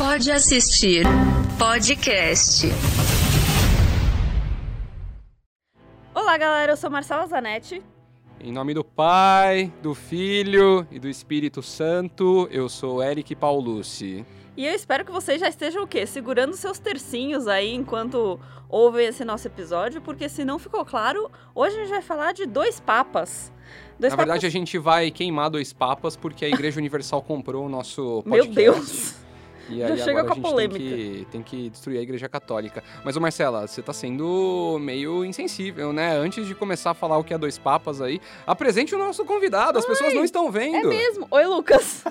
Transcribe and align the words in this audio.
Pode 0.00 0.32
assistir 0.32 1.04
podcast. 1.58 2.66
Olá, 6.14 6.38
galera. 6.38 6.72
Eu 6.72 6.76
sou 6.78 6.88
Marcela 6.88 7.26
Zanetti. 7.26 7.82
Em 8.40 8.50
nome 8.50 8.72
do 8.72 8.82
Pai, 8.82 9.70
do 9.82 9.94
Filho 9.94 10.86
e 10.90 10.98
do 10.98 11.06
Espírito 11.06 11.62
Santo, 11.62 12.48
eu 12.50 12.66
sou 12.66 13.02
Eric 13.02 13.36
Paulucci. 13.36 14.24
E 14.56 14.66
eu 14.66 14.72
espero 14.72 15.04
que 15.04 15.12
vocês 15.12 15.38
já 15.38 15.50
estejam 15.50 15.82
o 15.82 15.86
quê? 15.86 16.06
Segurando 16.06 16.56
seus 16.56 16.78
tercinhos 16.78 17.46
aí 17.46 17.74
enquanto 17.74 18.40
ouvem 18.70 19.06
esse 19.06 19.22
nosso 19.22 19.48
episódio, 19.48 20.00
porque 20.00 20.30
se 20.30 20.46
não 20.46 20.58
ficou 20.58 20.82
claro, 20.82 21.30
hoje 21.54 21.76
a 21.76 21.80
gente 21.80 21.90
vai 21.90 22.02
falar 22.02 22.32
de 22.32 22.46
dois 22.46 22.80
papas. 22.80 23.52
Dois 23.98 24.14
Na 24.14 24.16
papas... 24.16 24.32
verdade, 24.32 24.46
a 24.46 24.50
gente 24.50 24.78
vai 24.78 25.10
queimar 25.10 25.50
dois 25.50 25.74
papas 25.74 26.16
porque 26.16 26.46
a 26.46 26.48
Igreja 26.48 26.80
Universal 26.80 27.20
comprou 27.20 27.66
o 27.66 27.68
nosso 27.68 28.22
Meu 28.24 28.46
podcast. 28.46 28.54
Deus! 28.54 29.29
E 29.70 29.78
Já 29.78 29.86
aí 29.88 29.98
chega 29.98 30.20
agora 30.20 30.24
com 30.24 30.30
a 30.30 30.32
a 30.32 30.34
gente 30.36 30.42
polêmica. 30.50 30.78
tem 30.78 30.88
que, 30.88 31.26
tem 31.30 31.42
que 31.42 31.70
destruir 31.70 31.98
a 31.98 32.02
Igreja 32.02 32.28
Católica. 32.28 32.82
Mas, 33.04 33.16
ô 33.16 33.20
Marcela, 33.20 33.66
você 33.66 33.80
tá 33.82 33.92
sendo 33.92 34.78
meio 34.80 35.24
insensível, 35.24 35.92
né? 35.92 36.16
Antes 36.16 36.46
de 36.46 36.54
começar 36.54 36.90
a 36.90 36.94
falar 36.94 37.18
o 37.18 37.24
que 37.24 37.32
é 37.32 37.38
dois 37.38 37.56
papas 37.58 38.00
aí, 38.02 38.20
apresente 38.46 38.94
o 38.94 38.98
nosso 38.98 39.24
convidado, 39.24 39.78
as 39.78 39.86
pessoas 39.86 40.12
não 40.14 40.24
estão 40.24 40.48
É 40.48 40.50
vendo. 40.50 40.88
mesmo? 40.88 41.26
Oi, 41.30 41.46
Lucas. 41.46 42.04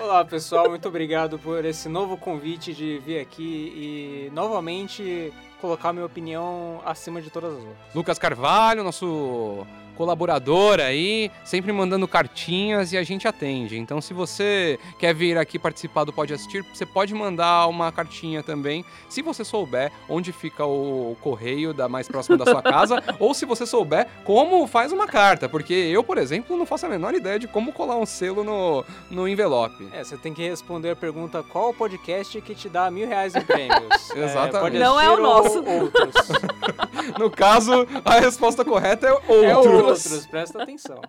Olá 0.00 0.24
pessoal, 0.24 0.68
muito 0.68 0.86
obrigado 0.88 1.38
por 1.38 1.64
esse 1.64 1.88
novo 1.88 2.16
convite 2.16 2.72
de 2.74 2.98
vir 2.98 3.18
aqui 3.20 3.72
e 3.74 4.30
novamente 4.32 5.32
colocar 5.60 5.92
minha 5.92 6.04
opinião 6.06 6.80
acima 6.84 7.20
de 7.22 7.30
todas 7.30 7.52
as 7.54 7.58
outras. 7.58 7.76
Lucas 7.94 8.18
Carvalho, 8.18 8.84
nosso 8.84 9.66
colaborador 9.96 10.80
aí, 10.80 11.30
sempre 11.44 11.72
mandando 11.72 12.06
cartinhas 12.06 12.92
e 12.92 12.96
a 12.96 13.02
gente 13.02 13.26
atende. 13.26 13.78
Então, 13.78 14.00
se 14.00 14.12
você 14.12 14.78
quer 14.98 15.14
vir 15.14 15.38
aqui 15.38 15.58
participar 15.58 16.04
do 16.04 16.12
Pode 16.12 16.34
Assistir, 16.34 16.64
você 16.72 16.84
pode 16.84 17.14
mandar 17.14 17.66
uma 17.66 17.90
cartinha 17.90 18.42
também, 18.42 18.84
se 19.08 19.22
você 19.22 19.44
souber 19.44 19.90
onde 20.08 20.32
fica 20.32 20.64
o 20.64 21.16
correio 21.20 21.72
da 21.72 21.88
mais 21.88 22.08
próxima 22.08 22.36
da 22.36 22.44
sua 22.44 22.60
casa, 22.62 23.02
ou 23.18 23.34
se 23.34 23.44
você 23.44 23.66
souber 23.66 24.06
como 24.24 24.66
faz 24.66 24.92
uma 24.92 25.06
carta, 25.06 25.48
porque 25.48 25.72
eu, 25.74 26.02
por 26.02 26.18
exemplo, 26.18 26.56
não 26.56 26.66
faço 26.66 26.86
a 26.86 26.88
menor 26.88 27.14
ideia 27.14 27.38
de 27.38 27.46
como 27.46 27.72
colar 27.72 27.96
um 27.96 28.06
selo 28.06 28.44
no, 28.44 28.84
no 29.10 29.28
envelope. 29.28 29.88
É, 29.92 30.02
você 30.02 30.16
tem 30.16 30.34
que 30.34 30.46
responder 30.48 30.90
a 30.90 30.96
pergunta 30.96 31.42
qual 31.42 31.70
o 31.70 31.74
podcast 31.74 32.40
que 32.40 32.54
te 32.54 32.68
dá 32.68 32.90
mil 32.90 33.06
reais 33.06 33.34
em 33.34 33.40
prêmios. 33.40 33.74
É, 34.14 34.24
Exatamente. 34.24 34.60
pode 34.60 34.78
Não 34.78 35.00
é 35.00 35.10
o 35.10 35.20
nosso. 35.20 35.64
Outros. 35.64 36.14
No 37.18 37.30
caso, 37.30 37.86
a 38.04 38.18
resposta 38.18 38.64
correta 38.64 39.06
é 39.06 39.12
outros. 39.12 39.42
É 39.44 39.56
outros, 39.56 39.83
presta 40.30 40.62
atenção. 40.62 41.00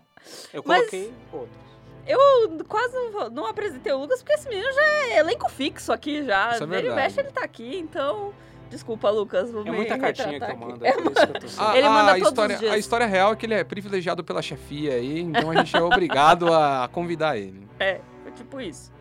Eu 0.53 0.63
Mas- 0.65 0.79
coloquei 0.79 1.13
outros. 1.31 1.65
Eu 2.07 2.19
quase 2.67 2.93
não- 2.93 3.29
não 3.31 3.45
apresentei 3.47 3.91
o 3.91 3.97
Lucas, 3.97 4.21
porque 4.21 4.33
esse 4.33 4.47
menino 4.47 4.71
já 4.71 4.81
é 4.83 5.17
elenco 5.19 5.49
fixo 5.49 5.91
aqui 5.91 6.23
já. 6.23 6.53
Isso 6.53 6.63
é 6.63 6.67
Vira 6.67 6.87
e 6.87 6.95
mexe, 6.95 7.19
ele 7.19 7.31
tá 7.31 7.43
aqui, 7.43 7.77
então... 7.77 8.33
Desculpa, 8.69 9.09
Lucas. 9.11 9.51
Vou 9.51 9.61
É 9.61 9.69
me 9.69 9.77
muita 9.77 9.97
cartinha 9.97 10.39
que 10.39 10.51
eu 10.51 10.57
mando. 10.57 10.85
É 10.85 10.91
por 10.93 11.11
isso 11.11 11.27
que 11.27 11.37
eu 11.37 11.39
tô 11.57 11.63
A, 11.63 11.77
Ele 11.77 11.85
a 11.87 11.89
manda 11.89 12.11
todos 12.13 12.21
os 12.23 12.27
história, 12.29 12.57
dias. 12.57 12.71
A 12.73 12.77
história 12.79 13.05
real 13.05 13.31
é 13.31 13.35
que 13.35 13.45
ele 13.45 13.53
é 13.53 13.63
privilegiado 13.63 14.23
pela 14.23 14.41
chefia 14.41 14.93
aí, 14.95 15.19
então 15.19 15.51
a 15.51 15.55
gente 15.57 15.75
é 15.77 15.81
obrigado 15.81 16.51
a 16.51 16.89
convidar 16.91 17.37
ele. 17.37 17.65
É, 17.79 18.01
foi 18.23 18.31
tipo 18.31 18.59
isso. 18.59 18.91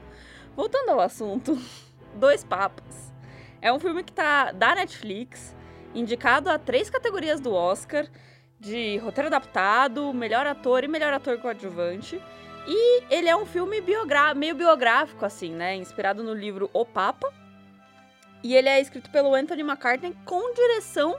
Voltando 0.54 0.90
ao 0.90 1.00
assunto, 1.00 1.58
Dois 2.14 2.44
Papas. 2.44 3.12
É 3.62 3.72
um 3.72 3.78
filme 3.80 4.04
que 4.04 4.12
tá 4.12 4.52
da 4.52 4.74
Netflix, 4.74 5.56
indicado 5.94 6.50
a 6.50 6.58
três 6.58 6.90
categorias 6.90 7.40
do 7.40 7.52
Oscar, 7.54 8.06
de 8.64 8.96
roteiro 8.96 9.28
adaptado, 9.28 10.12
melhor 10.14 10.46
ator 10.46 10.82
e 10.82 10.88
melhor 10.88 11.12
ator 11.12 11.38
coadjuvante. 11.38 12.20
E 12.66 13.02
ele 13.10 13.28
é 13.28 13.36
um 13.36 13.44
filme 13.44 13.80
biogra 13.82 14.34
meio 14.34 14.54
biográfico, 14.54 15.24
assim, 15.24 15.52
né? 15.52 15.76
Inspirado 15.76 16.22
no 16.22 16.32
livro 16.32 16.70
O 16.72 16.84
Papa. 16.84 17.30
E 18.42 18.56
ele 18.56 18.68
é 18.68 18.80
escrito 18.80 19.10
pelo 19.10 19.34
Anthony 19.34 19.62
McCartney 19.62 20.16
com 20.24 20.54
direção 20.54 21.16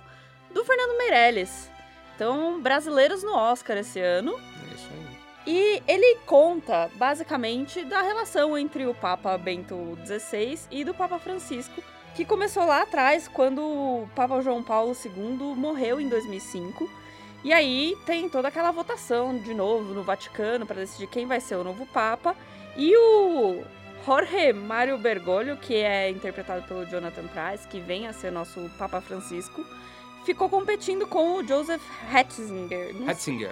do 0.52 0.66
Fernando 0.66 0.98
Meirelles. 0.98 1.70
Então, 2.16 2.60
brasileiros 2.62 3.22
no 3.22 3.36
Oscar 3.36 3.78
esse 3.78 4.00
ano. 4.00 4.34
É 4.34 4.74
isso 4.74 4.90
aí. 4.92 5.06
E 5.48 5.84
ele 5.88 6.18
conta, 6.26 6.90
basicamente, 6.96 7.86
da 7.86 8.02
relação 8.02 8.58
entre 8.58 8.88
o 8.88 8.96
Papa 8.96 9.38
Bento 9.38 9.96
XVI 10.04 10.60
e 10.72 10.84
do 10.84 10.96
Papa 10.96 11.20
Francisco, 11.20 11.84
que 12.16 12.26
começou 12.26 12.66
lá 12.66 12.82
atrás, 12.82 13.28
quando 13.28 13.62
o 13.62 14.10
Papa 14.16 14.42
João 14.42 14.64
Paulo 14.64 14.96
II 15.06 15.56
morreu 15.56 16.02
em 16.02 16.10
2005. 16.10 17.05
E 17.46 17.54
aí 17.54 17.96
tem 18.08 18.28
toda 18.28 18.48
aquela 18.48 18.72
votação 18.72 19.38
de 19.38 19.54
novo 19.54 19.94
no 19.94 20.02
Vaticano 20.02 20.66
para 20.66 20.78
decidir 20.78 21.06
quem 21.06 21.28
vai 21.28 21.40
ser 21.40 21.56
o 21.56 21.64
novo 21.64 21.86
Papa. 21.86 22.36
E 22.76 22.92
o 22.98 23.64
Jorge 24.04 24.52
Mário 24.52 24.98
Bergoglio, 24.98 25.56
que 25.56 25.76
é 25.76 26.10
interpretado 26.10 26.64
pelo 26.68 26.88
Jonathan 26.88 27.28
Price, 27.28 27.68
que 27.68 27.80
vem 27.80 28.08
a 28.08 28.14
ser 28.14 28.32
nosso 28.32 28.68
Papa 28.80 29.00
Francisco, 29.00 29.64
ficou 30.26 30.50
competindo 30.50 31.06
com 31.06 31.36
o 31.36 31.48
Joseph 31.48 31.84
sei- 32.12 32.18
Hatzinger. 32.20 32.96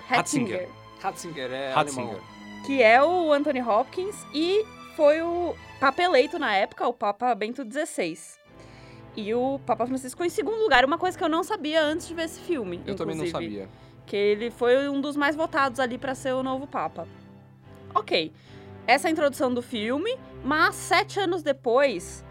Hatzinger 0.10 0.70
Ratzinger 1.00 1.52
é 1.52 1.72
Hatzinger. 1.72 2.06
alemão. 2.08 2.20
que 2.66 2.82
é 2.82 3.04
o 3.04 3.32
Anthony 3.32 3.62
Hopkins 3.62 4.16
e 4.34 4.66
foi 4.96 5.22
o 5.22 5.56
Papa 5.80 6.02
eleito 6.02 6.40
na 6.40 6.56
época, 6.56 6.88
o 6.88 6.94
Papa 6.94 7.36
Bento 7.36 7.64
XVI. 7.64 8.18
E 9.16 9.34
o 9.34 9.60
Papa 9.66 9.86
Francisco 9.86 10.24
em 10.24 10.30
segundo 10.30 10.60
lugar, 10.62 10.84
uma 10.86 10.98
coisa 10.98 11.18
que 11.18 11.24
eu 11.24 11.30
não 11.30 11.44
sabia 11.44 11.84
antes 11.84 12.08
de 12.08 12.14
ver 12.14 12.24
esse 12.24 12.40
filme. 12.40 12.82
Eu 12.86 12.96
também 12.96 13.16
não 13.16 13.26
inclusive, 13.26 13.58
sabia. 13.58 13.70
Que 14.06 14.16
ele 14.16 14.50
foi 14.50 14.90
um 14.90 15.00
dos 15.00 15.16
mais 15.16 15.36
votados 15.36 15.80
ali 15.80 15.98
para 15.98 16.16
ser 16.16 16.34
o 16.34 16.42
novo 16.42 16.66
Papa. 16.66 17.08
Ok, 17.94 18.32
essa 18.88 19.08
é 19.08 19.10
a 19.10 19.12
introdução 19.12 19.54
do 19.54 19.62
filme, 19.62 20.18
mas 20.44 20.76
sete 20.76 21.20
anos 21.20 21.44
depois, 21.44 22.26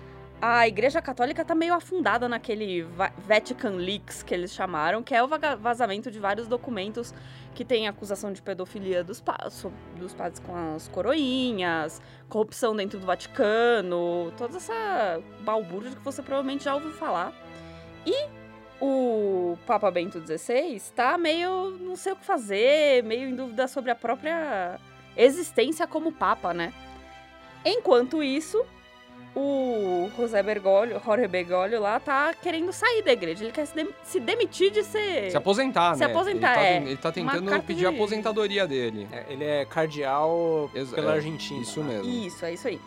a 0.44 0.66
Igreja 0.66 1.00
Católica 1.00 1.44
tá 1.44 1.54
meio 1.54 1.72
afundada 1.72 2.28
naquele 2.28 2.82
Va- 2.82 3.12
Vatican 3.16 3.76
Leaks 3.76 4.24
que 4.24 4.34
eles 4.34 4.52
chamaram, 4.52 5.00
que 5.00 5.14
é 5.14 5.22
o 5.22 5.28
vazamento 5.28 6.10
de 6.10 6.18
vários 6.18 6.48
documentos 6.48 7.14
que 7.54 7.64
tem 7.64 7.86
acusação 7.86 8.32
de 8.32 8.42
pedofilia 8.42 9.04
dos, 9.04 9.20
pa 9.20 9.36
dos 9.96 10.12
padres 10.12 10.40
com 10.40 10.74
as 10.74 10.88
coroinhas, 10.88 12.02
corrupção 12.28 12.74
dentro 12.74 12.98
do 12.98 13.06
Vaticano, 13.06 14.32
toda 14.36 14.56
essa 14.56 15.22
balbúrdia 15.42 15.92
que 15.92 16.02
você 16.02 16.20
provavelmente 16.22 16.64
já 16.64 16.74
ouviu 16.74 16.90
falar. 16.90 17.32
E 18.04 18.26
o 18.80 19.56
Papa 19.64 19.92
Bento 19.92 20.18
XVI 20.20 20.82
tá 20.96 21.16
meio 21.16 21.70
não 21.78 21.94
sei 21.94 22.14
o 22.14 22.16
que 22.16 22.24
fazer, 22.24 23.04
meio 23.04 23.28
em 23.28 23.36
dúvida 23.36 23.68
sobre 23.68 23.92
a 23.92 23.94
própria 23.94 24.80
existência 25.16 25.86
como 25.86 26.10
Papa, 26.10 26.52
né? 26.52 26.72
Enquanto 27.64 28.24
isso, 28.24 28.66
o 29.34 30.10
José 30.16 30.42
Bergoglio, 30.42 31.00
Jorge 31.04 31.26
Bergoglio 31.26 31.80
lá 31.80 31.98
tá 31.98 32.34
querendo 32.34 32.72
sair 32.72 33.02
da 33.02 33.12
igreja. 33.12 33.44
Ele 33.44 33.52
quer 33.52 33.66
se, 33.66 33.74
dem- 33.74 33.88
se 34.04 34.20
demitir 34.20 34.70
de 34.70 34.82
ser. 34.84 35.30
Se 35.30 35.36
aposentar, 35.36 35.94
Se 35.94 36.00
né? 36.00 36.06
aposentar, 36.06 36.52
ele 36.52 36.56
tá, 36.56 36.62
é. 36.64 36.76
Ele 36.76 36.96
tá 36.96 37.12
tentando 37.12 37.48
carta 37.50 37.64
pedir 37.66 37.80
de- 37.80 37.86
a 37.86 37.90
aposentadoria 37.90 38.66
dele. 38.66 39.08
É, 39.10 39.24
ele 39.30 39.44
é 39.44 39.64
cardeal 39.64 40.70
Exa- 40.74 40.94
pela 40.94 41.12
é, 41.12 41.14
Argentina. 41.16 41.62
Isso 41.62 41.82
mesmo. 41.82 42.04
Isso, 42.10 42.44
é 42.44 42.52
isso 42.52 42.68
aí. 42.68 42.80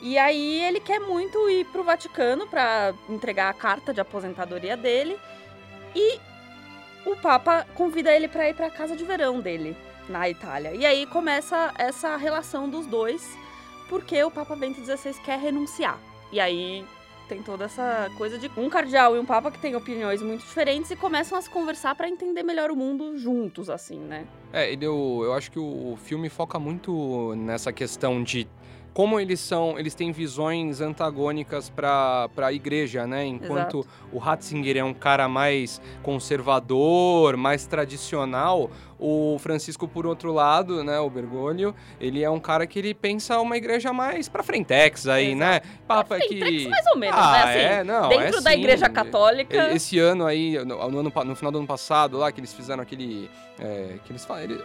E 0.00 0.18
aí 0.18 0.60
ele 0.64 0.80
quer 0.80 0.98
muito 1.00 1.48
ir 1.50 1.64
pro 1.66 1.84
Vaticano 1.84 2.46
pra 2.46 2.92
entregar 3.08 3.48
a 3.50 3.52
carta 3.54 3.92
de 3.94 4.00
aposentadoria 4.00 4.76
dele. 4.76 5.16
E 5.94 6.18
o 7.06 7.16
Papa 7.16 7.66
convida 7.74 8.12
ele 8.14 8.28
pra 8.28 8.48
ir 8.48 8.54
pra 8.54 8.70
casa 8.70 8.96
de 8.96 9.04
verão 9.04 9.40
dele, 9.40 9.76
na 10.08 10.28
Itália. 10.28 10.72
E 10.74 10.86
aí 10.86 11.06
começa 11.06 11.72
essa 11.78 12.16
relação 12.16 12.68
dos 12.68 12.86
dois, 12.86 13.36
porque 13.92 14.24
o 14.24 14.30
Papa 14.30 14.56
Bento 14.56 14.80
XVI 14.82 15.12
quer 15.22 15.38
renunciar. 15.38 16.00
E 16.32 16.40
aí 16.40 16.82
tem 17.28 17.42
toda 17.42 17.66
essa 17.66 18.10
coisa 18.16 18.38
de 18.38 18.50
um 18.56 18.70
cardeal 18.70 19.14
e 19.14 19.18
um 19.18 19.24
papa 19.26 19.50
que 19.50 19.58
têm 19.58 19.76
opiniões 19.76 20.22
muito 20.22 20.40
diferentes 20.40 20.90
e 20.90 20.96
começam 20.96 21.36
a 21.36 21.42
se 21.42 21.50
conversar 21.50 21.94
pra 21.94 22.08
entender 22.08 22.42
melhor 22.42 22.70
o 22.70 22.76
mundo 22.76 23.18
juntos, 23.18 23.68
assim, 23.68 23.98
né? 23.98 24.26
É, 24.50 24.72
ele, 24.72 24.86
eu, 24.86 25.20
eu 25.24 25.34
acho 25.34 25.50
que 25.50 25.58
o 25.58 25.94
filme 26.04 26.30
foca 26.30 26.58
muito 26.58 27.34
nessa 27.36 27.70
questão 27.70 28.22
de 28.22 28.48
como 28.94 29.18
eles 29.18 29.40
são, 29.40 29.78
eles 29.78 29.94
têm 29.94 30.12
visões 30.12 30.80
antagônicas 30.80 31.70
para 31.70 32.28
a 32.36 32.52
igreja, 32.52 33.06
né? 33.06 33.24
Enquanto 33.24 33.86
o 34.12 34.18
Ratzinger 34.18 34.76
é 34.76 34.84
um 34.84 34.92
cara 34.92 35.28
mais 35.28 35.80
conservador, 36.02 37.36
mais 37.36 37.66
tradicional, 37.66 38.70
o 39.04 39.36
Francisco, 39.40 39.88
por 39.88 40.06
outro 40.06 40.32
lado, 40.32 40.84
né, 40.84 41.00
o 41.00 41.10
Bergoglio, 41.10 41.74
ele 42.00 42.22
é 42.22 42.30
um 42.30 42.38
cara 42.38 42.66
que 42.68 42.78
ele 42.78 42.94
pensa 42.94 43.40
uma 43.40 43.56
igreja 43.56 43.92
mais 43.92 44.28
pra 44.28 44.44
frentex 44.44 45.08
aí, 45.08 45.34
né? 45.34 45.60
Papa 45.88 46.16
Frentex, 46.16 46.48
que... 46.62 46.68
mais 46.68 46.86
ou 46.86 46.96
menos, 46.96 47.18
ah, 47.18 47.32
né? 47.32 47.42
Assim, 47.42 47.58
é, 47.74 47.84
não, 47.84 48.08
dentro 48.08 48.38
é 48.38 48.40
da 48.42 48.50
sim. 48.52 48.58
igreja 48.58 48.88
católica. 48.88 49.72
Esse 49.74 49.98
ano 49.98 50.24
aí, 50.24 50.56
no, 50.64 50.76
no 50.88 50.98
ano 51.00 51.12
no 51.24 51.34
final 51.36 51.50
do 51.50 51.58
ano 51.58 51.66
passado, 51.66 52.16
lá, 52.16 52.30
que 52.30 52.38
eles 52.38 52.52
fizeram 52.52 52.82
aquele. 52.82 53.28
é, 53.58 53.96
que 54.04 54.12
eles 54.12 54.24
falam. 54.24 54.44
ele- 54.44 54.60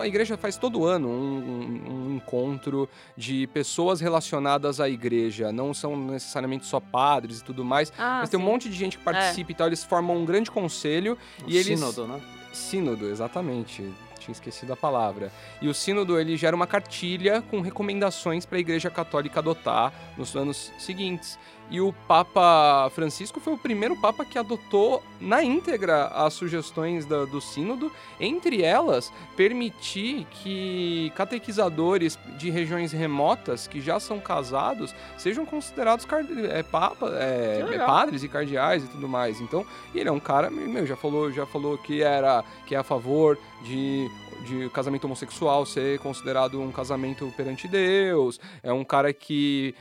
a 0.00 0.06
igreja 0.06 0.36
faz 0.36 0.56
todo 0.56 0.84
ano 0.86 1.08
um, 1.08 1.12
um- 1.12 1.92
um 2.12 2.16
encontro 2.16 2.88
de 3.16 3.46
pessoas 3.48 4.00
relacionadas 4.00 4.80
à 4.80 4.88
igreja. 4.88 5.52
Não 5.52 5.74
são 5.74 5.96
necessariamente 5.96 6.64
só 6.66 6.80
padres 6.80 7.40
e 7.40 7.44
tudo 7.44 7.64
mais. 7.64 7.92
Ah, 7.98 8.18
mas 8.20 8.30
tem 8.30 8.38
um 8.38 8.42
sim. 8.42 8.48
É. 8.48 8.52
monte 8.52 8.68
de 8.68 8.74
gente 8.76 8.96
que 8.98 9.04
participa 9.04 9.52
e 9.52 9.54
tal. 9.54 9.66
Eles 9.66 9.84
formam 9.84 10.16
um 10.16 10.24
grande 10.24 10.50
conselho. 10.50 11.16
Um 11.44 11.48
E 11.50 11.56
eles- 11.56 11.78
sínodo, 11.78 12.06
né? 12.06 12.20
Sínodo, 12.52 13.06
exatamente. 13.08 13.92
tinha 14.18 14.32
esquecido 14.32 14.72
a 14.72 14.76
palavra. 14.76 15.32
E 15.60 15.68
o 15.68 15.74
sínodo 15.74 16.18
ele 16.18 16.36
gera 16.36 16.54
uma 16.54 16.66
cartilha 16.66 17.42
com 17.42 17.60
recomendações 17.60 18.44
para 18.44 18.58
a 18.58 18.60
Igreja 18.60 18.90
Católica 18.90 19.40
adotar 19.40 19.92
nos 20.16 20.34
anos 20.36 20.72
seguintes. 20.78 21.38
E 21.70 21.80
o 21.82 21.92
Papa 22.06 22.90
Francisco 22.94 23.38
foi 23.40 23.52
o 23.52 23.58
primeiro 23.58 23.94
Papa 23.94 24.24
que 24.24 24.38
adotou 24.38 25.02
na 25.20 25.42
íntegra 25.42 26.06
as 26.06 26.32
sugestões 26.32 27.04
da- 27.04 27.26
do 27.26 27.40
Sínodo, 27.42 27.92
entre 28.18 28.62
elas 28.62 29.12
permitir 29.36 30.26
que 30.30 31.12
catequizadores 31.14 32.18
de 32.38 32.48
regiões 32.50 32.92
remotas 32.92 33.66
que 33.66 33.80
já 33.80 34.00
são 34.00 34.18
casados 34.18 34.94
sejam 35.18 35.44
considerados 35.44 36.06
é, 36.50 36.62
papa, 36.62 37.08
é, 37.18 37.62
legal. 37.68 37.86
padres 37.86 38.22
e 38.22 38.28
cardeais 38.28 38.84
e 38.84 38.86
tudo 38.88 39.08
mais. 39.08 39.40
Então, 39.40 39.66
ele 39.94 40.08
é 40.08 40.12
um 40.12 40.20
cara, 40.20 40.48
meu, 40.50 40.86
já 40.86 40.96
falou, 40.96 41.30
já 41.30 41.44
falou 41.44 41.76
que 41.76 42.02
era 42.02 42.42
que 42.66 42.74
é 42.74 42.78
a 42.78 42.82
favor 42.84 43.36
de 43.62 44.08
de 44.44 44.68
casamento 44.70 45.04
homossexual 45.04 45.66
ser 45.66 45.98
considerado 45.98 46.60
um 46.60 46.70
casamento 46.72 47.32
perante 47.36 47.66
Deus. 47.68 48.38
É 48.62 48.72
um 48.72 48.84
cara 48.84 49.12
que 49.12 49.74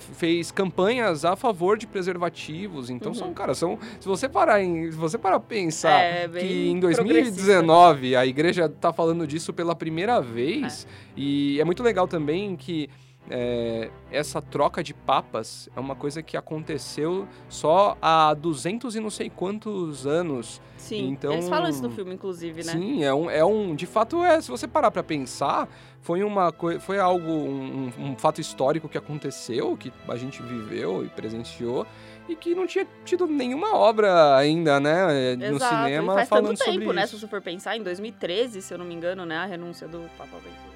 fez 0.00 0.50
campanhas 0.50 1.24
a 1.24 1.34
favor 1.34 1.76
de 1.78 1.86
preservativos. 1.86 2.90
Então 2.90 3.14
são, 3.14 3.28
Uhum. 3.28 3.34
cara, 3.34 3.54
são. 3.54 3.78
Se 3.98 4.06
você 4.06 4.28
parar 4.28 4.62
em, 4.62 4.90
se 4.90 4.96
você 4.96 5.16
parar 5.18 5.40
pensar 5.40 6.00
É, 6.00 6.28
que 6.28 6.68
em 6.68 6.78
progressista. 6.78 7.02
2019 7.04 8.14
a 8.16 8.26
igreja 8.26 8.68
tá 8.68 8.92
falando 8.92 9.26
disso 9.26 9.52
pela 9.52 9.74
primeira 9.74 10.20
vez. 10.20 10.86
E 11.16 11.60
é 11.60 11.64
muito 11.64 11.82
legal 11.82 12.06
também 12.06 12.54
que 12.56 12.88
é, 13.30 13.90
essa 14.10 14.42
troca 14.42 14.82
de 14.82 14.92
papas 14.92 15.68
é 15.76 15.80
uma 15.80 15.94
coisa 15.94 16.22
que 16.22 16.36
aconteceu 16.36 17.26
só 17.48 17.96
há 18.02 18.34
200 18.34 18.96
e 18.96 19.00
não 19.00 19.10
sei 19.10 19.30
quantos 19.30 20.06
anos. 20.06 20.60
Sim, 20.76 21.10
Então- 21.10 21.32
eles 21.34 21.48
falam 21.48 21.70
isso 21.70 21.82
no 21.82 21.90
filme, 21.90 22.12
inclusive, 22.12 22.64
né? 22.64 22.72
Sim, 22.72 23.04
é 23.04 23.14
um, 23.14 23.30
é 23.30 23.44
um. 23.44 23.74
De 23.74 23.86
fato, 23.86 24.22
é. 24.24 24.40
Se 24.40 24.50
você 24.50 24.66
parar 24.66 24.90
pra 24.90 25.02
pensar, 25.02 25.68
foi 26.00 26.24
uma. 26.24 26.52
Foi 26.80 26.98
algo, 26.98 27.30
um, 27.30 27.92
um- 27.98 28.16
fato 28.18 28.40
histórico 28.40 28.88
que 28.88 28.98
aconteceu, 28.98 29.76
que 29.76 29.92
a 30.08 30.16
gente 30.16 30.42
viveu 30.42 31.04
e 31.04 31.08
presenciou. 31.08 31.86
E 32.28 32.36
que 32.36 32.54
não 32.54 32.66
tinha 32.68 32.86
tido 33.04 33.26
nenhuma 33.26 33.76
obra 33.76 34.36
ainda, 34.36 34.78
né? 34.78 35.34
No 35.36 35.56
Exato, 35.56 35.84
cinema 35.84 36.12
e 36.12 36.16
faz 36.16 36.28
falando 36.28 36.46
tanto 36.48 36.58
tempo, 36.64 36.72
sobre 36.80 36.92
né? 36.94 37.02
isso. 37.04 37.14
Se 37.16 37.20
você 37.20 37.26
for 37.28 37.40
pensar, 37.40 37.76
em 37.76 37.82
2013, 37.82 38.62
se 38.62 38.72
eu 38.72 38.78
não 38.78 38.84
me 38.84 38.94
engano, 38.94 39.24
né? 39.26 39.36
A 39.38 39.44
renúncia 39.44 39.88
do 39.88 40.00
Papa 40.16 40.36
Bento. 40.36 40.71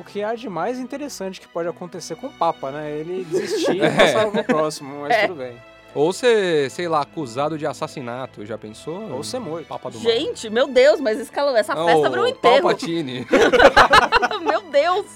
O 0.00 0.04
que 0.04 0.24
há 0.24 0.34
de 0.34 0.48
mais 0.48 0.78
interessante 0.78 1.38
que 1.40 1.46
pode 1.46 1.68
acontecer 1.68 2.16
com 2.16 2.28
o 2.28 2.32
Papa, 2.32 2.70
né? 2.70 2.90
Ele 2.90 3.22
desistir 3.24 3.76
e 3.76 3.80
É. 3.84 3.90
passar 3.90 4.30
pro 4.30 4.44
próximo, 4.44 5.02
mas 5.02 5.12
É. 5.14 5.26
tudo 5.26 5.38
bem. 5.38 5.56
Ou 5.94 6.10
ser, 6.12 6.70
sei 6.70 6.88
lá, 6.88 7.02
acusado 7.02 7.58
de 7.58 7.66
assassinato, 7.66 8.46
já 8.46 8.56
pensou? 8.56 9.10
Ou 9.12 9.22
ser 9.22 9.40
morto. 9.40 9.66
Papa 9.66 9.90
do 9.90 10.00
mal. 10.00 10.10
Gente, 10.10 10.48
meu 10.48 10.66
Deus, 10.68 11.00
mas 11.00 11.18
escalou. 11.20 11.54
Essa 11.54 11.74
festa 11.76 12.08
Ô, 12.08 12.10
virou 12.10 12.24
um 12.24 12.28
enterro. 12.28 12.62
Palpatine. 12.62 13.26
meu 14.40 14.62
Deus! 14.70 15.06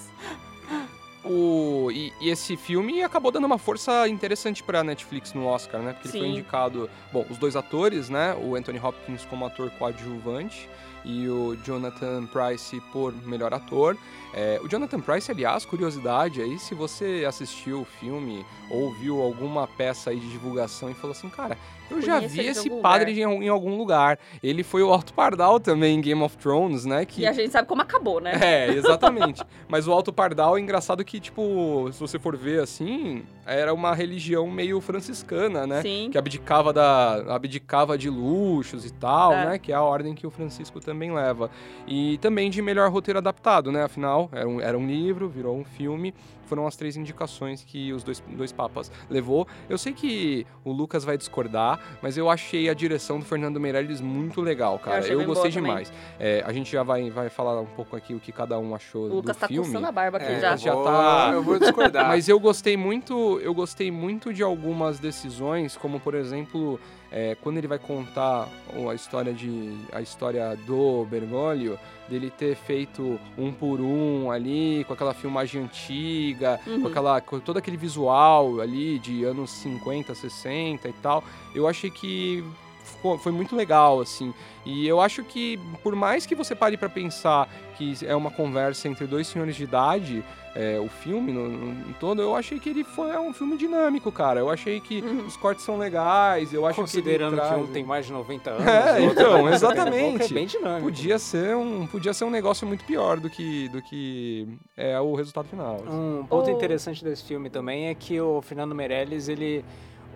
O, 1.25 1.91
e, 1.91 2.13
e 2.21 2.29
esse 2.29 2.55
filme 2.55 3.03
acabou 3.03 3.31
dando 3.33 3.45
uma 3.47 3.57
força 3.57 4.07
interessante 4.09 4.63
pra 4.63 4.85
Netflix 4.85 5.33
no 5.33 5.47
Oscar, 5.47 5.81
né? 5.81 5.95
Porque 5.95 6.09
ele 6.09 6.19
foi 6.19 6.27
Sim. 6.29 6.33
indicado. 6.35 6.91
Bom, 7.11 7.25
os 7.31 7.39
dois 7.39 7.57
atores, 7.57 8.11
né? 8.11 8.37
O 8.43 8.55
Anthony 8.55 8.79
Hopkins 8.79 9.25
como 9.25 9.47
ator 9.47 9.71
coadjuvante 9.79 10.69
e 11.05 11.29
o 11.29 11.57
Jonathan 11.65 12.27
Price 12.27 12.81
por 12.93 13.13
melhor 13.27 13.53
ator. 13.53 13.97
É, 14.33 14.61
o 14.65 14.69
Jonathan 14.69 15.01
Price, 15.01 15.31
aliás, 15.31 15.65
curiosidade 15.65 16.41
aí, 16.43 16.59
se 16.59 16.75
você 16.75 17.25
assistiu 17.27 17.83
o 17.83 17.85
filme 17.85 18.45
ou 18.69 18.93
viu 18.95 19.23
alguma 19.23 19.67
peça 19.69 20.11
aí 20.11 20.19
de 20.19 20.29
divulgação 20.31 20.91
e 20.91 20.95
falou 20.95 21.13
assim, 21.13 21.29
cara, 21.29 21.57
eu 21.91 22.01
já 22.03 22.15
Conheço 22.17 22.35
vi 22.35 22.41
ele 22.41 22.53
de 22.53 22.59
esse 22.59 22.71
padre 22.71 23.13
lugar." 23.23 23.33
em, 23.43 23.45
em 23.45 23.49
algum 23.49 23.77
lugar. 23.77 24.19
Ele 24.43 24.65
foi 24.65 24.83
o 24.83 24.91
Alto 24.93 25.13
Pardal 25.15 25.61
também 25.61 25.97
em 25.99 26.01
Game 26.01 26.21
of 26.23 26.37
Thrones, 26.39 26.85
né? 26.85 27.05
Que 27.05 27.21
E 27.23 27.27
a 27.27 27.33
gente 27.33 27.51
sabe 27.53 27.69
como 27.69 27.83
acabou, 27.83 28.21
né? 28.21 28.33
é, 28.43 28.73
exatamente. 28.73 29.41
Mas 29.69 29.87
o 29.87 29.93
Alto 29.93 30.13
Pardal 30.13 30.57
é 30.57 30.61
engraçado 30.61 31.05
que, 31.05 31.21
tipo, 31.21 31.89
se 31.93 32.01
você 32.01 32.19
for 32.19 32.37
ver 32.37 32.61
assim, 32.61 33.23
era 33.47 33.73
uma 33.73 33.95
religião 33.95 34.51
meio 34.51 34.81
franciscana, 34.81 35.67
né? 35.67 35.83
Sim. 35.83 36.09
Que 36.11 36.19
abdicava, 36.19 36.73
da, 36.73 37.35
abdicava 37.35 37.97
de 37.99 38.09
luxos 38.11 38.85
e 38.85 38.93
tal, 38.93 39.33
É. 39.33 39.47
né? 39.51 39.59
Que 39.59 39.71
é 39.71 39.75
a 39.77 39.83
ordem 39.83 40.15
que 40.15 40.27
o 40.27 40.31
Francisco 40.31 40.81
também 40.81 40.94
leva. 41.13 41.51
E 41.87 42.19
também 42.19 42.51
de 42.51 42.61
melhor 42.63 42.91
roteiro 42.91 43.19
adaptado, 43.19 43.71
né? 43.73 43.83
Afinal, 43.85 44.29
era 44.33 44.49
um, 44.49 44.61
era 44.61 44.79
um 44.79 44.87
livro, 44.87 45.29
virou 45.29 45.57
um 45.57 45.65
filme. 45.65 46.15
Foram 46.47 46.67
as 46.67 46.77
três 46.77 46.95
indicações 46.95 47.65
que 47.65 47.91
os 47.93 48.05
dois, 48.05 48.23
dois 48.29 48.53
papas 48.53 48.93
levou. 49.09 49.49
Eu 49.67 49.79
sei 49.79 49.95
que 49.95 50.47
o 50.63 50.73
Lucas 50.73 51.03
vai 51.03 51.17
discordar, 51.17 51.81
mas 52.03 52.19
eu 52.19 52.29
achei 52.29 52.69
a 52.69 52.75
direção 52.75 53.19
do 53.19 53.25
Fernando 53.25 53.59
Meirelles 53.59 54.01
muito 54.03 54.43
legal, 54.43 54.79
cara. 54.79 55.07
Eu, 55.07 55.19
bem 55.19 55.27
gostei 55.27 55.51
também. 55.51 55.71
demais. 55.71 55.93
É, 56.21 56.45
a 56.47 56.53
gente 56.53 56.71
já 56.71 56.83
vai, 56.83 57.09
vai 57.09 57.31
falar 57.31 57.59
um 57.63 57.65
pouco 57.67 57.97
aqui 57.97 58.13
o 58.15 58.21
que 58.21 58.31
cada 58.31 58.59
um 58.59 58.75
achou 58.75 59.05
O 59.07 59.15
Lucas 59.17 59.37
do 59.37 59.41
tá 59.41 59.49
filme. 59.49 59.67
coçando 59.67 59.87
a 59.87 59.93
barba 59.93 60.19
aqui 60.19 60.33
É, 60.33 60.41
já. 60.41 60.55
já 60.57 60.77
tá- 60.77 61.31
Eu 61.33 61.43
vou 61.43 61.59
discordar. 61.59 62.09
Mas 62.09 62.29
eu 62.29 62.39
gostei 62.39 62.77
muito, 62.77 63.41
eu 63.41 63.55
gostei 63.55 63.91
muito 63.91 64.31
de 64.33 64.43
algumas 64.43 64.99
decisões, 64.99 65.79
como 65.79 65.99
por 65.99 66.15
exemplo, 66.15 66.79
é, 67.17 67.37
quando 67.41 67.59
ele 67.59 67.69
vai 67.69 67.79
contar 67.79 68.49
a 68.91 68.95
história 68.95 69.33
de 69.33 69.73
a 69.93 70.01
história 70.03 70.59
do 70.67 71.05
Bergoglio, 71.05 71.79
dele 72.09 72.29
ter 72.29 72.57
feito 72.57 73.21
um 73.39 73.53
por 73.53 73.81
um 73.81 74.33
ali, 74.33 74.83
com 74.87 74.93
aquela 74.95 75.15
filmagem 75.15 75.63
antiga, 75.63 76.59
com 76.65 76.71
Uhum. 76.73 76.87
aquela 76.89 77.21
com 77.21 77.39
todo 77.39 77.57
aquele 77.59 77.77
visual 77.77 78.61
ali 78.61 78.99
de 78.99 79.23
anos 79.23 79.51
50, 79.51 80.13
60 80.13 80.89
e 80.89 80.93
tal. 80.95 81.23
Eu 81.55 81.69
achei 81.69 81.89
que 81.89 82.43
ficou- 82.85 83.19
foi 83.19 83.33
muito 83.33 83.57
legal 83.57 84.01
assim. 84.01 84.33
E 84.65 84.87
eu 84.87 85.01
acho 85.01 85.25
que 85.25 85.59
por 85.83 85.95
mais 85.97 86.25
que 86.27 86.35
você 86.35 86.55
pare 86.55 86.77
pra 86.77 86.89
pensar 86.89 87.49
que 87.77 87.95
é 88.07 88.15
uma 88.15 88.31
conversa 88.31 88.87
entre 88.89 89.07
dois 89.07 89.27
senhores 89.27 89.57
de 89.57 89.65
idade, 89.65 90.25
é, 90.55 90.79
o 90.79 90.89
filme 90.89 91.33
no, 91.33 91.49
no- 91.49 91.91
em 91.91 91.93
todo, 91.95 92.23
eu 92.23 92.37
achei 92.37 92.61
que 92.61 92.69
ele 92.71 92.85
foi 92.85 93.11
é 93.11 93.19
um 93.19 93.33
filme 93.35 93.57
dinâmico, 93.57 94.13
cara. 94.13 94.39
Eu 94.39 94.49
achei 94.49 94.79
que 94.81 95.01
Uhum. 95.01 95.27
os 95.27 95.37
cortes 95.37 95.65
são 95.65 95.77
legais, 95.77 96.53
eu 96.55 96.65
acho 96.65 96.81
Considerando 96.81 97.35
que, 97.35 97.41
ele 97.41 97.49
que 97.49 97.55
um 97.55 97.59
traz- 97.63 97.73
tem 97.73 97.85
mais 97.85 98.07
de 98.07 98.13
90 98.13 98.51
anos. 98.51 98.65
É, 98.67 99.01
o 99.01 99.05
outro 99.09 99.21
então, 99.23 99.35
tem 99.35 99.43
mais 99.43 99.55
de 99.55 99.61
70 99.61 99.81
e 99.81 99.83
pouco, 99.83 99.95
exatamente. 100.15 100.31
É 100.31 100.35
bem 100.35 100.47
dinâmico. 100.47 100.83
podia 100.85 101.19
ser 101.19 101.57
um 101.57 101.87
podia 101.89 102.15
ser 102.15 102.25
um 102.25 102.31
negócio 102.31 102.67
muito 102.67 102.85
pior 102.85 103.19
do 103.19 103.29
que 103.29 103.69
do 103.71 103.83
que 103.83 104.47
é 104.77 104.99
o 105.01 105.15
resultado 105.17 105.49
final. 105.49 105.79
Um 105.89 106.25
ponto 106.27 106.49
O- 106.49 106.53
interessante 106.53 107.03
desse 107.03 107.25
filme 107.25 107.51
também 107.51 107.89
é 107.89 107.95
que 107.95 108.21
o 108.21 108.41
Fernando 108.41 108.75
Meirelles, 108.75 109.29
ele... 109.29 109.65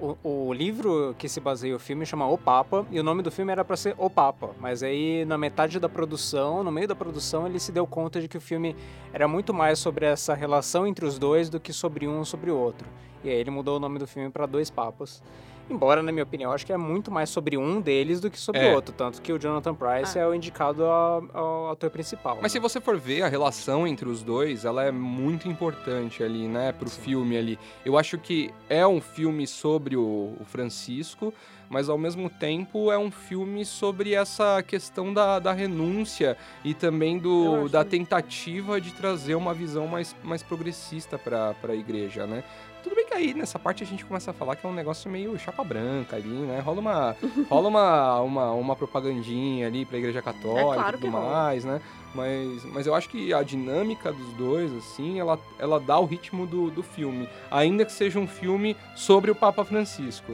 O, 0.00 0.16
o 0.48 0.52
livro 0.52 1.14
que 1.18 1.28
se 1.28 1.40
baseia 1.40 1.74
o 1.74 1.78
filme 1.78 2.06
chama 2.06 2.26
O 2.26 2.38
Papa, 2.38 2.86
e 2.90 3.00
o 3.00 3.02
nome 3.02 3.22
do 3.22 3.30
filme 3.30 3.50
era 3.50 3.64
pra 3.64 3.76
ser 3.76 3.94
O 3.98 4.08
Papa. 4.08 4.50
Mas 4.60 4.82
aí, 4.82 5.24
na 5.24 5.36
metade 5.36 5.80
da 5.80 5.88
produção, 5.88 6.62
no 6.62 6.70
meio 6.70 6.86
da 6.86 6.94
produção, 6.94 7.46
ele 7.46 7.58
se 7.58 7.72
deu 7.72 7.86
conta 7.86 8.20
de 8.20 8.28
que 8.28 8.36
o 8.36 8.40
filme 8.40 8.76
era 9.12 9.26
muito 9.26 9.52
mais 9.52 9.78
sobre 9.78 10.06
essa 10.06 10.34
relação 10.34 10.86
entre 10.86 11.04
os 11.04 11.18
dois 11.18 11.50
do 11.50 11.58
que 11.58 11.72
sobre 11.72 12.06
um 12.06 12.24
sobre 12.24 12.50
o 12.50 12.56
outro. 12.56 12.86
E 13.24 13.28
aí 13.28 13.36
ele 13.36 13.50
mudou 13.50 13.76
o 13.76 13.80
nome 13.80 13.98
do 13.98 14.06
filme 14.06 14.30
pra 14.30 14.46
Dois 14.46 14.70
Papas. 14.70 15.22
Embora, 15.70 16.02
na 16.02 16.10
minha 16.10 16.22
opinião, 16.24 16.50
acho 16.52 16.64
que 16.64 16.72
é 16.72 16.76
muito 16.76 17.10
mais 17.10 17.28
sobre 17.30 17.56
um 17.58 17.80
deles 17.80 18.20
do 18.20 18.30
que 18.30 18.38
sobre 18.38 18.60
É. 18.62 18.72
o 18.72 18.74
outro. 18.74 18.94
Tanto 18.94 19.20
que 19.20 19.32
o 19.32 19.38
Jonathan 19.38 19.74
Price 19.74 20.18
Ah. 20.18 20.22
é 20.22 20.26
o 20.26 20.34
indicado 20.34 20.84
ao, 20.84 21.24
ao 21.34 21.70
ator 21.70 21.90
principal. 21.90 22.38
Mas 22.40 22.52
se 22.52 22.58
né? 22.58 22.62
você 22.62 22.80
for 22.80 22.96
ver 22.98 23.22
a 23.22 23.28
relação 23.28 23.86
entre 23.86 24.08
os 24.08 24.22
dois, 24.22 24.64
ela 24.64 24.84
é 24.84 24.90
muito 24.90 25.48
importante 25.48 26.22
ali, 26.22 26.48
né, 26.48 26.72
pro 26.72 26.88
Sim. 26.88 27.00
filme 27.02 27.36
ali. 27.36 27.58
Eu 27.84 27.98
acho 27.98 28.16
que 28.18 28.50
é 28.68 28.86
um 28.86 29.00
filme 29.00 29.46
sobre 29.46 29.96
o, 29.96 30.34
o 30.40 30.44
Francisco, 30.44 31.32
mas 31.68 31.88
ao 31.90 31.98
mesmo 31.98 32.30
tempo 32.30 32.90
é 32.90 32.96
um 32.98 33.10
filme 33.10 33.64
sobre 33.64 34.14
essa 34.14 34.62
questão 34.62 35.12
da, 35.12 35.38
da 35.38 35.52
renúncia 35.52 36.36
e 36.64 36.72
também 36.72 37.18
do, 37.18 37.68
da 37.68 37.84
tentativa 37.84 38.80
de 38.80 38.90
trazer 38.92 39.34
uma 39.34 39.52
visão 39.52 39.86
mais, 39.86 40.16
mais 40.24 40.42
progressista 40.42 41.18
para 41.18 41.54
a 41.68 41.74
igreja, 41.74 42.26
né? 42.26 42.42
Tudo 42.82 42.94
aí 43.18 43.34
nessa 43.34 43.58
parte 43.58 43.82
a 43.82 43.86
gente 43.86 44.04
começa 44.04 44.30
a 44.30 44.34
falar 44.34 44.56
que 44.56 44.66
é 44.66 44.68
um 44.68 44.72
negócio 44.74 45.10
meio 45.10 45.38
chapa 45.38 45.62
branca 45.62 46.16
ali, 46.16 46.28
né? 46.28 46.60
Rola 46.60 46.80
uma, 46.80 47.16
rola 47.50 47.68
uma, 47.68 48.20
uma, 48.20 48.52
uma 48.52 48.76
propagandinha 48.76 49.66
ali 49.66 49.84
pra 49.84 49.98
igreja 49.98 50.22
católica 50.22 50.60
É 50.60 50.74
claro 50.74 50.96
e 50.96 51.00
tudo 51.00 51.12
rola. 51.12 51.30
mais, 51.30 51.64
né? 51.64 51.80
Mas, 52.14 52.64
mas 52.72 52.86
eu 52.86 52.94
acho 52.94 53.08
que 53.08 53.32
a 53.34 53.42
dinâmica 53.42 54.12
dos 54.12 54.32
dois, 54.34 54.72
assim, 54.74 55.20
ela, 55.20 55.38
ela 55.58 55.78
dá 55.78 55.98
o 55.98 56.06
ritmo 56.06 56.46
do, 56.46 56.70
do 56.70 56.82
filme. 56.82 57.28
Ainda 57.50 57.84
que 57.84 57.92
seja 57.92 58.18
um 58.18 58.26
filme 58.26 58.76
sobre 58.96 59.30
o 59.30 59.34
Papa 59.34 59.64
Francisco. 59.64 60.32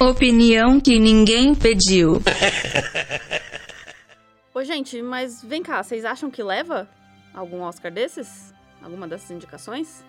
Opinião 0.00 0.80
que 0.80 0.98
ninguém 0.98 1.54
pediu. 1.54 2.20
Ô, 4.54 4.64
gente, 4.64 5.02
mas 5.02 5.42
vem 5.42 5.62
cá, 5.62 5.82
vocês 5.82 6.04
acham 6.04 6.30
que 6.30 6.42
leva 6.42 6.88
algum 7.34 7.60
Oscar 7.62 7.92
desses? 7.92 8.54
Alguma 8.82 9.06
dessas 9.06 9.30
indicações? 9.30 10.02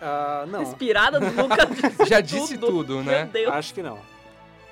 Ah, 0.00 0.44
não, 0.48 0.62
Inspirada 0.62 1.20
do 1.20 1.26
Lucas 1.42 1.68
disse 1.68 2.06
Já 2.06 2.20
disse 2.20 2.56
tudo, 2.58 3.02
né? 3.02 3.24
Meu 3.24 3.32
Deus. 3.32 3.54
acho 3.54 3.74
que 3.74 3.82
não. 3.82 3.98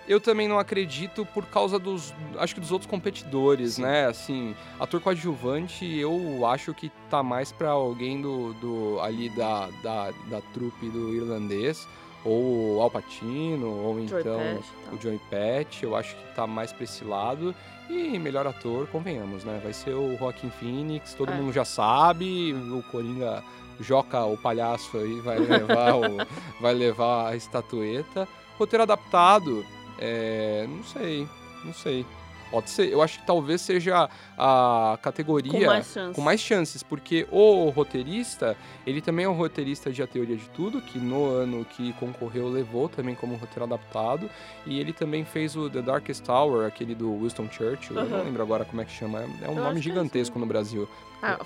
Eu 0.06 0.18
também 0.20 0.48
não 0.48 0.58
acredito 0.58 1.26
por 1.34 1.44
causa 1.46 1.78
dos. 1.78 2.14
Acho 2.38 2.54
que 2.54 2.60
dos 2.62 2.72
outros 2.72 2.90
competidores, 2.90 3.74
Sim. 3.74 3.82
né? 3.82 4.06
Assim, 4.06 4.56
ator 4.80 5.00
coadjuvante, 5.02 5.84
eu 5.98 6.46
acho 6.46 6.72
que 6.72 6.90
tá 7.10 7.22
mais 7.22 7.52
pra 7.52 7.70
alguém 7.70 8.20
do, 8.22 8.54
do 8.54 8.98
ali 9.02 9.28
da, 9.28 9.68
da, 9.82 10.10
da 10.30 10.40
trupe 10.54 10.88
do 10.88 11.14
irlandês. 11.14 11.86
ou 12.24 12.76
o 12.78 12.80
Al 12.82 12.90
Pacino, 12.90 13.68
ou 13.68 13.94
Joey 14.06 14.20
então 14.22 14.40
e 14.40 14.54
tal. 14.54 14.94
o 14.94 15.02
Joey 15.02 15.20
Pett, 15.28 15.84
eu 15.84 15.94
acho 15.94 16.16
que 16.16 16.34
tá 16.34 16.46
mais 16.46 16.72
pra 16.72 16.84
esse 16.84 17.04
lado. 17.04 17.54
E 17.90 18.18
melhor 18.18 18.46
ator, 18.46 18.86
convenhamos, 18.88 19.44
né? 19.44 19.60
Vai 19.62 19.72
ser 19.74 19.92
o 19.94 20.16
Joaquin 20.18 20.50
Phoenix, 20.50 21.12
todo 21.14 21.30
É. 21.32 21.34
mundo 21.34 21.52
já 21.52 21.64
sabe, 21.66 22.52
o 22.54 22.82
Coringa 22.90 23.42
Joca, 23.80 24.24
o 24.24 24.36
palhaço 24.36 24.96
aí, 24.98 25.20
vai 25.20 25.38
levar, 25.38 25.94
o, 25.96 26.16
vai 26.60 26.74
levar 26.74 27.28
a 27.28 27.36
estatueta. 27.36 28.28
Roteiro 28.58 28.82
adaptado, 28.82 29.64
é, 29.98 30.66
não 30.68 30.82
sei, 30.84 31.28
não 31.64 31.72
sei. 31.72 32.04
Pode 32.50 32.70
ser, 32.70 32.90
eu 32.90 33.02
acho 33.02 33.20
que 33.20 33.26
talvez 33.26 33.60
seja 33.60 34.08
a 34.36 34.98
categoria 35.02 35.52
Com 35.52 35.66
mais 35.66 35.94
com 36.14 36.20
mais 36.22 36.40
chances, 36.40 36.82
porque 36.82 37.26
o 37.30 37.68
roteirista, 37.68 38.56
ele 38.86 39.02
também 39.02 39.26
é 39.26 39.28
um 39.28 39.34
roteirista 39.34 39.92
de 39.92 40.02
A 40.02 40.06
Teoria 40.06 40.36
de 40.36 40.48
Tudo, 40.50 40.80
que 40.80 40.98
no 40.98 41.26
ano 41.26 41.64
que 41.64 41.92
concorreu 41.94 42.48
levou 42.48 42.88
também 42.88 43.14
como 43.14 43.36
roteiro 43.36 43.64
adaptado, 43.64 44.30
e 44.64 44.80
ele 44.80 44.92
também 44.94 45.24
fez 45.24 45.56
o 45.56 45.68
The 45.68 45.82
Darkest 45.82 46.24
Tower, 46.24 46.66
aquele 46.66 46.94
do 46.94 47.18
Winston 47.18 47.48
Churchill, 47.50 47.98
eu 47.98 48.08
não 48.08 48.24
lembro 48.24 48.42
agora 48.42 48.64
como 48.64 48.80
é 48.80 48.84
que 48.84 48.92
chama, 48.92 49.20
é 49.42 49.48
um 49.48 49.56
Eu 49.58 49.64
nome 49.64 49.78
é 49.78 49.82
gigantesco 49.82 50.32
isso 50.32 50.38
no 50.38 50.46
Brasil. 50.46 50.88
Ah, 51.22 51.38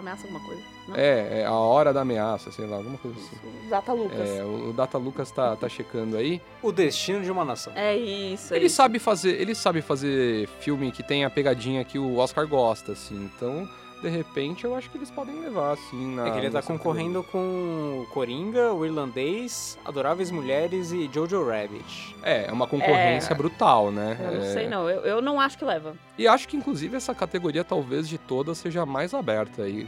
ameaça 0.00 0.26
alguma 0.26 0.40
coisa? 0.44 0.62
Não? 0.88 0.96
É, 0.96 1.40
é 1.40 1.44
A 1.46 1.52
Hora 1.52 1.92
da 1.92 2.00
Ameaça, 2.02 2.50
sei 2.52 2.66
lá, 2.66 2.76
alguma 2.76 2.98
coisa 2.98 3.16
assim. 3.18 3.36
Isso, 3.36 3.68
Zata 3.68 3.92
Lucas. 3.92 4.28
É, 4.28 4.44
o 4.44 4.70
o 4.70 4.72
Data 4.72 4.98
Lucas 4.98 5.30
tá, 5.30 5.56
tá 5.56 5.68
checando 5.68 6.16
aí. 6.16 6.40
O 6.62 6.72
destino 6.72 7.22
de 7.22 7.30
uma 7.30 7.44
nação. 7.44 7.72
É 7.76 7.96
isso, 7.96 8.52
é 8.52 8.56
Ele 8.56 8.66
isso. 8.66 8.76
sabe 8.76 8.98
fazer, 8.98 9.40
ele 9.40 9.54
sabe 9.54 9.80
fazer 9.82 10.48
filme 10.60 10.90
que 10.92 11.02
tem 11.02 11.24
a 11.24 11.30
pegadinha 11.30 11.84
que 11.84 11.98
o 11.98 12.16
Oscar 12.16 12.46
gosta, 12.46 12.92
assim. 12.92 13.30
Então, 13.36 13.68
de 14.04 14.10
repente, 14.10 14.64
eu 14.64 14.74
acho 14.76 14.90
que 14.90 14.98
eles 14.98 15.10
podem 15.10 15.34
levar, 15.40 15.72
assim, 15.72 16.14
na 16.14 16.28
É 16.28 16.30
que 16.30 16.38
ele 16.38 16.50
tá 16.50 16.60
concorrendo 16.60 17.22
com 17.24 18.04
Coringa, 18.12 18.70
o 18.72 18.84
Irlandês, 18.84 19.78
Adoráveis 19.84 20.30
Mulheres 20.30 20.92
e 20.92 21.08
Jojo 21.12 21.42
Rabbit. 21.48 22.14
É, 22.22 22.46
é 22.48 22.52
uma 22.52 22.66
concorrência 22.66 23.32
É. 23.32 23.36
brutal, 23.36 23.90
né? 23.90 24.16
Eu 24.20 24.32
não 24.32 24.42
É, 24.42 24.52
sei, 24.52 24.68
não. 24.68 24.88
Eu, 24.90 25.00
eu 25.06 25.22
não 25.22 25.40
acho 25.40 25.56
que 25.56 25.64
leva. 25.64 25.94
E 26.18 26.28
acho 26.28 26.46
que, 26.46 26.54
inclusive, 26.56 26.94
essa 26.96 27.14
categoria, 27.14 27.64
talvez, 27.64 28.06
de 28.06 28.18
todas, 28.18 28.58
seja 28.58 28.82
a 28.82 28.86
mais 28.86 29.14
aberta. 29.14 29.66
E 29.66 29.86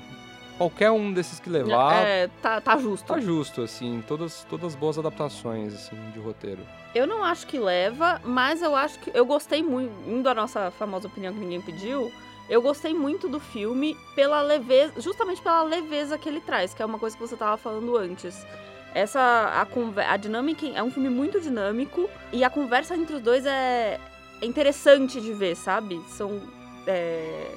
qualquer 0.56 0.90
um 0.90 1.12
desses 1.12 1.38
que 1.38 1.50
levar, 1.50 2.02
É, 2.02 2.28
tá, 2.40 2.58
tá 2.61 2.78
justo. 2.78 3.06
tá 3.06 3.20
justo, 3.20 3.61
assim. 3.61 4.02
Todas, 4.08 4.46
todas 4.49 4.75
boas 4.75 4.99
adaptações, 4.99 5.75
assim, 5.75 5.96
de 6.14 6.18
roteiro. 6.20 6.62
Eu 6.94 7.06
não 7.06 7.23
acho 7.23 7.46
que 7.46 7.58
leva, 7.58 8.18
mas 8.25 8.62
eu 8.62 8.75
acho 8.75 8.99
que. 9.00 9.11
Eu 9.12 9.26
gostei 9.26 9.62
muito. 9.62 9.92
Indo 10.08 10.26
à 10.30 10.35
nossa 10.35 10.70
famosa 10.70 11.06
opinião 11.06 11.35
que 11.35 11.38
ninguém 11.40 11.61
pediu. 11.61 12.11
Eu 12.48 12.62
gostei 12.62 12.94
muito 12.94 13.28
do 13.28 13.40
filme 13.40 13.96
pela 14.14 14.40
leveza. 14.40 15.00
Justamente 15.00 15.42
pela 15.42 15.62
leveza 15.62 16.16
que 16.16 16.28
ele 16.28 16.40
traz, 16.40 16.72
que 16.72 16.82
é 16.82 16.86
uma 16.86 16.98
coisa 16.98 17.16
que 17.16 17.22
você 17.22 17.36
tava 17.36 17.56
falando 17.56 17.96
antes. 17.96 18.46
Essa. 18.94 19.20
A, 19.20 20.12
a 20.12 20.16
dinâmica. 20.16 20.66
É 20.66 20.82
um 20.82 20.90
filme 20.90 21.08
muito 21.08 21.40
dinâmico. 21.40 22.08
E 22.32 22.44
a 22.44 22.50
conversa 22.50 22.96
entre 22.96 23.16
os 23.16 23.22
dois 23.22 23.44
é, 23.44 24.00
é 24.40 24.46
interessante 24.46 25.20
de 25.20 25.32
ver, 25.32 25.56
sabe? 25.56 26.00
São. 26.08 26.40
é, 26.86 27.54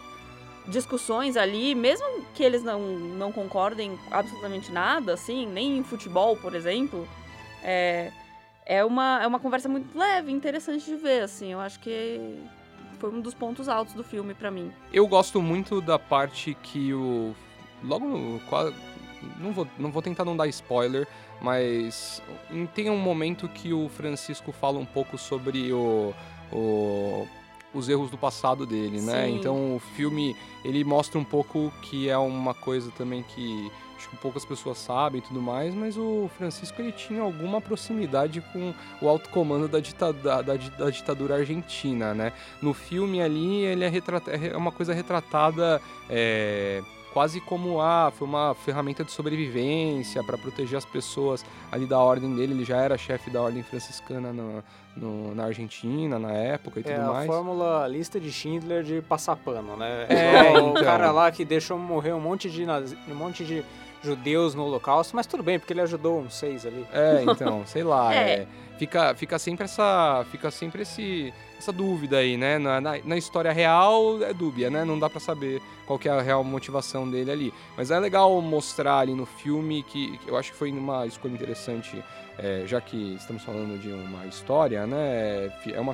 discussões 0.69 1.35
ali, 1.35 1.73
mesmo 1.75 2.23
que 2.33 2.43
eles 2.43 2.63
não, 2.63 2.79
não 2.79 3.31
concordem 3.31 3.99
absolutamente 4.11 4.71
nada, 4.71 5.13
assim, 5.13 5.47
nem 5.47 5.77
em 5.79 5.83
futebol, 5.83 6.37
por 6.37 6.53
exemplo, 6.53 7.07
é, 7.63 8.11
é, 8.65 8.85
uma, 8.85 9.19
é 9.21 9.27
uma 9.27 9.39
conversa 9.39 9.67
muito 9.67 9.97
leve, 9.97 10.31
interessante 10.31 10.85
de 10.85 10.95
ver, 10.95 11.23
assim. 11.23 11.51
Eu 11.51 11.59
acho 11.59 11.79
que 11.79 12.39
foi 12.99 13.09
um 13.09 13.21
dos 13.21 13.33
pontos 13.33 13.67
altos 13.67 13.93
do 13.93 14.03
filme 14.03 14.33
pra 14.33 14.51
mim. 14.51 14.71
Eu 14.93 15.07
gosto 15.07 15.41
muito 15.41 15.81
da 15.81 15.97
parte 15.97 16.55
que 16.61 16.93
o. 16.93 17.33
Logo 17.83 18.05
no. 18.07 18.39
Não 19.39 19.51
vou, 19.51 19.67
não 19.77 19.91
vou 19.91 20.01
tentar 20.01 20.23
não 20.23 20.35
dar 20.37 20.47
spoiler, 20.47 21.07
mas 21.41 22.21
em- 22.51 22.65
tem 22.65 22.89
um 22.89 22.97
momento 22.97 23.47
que 23.49 23.73
o 23.73 23.89
Francisco 23.89 24.51
fala 24.51 24.77
um 24.79 24.85
pouco 24.85 25.17
sobre 25.17 25.71
o. 25.73 26.13
o- 26.51 27.27
os 27.71 27.87
erros 27.87 28.09
do 28.09 28.17
passado 28.17 28.65
dele, 28.65 28.99
né? 28.99 29.27
Sim. 29.27 29.35
Então 29.35 29.75
o 29.75 29.79
filme 29.95 30.35
ele 30.65 30.83
mostra 30.83 31.19
um 31.19 31.23
pouco 31.23 31.71
que 31.83 32.09
é 32.09 32.17
uma 32.17 32.53
coisa 32.53 32.89
também 32.97 33.21
que 33.21 33.71
acho 33.99 34.09
que 34.09 34.15
poucas 34.15 34.45
pessoas 34.45 34.77
sabem 34.77 35.19
e 35.19 35.21
tudo 35.21 35.41
mais, 35.41 35.75
mas 35.75 35.97
o 35.97 36.29
Francisco 36.37 36.81
ele 36.81 36.93
tinha 36.93 37.21
alguma 37.21 37.59
proximidade 37.59 38.39
com 38.53 38.73
o 39.01 39.09
alto 39.09 39.27
comando 39.29 39.67
da, 39.67 39.79
dita- 39.81 40.13
da- 40.13 40.41
da 40.41 40.55
di- 40.55 40.69
da 40.71 40.89
ditadura 40.89 41.35
argentina, 41.35 42.13
né? 42.13 42.31
No 42.61 42.73
filme 42.73 43.21
ali, 43.21 43.65
ele 43.65 43.83
é, 43.83 43.89
retrata- 43.89 44.31
é 44.31 44.55
uma 44.55 44.71
coisa 44.71 44.93
retratada 44.93 45.81
é, 46.09 46.81
quase 47.13 47.41
como 47.41 47.81
ah, 47.81 48.11
foi 48.15 48.25
uma 48.27 48.55
ferramenta 48.55 49.03
de 49.03 49.11
sobrevivência 49.11 50.23
para 50.23 50.37
proteger 50.37 50.77
as 50.77 50.85
pessoas 50.85 51.43
ali 51.71 51.85
da 51.85 51.99
ordem 51.99 52.33
dele. 52.35 52.53
Ele 52.53 52.63
já 52.63 52.77
era 52.77 52.97
chefe 52.97 53.29
da 53.29 53.41
ordem 53.41 53.63
franciscana 53.63 54.31
na, 54.31 54.63
no- 54.95 55.33
na 55.35 55.45
Argentina 55.45 56.17
na 56.19 56.31
época 56.31 56.79
e 56.79 56.83
É 56.87 56.93
tudo 56.95 57.09
a 57.09 57.13
mais. 57.13 57.27
fórmula 57.27 57.87
lista 57.87 58.19
de 58.19 58.31
Schindler 58.31 58.83
de 58.83 59.01
passar 59.01 59.35
pano, 59.35 59.75
né? 59.75 60.05
É, 60.07 60.51
então. 60.51 60.69
O 60.71 60.73
cara 60.75 61.11
lá 61.11 61.31
que 61.31 61.43
deixou 61.43 61.77
morrer 61.79 62.13
um 62.13 62.21
monte 62.21 62.49
de, 62.49 62.65
nazi- 62.65 62.97
um 63.09 63.15
monte 63.15 63.43
de 63.43 63.63
judeus 64.01 64.55
no 64.55 64.63
holocausto, 64.65 65.15
mas 65.15 65.25
tudo 65.27 65.43
bem, 65.43 65.59
porque 65.59 65.73
ele 65.73 65.81
ajudou 65.81 66.19
uns 66.19 66.35
seis 66.35 66.65
ali. 66.65 66.85
É, 66.93 67.23
então, 67.27 67.63
sei 67.67 67.83
lá, 67.83 68.13
É. 68.13 68.17
é, 68.41 68.47
fica, 68.77 69.13
fica 69.15 69.37
sempre 69.39 69.65
essa, 69.65 70.25
fica 70.31 70.49
sempre 70.49 70.83
esse, 70.83 71.33
essa 71.57 71.71
dúvida 71.71 72.17
aí, 72.17 72.37
né? 72.37 72.57
Na, 72.57 72.79
na, 72.79 72.97
na 73.03 73.17
história 73.17 73.51
real 73.51 74.23
é 74.23 74.33
dúbia, 74.33 74.69
né? 74.69 74.85
Não 74.85 74.97
dá 74.97 75.09
pra 75.09 75.19
saber 75.19 75.61
qual 75.85 75.99
que 75.99 76.07
é 76.07 76.11
a 76.11 76.21
real 76.21 76.43
motivação 76.43 77.09
dele 77.09 77.31
ali. 77.31 77.53
Mas 77.75 77.91
é 77.91 77.99
legal 77.99 78.39
mostrar 78.41 78.99
ali 78.99 79.13
no 79.13 79.25
filme 79.25 79.83
que, 79.83 80.17
que 80.19 80.29
eu 80.29 80.37
acho 80.37 80.51
que 80.51 80.57
foi 80.57 80.71
uma 80.71 81.05
escolha 81.05 81.33
interessante, 81.33 82.01
é, 82.37 82.63
já 82.65 82.79
que 82.79 83.15
estamos 83.15 83.43
falando 83.43 83.77
de 83.81 83.89
uma 83.89 84.25
história, 84.27 84.87
né? 84.87 85.51
fi- 85.61 85.73
É 85.73 85.79
uma 85.79 85.93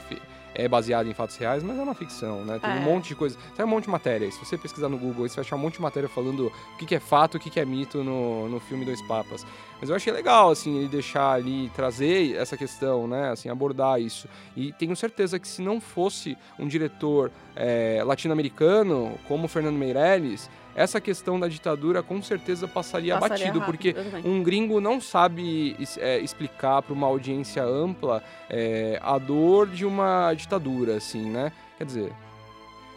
é 0.55 0.67
baseada 0.67 1.07
em 1.07 1.13
fatos 1.13 1.35
reais, 1.37 1.61
mas 1.61 1.77
é 1.77 1.81
uma 1.81 1.93
ficção, 1.93 2.43
né? 2.45 2.57
Tem 2.59 2.69
um 2.71 2.77
É. 2.77 2.79
monte 2.79 3.09
de 3.09 3.15
coisa. 3.15 3.37
Tem 3.55 3.65
um 3.65 3.67
monte 3.67 3.83
de 3.85 3.89
matéria. 3.89 4.29
Se 4.31 4.39
você 4.39 4.57
pesquisar 4.57 4.89
no 4.89 4.97
Google, 4.97 5.27
você 5.27 5.35
vai 5.35 5.45
achar 5.45 5.55
um 5.55 5.59
monte 5.59 5.75
de 5.75 5.81
matéria 5.81 6.09
falando 6.09 6.47
o 6.47 6.77
que, 6.77 6.85
que 6.85 6.95
é 6.95 6.99
fato, 6.99 7.35
o 7.35 7.39
que, 7.39 7.49
que 7.49 7.59
é 7.59 7.65
mito 7.65 8.03
no, 8.03 8.47
no 8.49 8.59
filme 8.59 8.85
Dois 8.85 9.01
Papas. 9.03 9.45
Mas 9.79 9.89
eu 9.89 9.95
achei 9.95 10.11
legal, 10.13 10.49
assim, 10.51 10.77
ele 10.79 10.87
deixar 10.87 11.33
ali, 11.33 11.69
trazer 11.75 12.35
essa 12.37 12.55
questão, 12.55 13.07
né? 13.07 13.29
Assim, 13.31 13.49
abordar 13.49 14.01
isso. 14.01 14.27
E 14.55 14.71
tenho 14.73 14.95
certeza 14.95 15.37
que 15.37 15.47
se 15.47 15.61
não 15.61 15.79
fosse 15.81 16.37
um 16.57 16.67
diretor 16.67 17.29
é, 17.55 18.01
latino-americano, 18.05 19.17
como 19.27 19.45
o 19.45 19.47
Fernando 19.47 19.75
Meirelles, 19.75 20.49
essa 20.75 20.99
questão 20.99 21.39
da 21.39 21.47
ditadura 21.47 22.03
com 22.03 22.21
certeza 22.21 22.67
passaria, 22.67 23.13
Passaria 23.17 23.45
batido, 23.45 23.59
rápido, 23.59 23.65
porque 23.65 23.93
também. 23.93 24.23
um 24.29 24.43
gringo 24.43 24.81
não 24.81 24.99
sabe 24.99 25.75
é, 25.97 26.19
explicar 26.19 26.81
para 26.81 26.93
uma 26.93 27.07
audiência 27.07 27.63
ampla 27.63 28.21
é, 28.49 28.99
a 29.01 29.17
dor 29.17 29.67
de 29.67 29.85
uma 29.85 30.33
ditadura, 30.33 30.97
assim, 30.97 31.29
né? 31.29 31.51
Quer 31.77 31.85
dizer, 31.85 32.13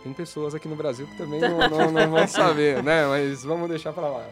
tem 0.03 0.13
pessoas 0.13 0.55
aqui 0.55 0.67
no 0.69 0.77
Brasil 0.77 1.07
que 1.07 1.17
também 1.17 1.41
não, 1.41 1.57
não- 1.69 1.91
não 1.93 2.11
vão 2.11 2.27
saber, 2.29 2.83
né? 2.83 3.07
Mas 3.07 3.45
vamos 3.45 3.69
deixar 3.69 3.93
pra 3.93 4.09
lá. 4.09 4.25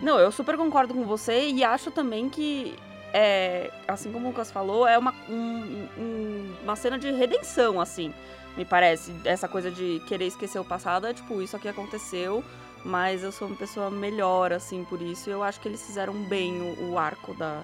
Não, 0.00 0.18
eu 0.18 0.30
super 0.32 0.56
concordo 0.56 0.94
com 0.94 1.04
você 1.04 1.48
e 1.48 1.62
acho 1.64 1.90
também 1.90 2.28
que, 2.28 2.74
é, 3.12 3.70
assim 3.86 4.10
como 4.12 4.26
o 4.26 4.28
Lucas 4.30 4.50
falou, 4.50 4.86
é 4.86 4.96
uma, 4.98 5.12
um- 5.28 5.88
um- 5.98 6.54
uma 6.64 6.76
cena 6.76 6.98
de 6.98 7.10
redenção, 7.12 7.80
assim, 7.80 8.12
me 8.56 8.64
parece. 8.64 9.12
Essa 9.24 9.46
coisa 9.48 9.70
de 9.70 10.00
querer 10.06 10.26
esquecer 10.26 10.58
o 10.58 10.64
passado 10.64 11.06
é 11.06 11.12
tipo, 11.14 11.40
isso 11.42 11.54
aqui 11.56 11.68
aconteceu, 11.68 12.42
mas 12.84 13.22
eu 13.22 13.32
sou 13.32 13.48
uma 13.48 13.56
pessoa 13.56 13.90
melhor, 13.90 14.52
assim, 14.52 14.84
por 14.84 15.00
isso. 15.00 15.30
Eu 15.30 15.42
acho 15.42 15.60
que 15.60 15.68
eles 15.68 15.82
fizeram 15.82 16.14
bem 16.24 16.60
o, 16.60 16.90
o 16.92 16.98
arco 16.98 17.32
da, 17.34 17.62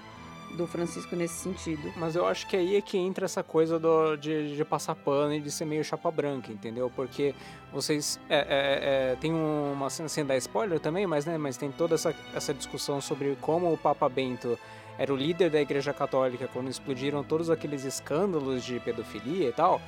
do 0.57 0.67
Francisco 0.67 1.15
nesse 1.15 1.35
sentido. 1.35 1.93
Mas 1.97 2.17
eu 2.17 2.27
acho 2.27 2.47
que 2.49 2.57
aí 2.57 2.77
é 2.77 2.81
que 2.81 2.97
entra 2.99 3.25
essa 3.27 3.43
coisa 3.43 3.79
do- 3.79 4.17
de, 4.17 4.57
de 4.57 4.65
passar 4.65 4.95
pano 4.95 5.35
e 5.35 5.41
de 5.41 5.51
ser 5.51 5.65
meio 5.65 5.85
chapa 5.85 6.11
branca, 6.11 6.51
entendeu? 6.51 6.91
Porque 6.95 7.35
vocês. 7.73 8.19
É, 8.29 8.39
é, 8.39 9.13
é, 9.13 9.17
tem 9.17 9.33
uma 9.33 9.89
sem 9.91 10.25
dar 10.25 10.37
spoiler 10.39 10.81
também, 10.81 11.07
mas, 11.07 11.27
né, 11.27 11.37
mas 11.39 11.57
tem 11.57 11.71
toda 11.71 11.95
essa, 11.95 12.15
essa 12.35 12.53
discussão 12.55 13.01
sobre 13.01 13.37
como 13.41 13.73
o 13.73 13.77
Papa 13.77 14.09
Bento 14.09 14.59
era 14.99 15.13
o 15.13 15.17
líder 15.17 15.51
da 15.51 15.61
Igreja 15.61 15.95
Católica 15.95 16.49
quando 16.53 16.69
explodiram 16.69 17.23
todos 17.25 17.49
aqueles 17.49 17.85
escândalos 17.85 18.65
de 18.65 18.79
pedofilia 18.81 19.49
e 19.49 19.53
tal. 19.53 19.81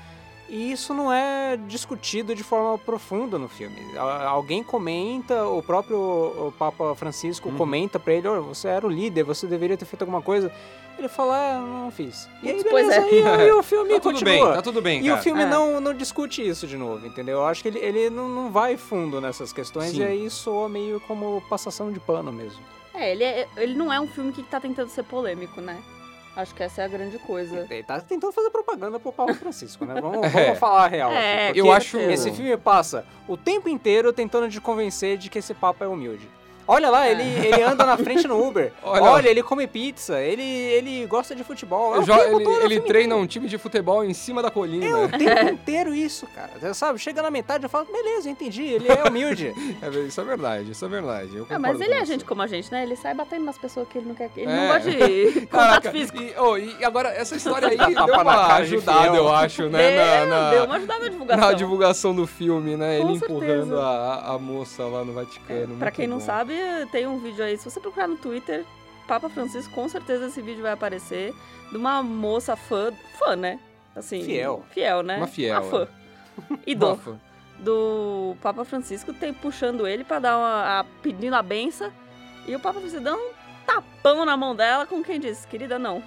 E 0.48 0.70
isso 0.72 0.92
não 0.92 1.10
é 1.12 1.56
discutido 1.66 2.34
de 2.34 2.42
forma 2.42 2.76
profunda 2.76 3.38
no 3.38 3.48
filme. 3.48 3.76
Alguém 3.96 4.62
comenta, 4.62 5.46
o 5.46 5.62
próprio 5.62 6.52
Papa 6.58 6.94
Francisco 6.94 7.48
Uhum. 7.48 7.56
comenta 7.56 7.98
pra 7.98 8.12
ele: 8.12 8.28
"Ô, 8.28 8.42
você 8.42 8.68
era 8.68 8.86
o 8.86 8.90
líder, 8.90 9.22
você 9.22 9.46
deveria 9.46 9.76
ter 9.76 9.84
feito 9.86 10.02
alguma 10.02 10.20
coisa. 10.20 10.52
Ele 10.98 11.08
fala: 11.08 11.34
ah, 11.56 11.58
não 11.60 11.90
fiz. 11.90 12.28
E 12.42 12.50
aí, 12.50 12.62
Pois 12.68 12.86
beleza, 12.86 13.06
é. 13.06 13.14
e, 13.14 13.22
o- 13.22 13.40
e 13.48 13.52
o 13.52 13.62
filme 13.62 13.88
Tá 13.94 14.00
tudo 14.00 14.12
continua. 14.12 14.44
bem, 14.46 14.54
tá 14.56 14.62
tudo 14.62 14.82
bem, 14.82 15.00
E 15.00 15.08
cara. 15.08 15.20
o 15.20 15.22
filme 15.22 15.42
É. 15.42 15.46
não, 15.46 15.80
não 15.80 15.94
discute 15.94 16.46
isso 16.46 16.66
de 16.66 16.76
novo, 16.76 17.06
entendeu? 17.06 17.38
Eu 17.38 17.46
acho 17.46 17.62
que 17.62 17.68
ele, 17.68 17.78
ele 17.78 18.10
não, 18.10 18.28
não 18.28 18.50
vai 18.50 18.76
fundo 18.76 19.20
nessas 19.20 19.52
questões 19.54 19.92
Sim. 19.92 20.00
e 20.00 20.04
aí 20.04 20.28
soa 20.30 20.68
meio 20.68 21.00
como 21.00 21.42
passação 21.48 21.90
de 21.90 21.98
pano 21.98 22.30
mesmo. 22.30 22.60
É, 22.92 23.10
ele, 23.12 23.24
é, 23.24 23.48
ele 23.56 23.74
não 23.74 23.90
é 23.90 23.98
um 23.98 24.06
filme 24.06 24.32
que 24.32 24.42
tá 24.42 24.60
tentando 24.60 24.90
ser 24.90 25.02
polêmico, 25.04 25.62
né? 25.62 25.78
Acho 26.34 26.54
que 26.54 26.62
essa 26.62 26.80
é 26.82 26.84
a 26.84 26.88
grande 26.88 27.18
coisa. 27.18 27.66
Ele 27.68 27.82
tá 27.82 28.00
tentando 28.00 28.32
fazer 28.32 28.48
propaganda 28.50 28.98
pro 28.98 29.12
Papa 29.12 29.34
Francisco, 29.34 29.84
né? 29.84 30.00
Vamos, 30.00 30.22
É. 30.34 30.44
vamos 30.46 30.58
falar 30.58 30.84
a 30.84 30.88
real. 30.88 31.12
É, 31.12 31.52
Eu 31.54 31.70
acho- 31.70 31.98
Esse 31.98 32.30
filme 32.32 32.56
passa 32.56 33.04
o 33.28 33.36
tempo 33.36 33.68
inteiro 33.68 34.12
tentando 34.12 34.48
te 34.48 34.60
convencer 34.60 35.18
de 35.18 35.28
que 35.28 35.38
esse 35.38 35.52
Papa 35.52 35.84
é 35.84 35.88
humilde. 35.88 36.26
Olha 36.66 36.90
lá, 36.90 37.08
ele, 37.08 37.22
ele 37.22 37.62
anda 37.62 37.84
na 37.84 37.96
frente 37.96 38.26
no 38.28 38.40
Uber. 38.46 38.72
Olha. 38.82 39.02
Olha, 39.02 39.28
ele 39.28 39.42
come 39.42 39.66
pizza. 39.66 40.20
Ele, 40.20 40.42
ele 40.42 41.06
gosta 41.06 41.34
de 41.34 41.42
futebol. 41.44 41.96
É 41.96 41.98
o 41.98 42.04
tempo 42.04 42.20
ele 42.36 42.44
todo 42.44 42.60
ele 42.60 42.74
filme 42.74 42.88
treina 42.88 43.16
um 43.16 43.26
time 43.26 43.48
de 43.48 43.58
futebol 43.58 44.04
em 44.04 44.14
cima 44.14 44.42
da 44.42 44.50
colina. 44.50 44.86
É 44.86 44.94
o 45.04 45.08
tempo 45.08 45.48
inteiro 45.52 45.94
isso, 45.94 46.26
cara. 46.28 46.50
Você 46.60 46.74
Sabe, 46.74 46.98
chega 46.98 47.22
na 47.22 47.30
metade 47.30 47.64
eu 47.64 47.70
falo, 47.70 47.86
beleza, 47.86 48.28
eu 48.28 48.32
entendi, 48.32 48.62
ele 48.64 48.88
é 48.88 49.04
humilde. 49.08 49.52
É, 49.82 49.88
isso 50.06 50.20
é 50.20 50.24
verdade, 50.24 50.70
isso 50.70 50.84
é 50.84 50.88
verdade. 50.88 51.36
Eu 51.36 51.46
Ah, 51.50 51.58
mas 51.58 51.80
ele 51.80 51.92
é 51.94 52.00
você. 52.00 52.06
gente 52.06 52.24
como 52.24 52.40
a 52.42 52.46
gente, 52.46 52.70
né? 52.70 52.82
Ele 52.84 52.94
sai 52.96 53.14
batendo 53.14 53.44
nas 53.44 53.58
pessoas 53.58 53.88
que 53.88 53.98
ele 53.98 54.06
não 54.08 54.14
quer. 54.14 54.30
Ele 54.36 54.50
É. 54.50 54.56
não 54.56 54.68
gosta 54.68 54.90
de 54.90 55.46
contato 55.46 55.90
físico. 55.90 56.18
E, 56.22 56.32
oh, 56.38 56.56
e 56.56 56.84
agora, 56.84 57.08
essa 57.10 57.34
história 57.36 57.68
aí 57.68 57.76
deu 57.76 58.04
uma 58.14 58.54
ajudada, 58.56 59.16
eu 59.16 59.32
acho, 59.32 59.68
né? 59.68 59.90
deu, 59.90 60.26
na, 60.26 60.26
na- 60.26 60.50
deu 60.50 60.64
uma 60.64 60.76
ajudada 60.76 61.00
na 61.02 61.08
divulgação. 61.08 61.46
na 61.48 61.52
divulgação 61.52 62.14
do 62.14 62.26
filme, 62.26 62.76
né? 62.76 62.98
Com 63.00 63.08
ele 63.08 63.16
empurrando 63.16 63.68
certeza. 63.70 63.80
a, 63.82 64.34
a 64.34 64.38
moça 64.38 64.84
lá 64.84 65.04
no 65.04 65.12
Vaticano. 65.12 65.76
Pra 65.76 65.86
muito 65.86 65.92
quem 65.96 66.06
não 66.06 66.18
bom. 66.18 66.24
Sabe, 66.56 66.90
tem 66.90 67.06
um 67.06 67.18
vídeo 67.18 67.44
aí. 67.44 67.56
Se 67.56 67.64
você 67.64 67.80
procurar 67.80 68.08
no 68.08 68.16
Twitter, 68.16 68.64
Papa 69.06 69.28
Francisco, 69.28 69.72
com 69.74 69.88
certeza 69.88 70.26
esse 70.26 70.40
vídeo 70.40 70.62
vai 70.62 70.72
aparecer. 70.72 71.34
De 71.70 71.76
uma 71.76 72.02
moça 72.02 72.54
fã, 72.54 72.92
fã, 73.18 73.34
né? 73.34 73.58
Assim, 73.96 74.22
Fiel. 74.22 74.64
Fiel, 74.70 75.02
né? 75.02 75.16
Uma 75.16 75.26
fiel, 75.26 75.60
Uma 75.60 75.70
fã. 75.70 75.88
Idol 76.66 76.96
Rafa, 76.96 77.20
do 77.58 78.36
Papa 78.40 78.64
Francisco, 78.64 79.12
tem 79.12 79.32
puxando 79.32 79.86
ele 79.86 80.04
pra 80.04 80.18
dar 80.18 80.36
uma. 80.36 80.80
A, 80.80 80.84
pedindo 81.02 81.34
a 81.34 81.42
benção. 81.42 81.92
E 82.46 82.54
o 82.54 82.60
Papa 82.60 82.80
Francisco 82.80 83.04
dando 83.04 83.20
um 83.20 83.32
tapão 83.66 84.24
na 84.24 84.36
mão 84.36 84.54
dela, 84.54 84.86
com 84.86 85.02
quem 85.02 85.20
diz, 85.20 85.44
querida, 85.46 85.78
não. 85.78 86.02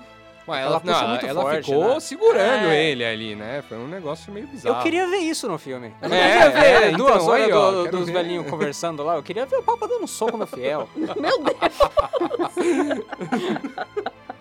Ué, 0.47 0.61
Ela 0.61 0.75
ela, 0.75 0.81
não, 0.83 1.07
muito 1.09 1.25
ela 1.25 1.41
forte, 1.41 1.65
ficou 1.65 1.93
né? 1.95 1.99
segurando 1.99 2.65
É. 2.67 2.83
ele 2.85 3.03
ali, 3.03 3.35
né? 3.35 3.63
Foi 3.67 3.77
um 3.79 3.87
negócio 3.87 4.31
meio 4.31 4.45
bizarro. 4.45 4.77
Eu 4.77 4.83
queria 4.83 5.07
ver 5.07 5.17
isso 5.17 5.47
no 5.47 5.57
filme. 5.57 5.91
Eu 6.01 6.07
não 6.09 6.15
É, 6.15 6.31
queria 6.31 6.49
ver 6.51 6.65
é, 6.65 6.91
duas 6.91 7.15
então, 7.15 7.27
horas 7.27 7.45
aí, 7.45 7.51
ó, 7.51 7.71
do- 7.71 7.87
dos 7.91 8.05
ver. 8.05 8.11
velhinhos 8.13 8.47
conversando 8.47 9.03
lá. 9.03 9.15
Eu 9.15 9.23
queria 9.23 9.45
ver 9.47 9.55
o 9.57 9.63
Papa 9.63 9.87
dando 9.87 10.03
um 10.03 10.07
soco 10.07 10.37
no 10.37 10.45
fiel. 10.45 10.87
Meu 10.95 11.39
Deus! 11.43 11.55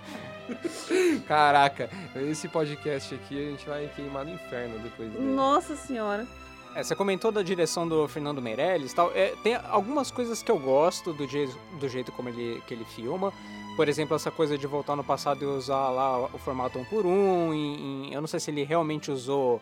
Caraca, 1.26 1.88
esse 2.16 2.48
podcast 2.48 3.14
aqui 3.14 3.38
a 3.46 3.50
gente 3.50 3.66
vai 3.68 3.88
queimar 3.96 4.24
no 4.24 4.32
inferno 4.32 4.78
depois 4.80 5.10
dele. 5.10 5.24
Nossa 5.24 5.74
senhora. 5.74 6.26
É, 6.74 6.82
você 6.82 6.94
comentou 6.94 7.30
da 7.30 7.40
direção 7.42 7.86
do 7.86 8.06
Fernando 8.08 8.42
Meirelles 8.42 8.92
e 8.92 8.94
tal. 8.94 9.10
É, 9.14 9.32
tem 9.42 9.54
algumas 9.70 10.10
coisas 10.10 10.42
que 10.42 10.50
eu 10.50 10.58
gosto 10.58 11.12
do, 11.12 11.26
je- 11.26 11.48
do 11.78 11.88
jeito 11.88 12.10
como 12.12 12.28
ele, 12.28 12.60
que 12.66 12.74
ele 12.74 12.84
filma. 12.84 13.32
Por 13.76 13.88
exemplo, 13.88 14.14
essa 14.14 14.30
coisa 14.30 14.56
de 14.56 14.66
voltar 14.66 14.94
no 14.94 15.02
passado 15.02 15.42
e 15.42 15.46
usar 15.46 15.88
lá 15.90 16.26
o 16.26 16.38
formato 16.38 16.78
um 16.78 16.84
por 16.84 17.04
um. 17.04 17.52
em- 17.52 18.08
em- 18.08 18.14
eu 18.14 18.20
não 18.20 18.28
sei 18.28 18.38
se 18.38 18.50
ele 18.50 18.62
realmente 18.62 19.10
usou 19.10 19.60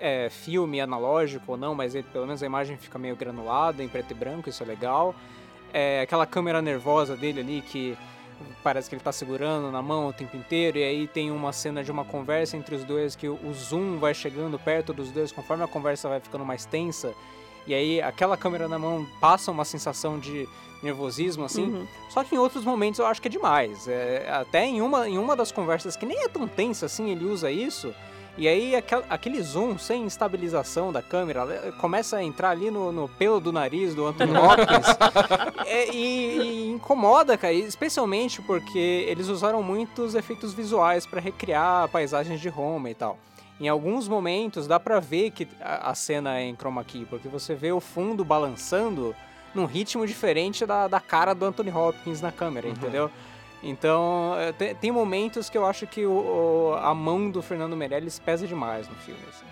é, 0.00 0.28
filme 0.28 0.80
analógico 0.80 1.52
ou 1.52 1.56
não, 1.56 1.72
mas 1.72 1.94
ele- 1.94 2.06
pelo 2.12 2.26
menos 2.26 2.42
a 2.42 2.46
imagem 2.46 2.76
fica 2.76 2.98
meio 2.98 3.14
granulada, 3.14 3.84
em 3.84 3.88
preto 3.88 4.10
e 4.10 4.14
branco, 4.14 4.48
isso 4.48 4.60
é 4.62 4.66
legal. 4.66 5.14
É, 5.72 6.00
aquela 6.00 6.26
câmera 6.26 6.60
nervosa 6.60 7.16
dele 7.16 7.38
ali 7.40 7.62
que 7.62 7.96
parece 8.64 8.88
que 8.88 8.96
ele 8.96 9.02
tá 9.02 9.12
segurando 9.12 9.70
na 9.70 9.80
mão 9.80 10.08
o 10.08 10.12
tempo 10.12 10.36
inteiro, 10.36 10.76
e 10.78 10.82
aí 10.82 11.06
tem 11.06 11.30
uma 11.30 11.52
cena 11.52 11.84
de 11.84 11.90
uma 11.92 12.04
conversa 12.04 12.56
entre 12.56 12.74
os 12.74 12.82
dois 12.82 13.14
que 13.14 13.28
o 13.28 13.54
zoom 13.54 13.98
vai 13.98 14.12
chegando 14.12 14.58
perto 14.58 14.92
dos 14.92 15.10
dois 15.12 15.30
conforme 15.30 15.62
a 15.62 15.68
conversa 15.68 16.08
vai 16.08 16.18
ficando 16.18 16.44
mais 16.44 16.66
tensa. 16.66 17.14
E 17.64 17.72
aí 17.72 18.02
aquela 18.02 18.36
câmera 18.36 18.66
na 18.66 18.78
mão 18.80 19.06
passa 19.20 19.52
uma 19.52 19.64
sensação 19.64 20.18
de 20.18 20.48
nervosismo 20.82 21.44
assim. 21.44 21.64
Uhum. 21.64 21.86
Só 22.10 22.22
que 22.24 22.34
em 22.34 22.38
outros 22.38 22.64
momentos 22.64 22.98
eu 23.00 23.06
acho 23.06 23.20
que 23.20 23.28
é 23.28 23.30
demais. 23.30 23.86
É, 23.88 24.28
até 24.30 24.64
em 24.66 24.80
uma, 24.80 25.08
em 25.08 25.18
uma 25.18 25.34
das 25.36 25.50
conversas 25.52 25.96
que 25.96 26.06
nem 26.06 26.22
é 26.24 26.28
tão 26.28 26.46
tensa 26.46 26.86
assim, 26.86 27.10
ele 27.10 27.24
usa 27.24 27.50
isso. 27.50 27.94
E 28.38 28.46
aí 28.46 28.76
aquel- 28.76 29.02
aquele 29.08 29.40
zoom 29.40 29.78
sem 29.78 30.04
estabilização 30.06 30.92
da 30.92 31.00
câmera 31.00 31.46
eh, 31.64 31.72
começa 31.80 32.18
a 32.18 32.22
entrar 32.22 32.50
ali 32.50 32.70
no, 32.70 32.92
no 32.92 33.08
pelo 33.08 33.40
do 33.40 33.50
nariz 33.50 33.94
do 33.94 34.04
Anthony 34.06 34.32
Hopkins. 34.36 34.86
É, 35.66 35.88
e, 35.94 36.38
e 36.40 36.70
incomoda, 36.70 37.38
cara, 37.38 37.54
especialmente 37.54 38.42
porque 38.42 38.78
eles 39.08 39.28
usaram 39.28 39.62
muitos 39.62 40.14
efeitos 40.14 40.52
visuais 40.52 41.06
para 41.06 41.18
recriar 41.18 41.88
paisagens 41.88 42.38
de 42.38 42.50
Roma 42.50 42.90
e 42.90 42.94
tal. 42.94 43.18
Em 43.58 43.68
alguns 43.70 44.06
momentos 44.06 44.66
dá 44.66 44.78
pra 44.78 45.00
ver 45.00 45.30
que 45.30 45.48
a, 45.58 45.90
a 45.90 45.94
cena 45.94 46.38
é 46.38 46.42
em 46.42 46.54
chroma 46.54 46.84
key, 46.84 47.06
porque 47.08 47.28
você 47.28 47.54
vê 47.54 47.72
o 47.72 47.80
fundo 47.80 48.22
balançando 48.22 49.16
num 49.56 49.64
ritmo 49.66 50.06
diferente 50.06 50.64
da, 50.66 50.86
da 50.86 51.00
cara 51.00 51.34
do 51.34 51.44
Anthony 51.44 51.70
Hopkins 51.72 52.20
na 52.20 52.30
câmera, 52.30 52.68
entendeu? 52.68 53.10
Então, 53.62 54.34
eh, 54.38 54.52
tem, 54.52 54.74
tem 54.74 54.92
momentos 54.92 55.48
que 55.50 55.56
eu 55.58 55.64
acho 55.66 55.86
que 55.86 56.04
o, 56.06 56.12
o- 56.12 56.74
a 56.80 56.94
mão 56.94 57.30
do 57.30 57.42
Fernando 57.42 57.74
Meirelles 57.76 58.18
pesa 58.18 58.46
demais 58.46 58.86
no 58.88 58.94
filme. 58.96 59.20
assim. 59.28 59.44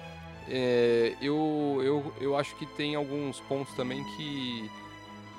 É, 0.49 1.17
eu, 1.23 1.81
eu, 1.83 2.13
eu 2.21 2.37
acho 2.37 2.55
que 2.57 2.67
tem 2.67 2.95
alguns 2.95 3.41
pontos 3.41 3.75
também 3.75 4.05
que 4.17 4.71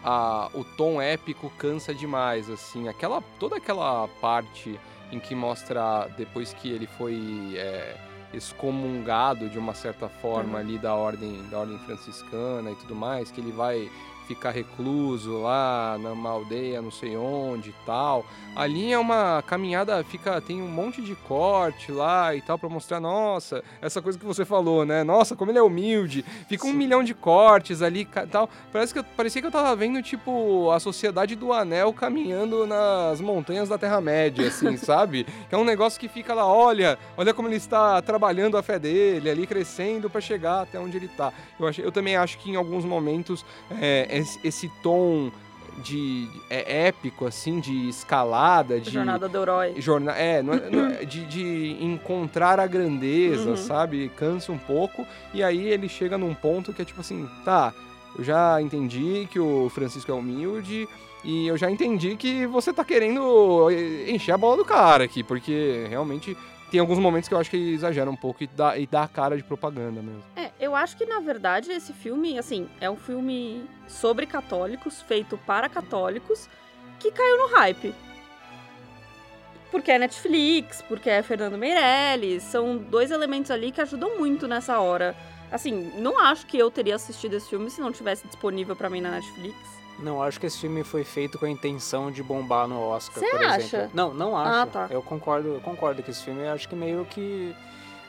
a, 0.04 0.50
o 0.54 0.64
tom 0.64 1.00
épico 1.02 1.50
cansa 1.58 1.94
demais, 1.94 2.50
assim. 2.50 2.88
Aquela, 2.90 3.22
toda 3.40 3.58
aquela 3.58 4.08
parte 4.20 4.80
em 5.12 5.20
que 5.20 5.36
mostra 5.36 6.10
depois 6.18 6.54
que 6.54 6.70
ele 6.72 6.88
foi 6.88 7.54
é, 7.56 7.96
excomungado 8.34 9.48
de 9.48 9.60
uma 9.60 9.74
certa 9.76 10.10
forma 10.10 10.54
Uhum. 10.54 10.58
ali 10.58 10.78
da 10.80 10.96
ordem, 10.96 11.44
da 11.50 11.60
ordem 11.60 11.78
franciscana 11.80 12.72
e 12.72 12.76
tudo 12.76 12.96
mais, 12.96 13.30
que 13.32 13.40
ele 13.40 13.52
vai 13.52 13.90
ficar 14.28 14.52
recluso 14.52 15.42
lá 15.42 15.98
numa 16.00 16.30
aldeia 16.30 16.82
não 16.82 16.92
sei 16.92 17.16
onde 17.16 17.70
e 17.70 17.76
tal. 17.86 18.26
Ali 18.56 18.92
é 18.94 18.98
uma 18.98 19.44
caminhada, 19.46 20.04
fica 20.04 20.40
tem 20.40 20.62
um 20.62 20.68
monte 20.68 21.02
de 21.02 21.14
corte 21.16 21.92
lá 21.92 22.34
e 22.36 22.42
tal 22.42 22.58
pra 22.58 22.70
mostrar, 22.70 23.00
nossa, 23.00 23.64
essa 23.82 24.02
coisa 24.02 24.18
que 24.18 24.26
você 24.26 24.46
falou, 24.46 24.86
né? 24.86 25.04
Nossa, 25.04 25.36
como 25.36 25.52
ele 25.52 25.58
é 25.60 25.62
humilde. 25.62 26.24
Fica 26.48 26.66
um 26.66 26.74
milhão 26.74 27.04
de 27.04 27.14
cortes 27.14 27.82
ali 27.82 28.06
ca- 28.06 28.26
tal. 28.26 28.50
Parece 28.72 28.94
que 28.94 29.00
eu, 29.00 29.04
parecia 29.04 29.42
que 29.42 29.48
eu 29.48 29.52
tava 29.52 29.76
vendo 29.76 30.02
tipo 30.02 30.72
a 30.72 30.80
sociedade 30.80 31.36
do 31.36 31.52
Anel 31.52 31.92
caminhando 31.94 32.66
nas 32.66 33.20
montanhas 33.20 33.68
da 33.70 33.78
Terra 33.78 34.00
Média, 34.00 34.48
assim, 34.48 34.76
sabe? 34.78 35.26
Que 35.50 35.56
é 35.56 35.58
um 35.58 35.66
negócio 35.66 36.00
que 36.00 36.08
fica 36.08 36.34
lá, 36.34 36.46
olha, 36.48 36.98
olha 37.18 37.34
como 37.34 37.48
ele 37.48 37.56
está 37.58 38.02
trabalhando 38.02 38.58
a 38.58 38.64
fé 38.64 38.80
dele, 38.80 39.30
ali 39.30 39.46
crescendo 39.46 40.10
pra 40.10 40.22
chegar 40.22 40.62
até 40.62 40.80
onde 40.80 40.96
ele 40.96 41.08
tá. 41.10 41.34
Eu, 41.60 41.68
acho, 41.68 41.82
eu 41.82 41.92
também 41.92 42.16
acho 42.16 42.38
que 42.38 42.52
em 42.52 42.56
alguns 42.56 42.86
momentos 42.86 43.46
é, 43.82 44.08
esse, 44.18 44.40
esse 44.44 44.70
tom 44.82 45.32
de 45.84 46.30
é, 46.50 46.88
épico, 46.88 47.26
assim, 47.26 47.60
de 47.60 47.90
escalada, 47.90 48.80
de 48.80 48.90
Jornada 48.92 49.28
do 49.28 49.42
herói. 49.42 49.74
jorna 49.78 50.14
é, 50.14 50.42
não 50.42 50.54
é- 50.54 50.70
não 50.70 50.86
é- 50.88 51.04
de, 51.06 51.26
de 51.26 51.78
encontrar 51.84 52.60
a 52.62 52.66
grandeza, 52.68 53.50
Uhum. 53.52 53.58
sabe? 53.58 54.10
Cansa 54.16 54.52
um 54.54 54.58
pouco. 54.58 55.06
E 55.34 55.44
aí 55.44 55.68
ele 55.68 55.90
chega 55.90 56.18
num 56.18 56.34
ponto 56.34 56.72
que 56.72 56.82
é 56.82 56.86
tipo 56.86 57.02
assim, 57.02 57.28
tá, 57.44 57.74
eu 58.18 58.24
já 58.24 58.62
entendi 58.62 59.28
que 59.30 59.38
o 59.40 59.70
Francisco 59.70 60.10
é 60.12 60.16
humilde. 60.16 60.88
E 61.26 61.48
eu 61.48 61.58
já 61.58 61.70
entendi 61.72 62.16
que 62.16 62.46
você 62.46 62.72
tá 62.72 62.86
querendo 62.86 63.68
encher 64.08 64.32
a 64.32 64.38
bola 64.38 64.58
do 64.58 64.64
cara 64.64 65.04
aqui, 65.04 65.24
porque 65.24 65.88
realmente 65.90 66.38
tem 66.76 66.82
alguns 66.82 67.00
momentos 67.00 67.30
que 67.30 67.34
eu 67.34 67.40
acho 67.40 67.50
que 67.50 67.74
exagera 67.74 68.12
um 68.12 68.18
pouco 68.18 68.44
e 68.44 68.48
dá, 68.48 68.78
e 68.78 68.86
dá 68.86 69.04
a 69.04 69.08
cara 69.08 69.38
de 69.38 69.44
propaganda 69.44 70.02
mesmo. 70.02 70.22
É, 70.36 70.52
eu 70.60 70.76
acho 70.76 70.98
que 70.98 71.06
na 71.06 71.22
verdade 71.22 71.72
esse 71.72 71.94
filme, 71.94 72.38
assim, 72.38 72.68
é 72.82 72.90
um 72.90 72.98
filme 72.98 73.64
sobre 73.88 74.26
católicos, 74.26 75.02
feito 75.02 75.38
para 75.46 75.70
católicos, 75.70 76.50
que 77.00 77.12
caiu 77.12 77.38
no 77.38 77.56
hype. 77.56 77.96
Porque 79.72 79.90
é 79.90 79.98
Netflix, 79.98 80.82
porque 80.82 81.10
é 81.10 81.24
Fernando 81.24 81.58
Meirelles, 81.58 82.44
são 82.44 82.78
dois 82.78 83.10
elementos 83.10 83.52
ali 83.52 83.72
que 83.72 83.80
ajudam 83.80 84.18
muito 84.18 84.46
nessa 84.46 84.78
hora. 84.80 85.16
Assim, 85.50 85.94
não 85.98 86.20
acho 86.20 86.46
que 86.46 86.58
eu 86.58 86.70
teria 86.70 86.96
assistido 86.96 87.36
esse 87.36 87.50
filme 87.50 87.70
se 87.70 87.80
não 87.80 87.94
tivesse 87.94 88.28
disponível 88.28 88.76
pra 88.76 88.90
mim 88.90 89.00
na 89.00 89.12
Netflix. 89.12 89.56
Não, 90.00 90.22
acho 90.22 90.40
que 90.40 90.46
esse 90.46 90.58
filme 90.60 90.84
foi 90.84 91.04
feito 91.04 91.40
com 91.40 91.46
a 91.46 91.50
intenção 91.50 92.12
de 92.12 92.22
bombar 92.22 92.68
no 92.68 92.80
Oscar, 92.82 93.24
Você 93.24 93.30
por 93.30 93.40
exemplo. 93.42 93.56
acha? 93.56 93.90
Não, 93.94 94.14
não 94.14 94.38
acho. 94.38 94.52
Ah, 94.52 94.66
tá. 94.66 94.88
Eu 94.90 95.02
concordo, 95.02 95.48
eu 95.54 95.62
concordo 95.62 96.04
que 96.04 96.12
esse 96.12 96.24
filme 96.24 96.46
acho 96.48 96.68
que 96.68 96.76
meio 96.76 97.06
que 97.06 97.56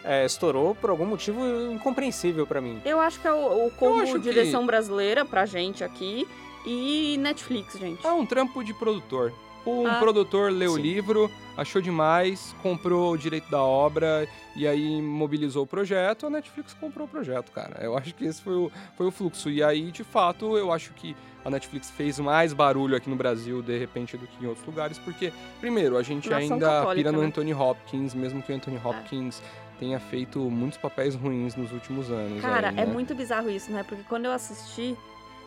é, 0.05 0.25
estourou 0.25 0.75
por 0.75 0.90
algum 0.90 1.07
motivo 1.07 1.40
incompreensível 1.72 2.46
pra 2.46 2.61
mim. 2.61 2.81
Eu 2.85 3.01
acho 3.01 3.20
que 3.20 3.27
é 3.29 3.33
o, 3.33 3.66
o 3.66 3.70
combo 3.70 4.01
acho 4.03 4.14
que- 4.14 4.18
direção 4.20 4.66
brasileira 4.66 5.25
pra 5.25 5.46
gente 5.46 5.85
aqui 5.85 6.27
e 6.66 7.16
Netflix, 7.20 7.79
gente. 7.79 8.05
É 8.05 8.11
um 8.12 8.27
trampo 8.27 8.64
de 8.64 8.75
produtor. 8.75 9.33
Um 9.64 9.87
Ah, 9.87 9.96
produtor 10.01 10.51
leu 10.51 10.72
o 10.72 10.77
sim. 10.77 10.83
livro, 10.83 11.31
achou 11.57 11.81
demais, 11.81 12.55
comprou 12.62 13.12
o 13.12 13.19
direito 13.19 13.51
da 13.51 13.62
obra 13.62 14.29
e 14.55 14.66
aí 14.66 15.01
mobilizou 15.01 15.64
o 15.64 15.66
projeto, 15.66 16.27
a 16.27 16.31
Netflix 16.31 16.75
comprou 16.75 17.07
o 17.07 17.09
projeto, 17.09 17.51
cara. 17.51 17.83
Eu 17.83 17.97
acho 17.97 18.14
que 18.14 18.25
esse 18.25 18.42
foi 18.42 18.55
o, 18.55 18.71
foi 18.97 19.07
o 19.07 19.11
fluxo. 19.11 19.49
E 19.49 19.62
aí, 19.62 19.90
de 19.90 20.05
fato, 20.05 20.57
eu 20.57 20.73
acho 20.73 20.92
que 20.95 21.16
a 21.45 21.51
Netflix 21.51 21.90
fez 21.90 22.19
mais 22.19 22.53
barulho 22.53 22.97
aqui 22.97 23.09
no 23.09 23.16
Brasil, 23.16 23.62
de 23.62 23.79
repente, 23.79 24.16
do 24.16 24.27
que 24.27 24.45
em 24.45 24.49
outros 24.49 24.66
lugares, 24.66 24.99
porque, 24.99 25.33
primeiro, 25.61 25.97
a 25.97 26.03
gente 26.03 26.29
Nação 26.29 26.55
ainda 26.55 26.66
católica, 26.66 26.95
pira 26.95 27.12
no 27.12 27.21
né? 27.21 27.27
Anthony 27.27 27.55
Hopkins, 27.55 28.14
mesmo 28.14 28.42
que 28.42 28.53
o 28.53 28.57
Anthony 28.57 28.81
Hopkins 28.85 29.40
tenha 29.79 30.01
feito 30.01 30.40
muitos 30.51 30.79
papéis 30.79 31.14
ruins 31.14 31.55
nos 31.55 31.71
últimos 31.73 32.11
anos. 32.11 32.40
Cara, 32.40 32.71
aí, 32.71 32.79
é 32.79 32.87
né? 32.87 32.92
muito 32.92 33.14
bizarro 33.14 33.49
isso, 33.49 33.71
né? 33.71 33.83
Porque 33.83 34.03
quando 34.09 34.25
eu 34.25 34.33
assisti, 34.33 34.97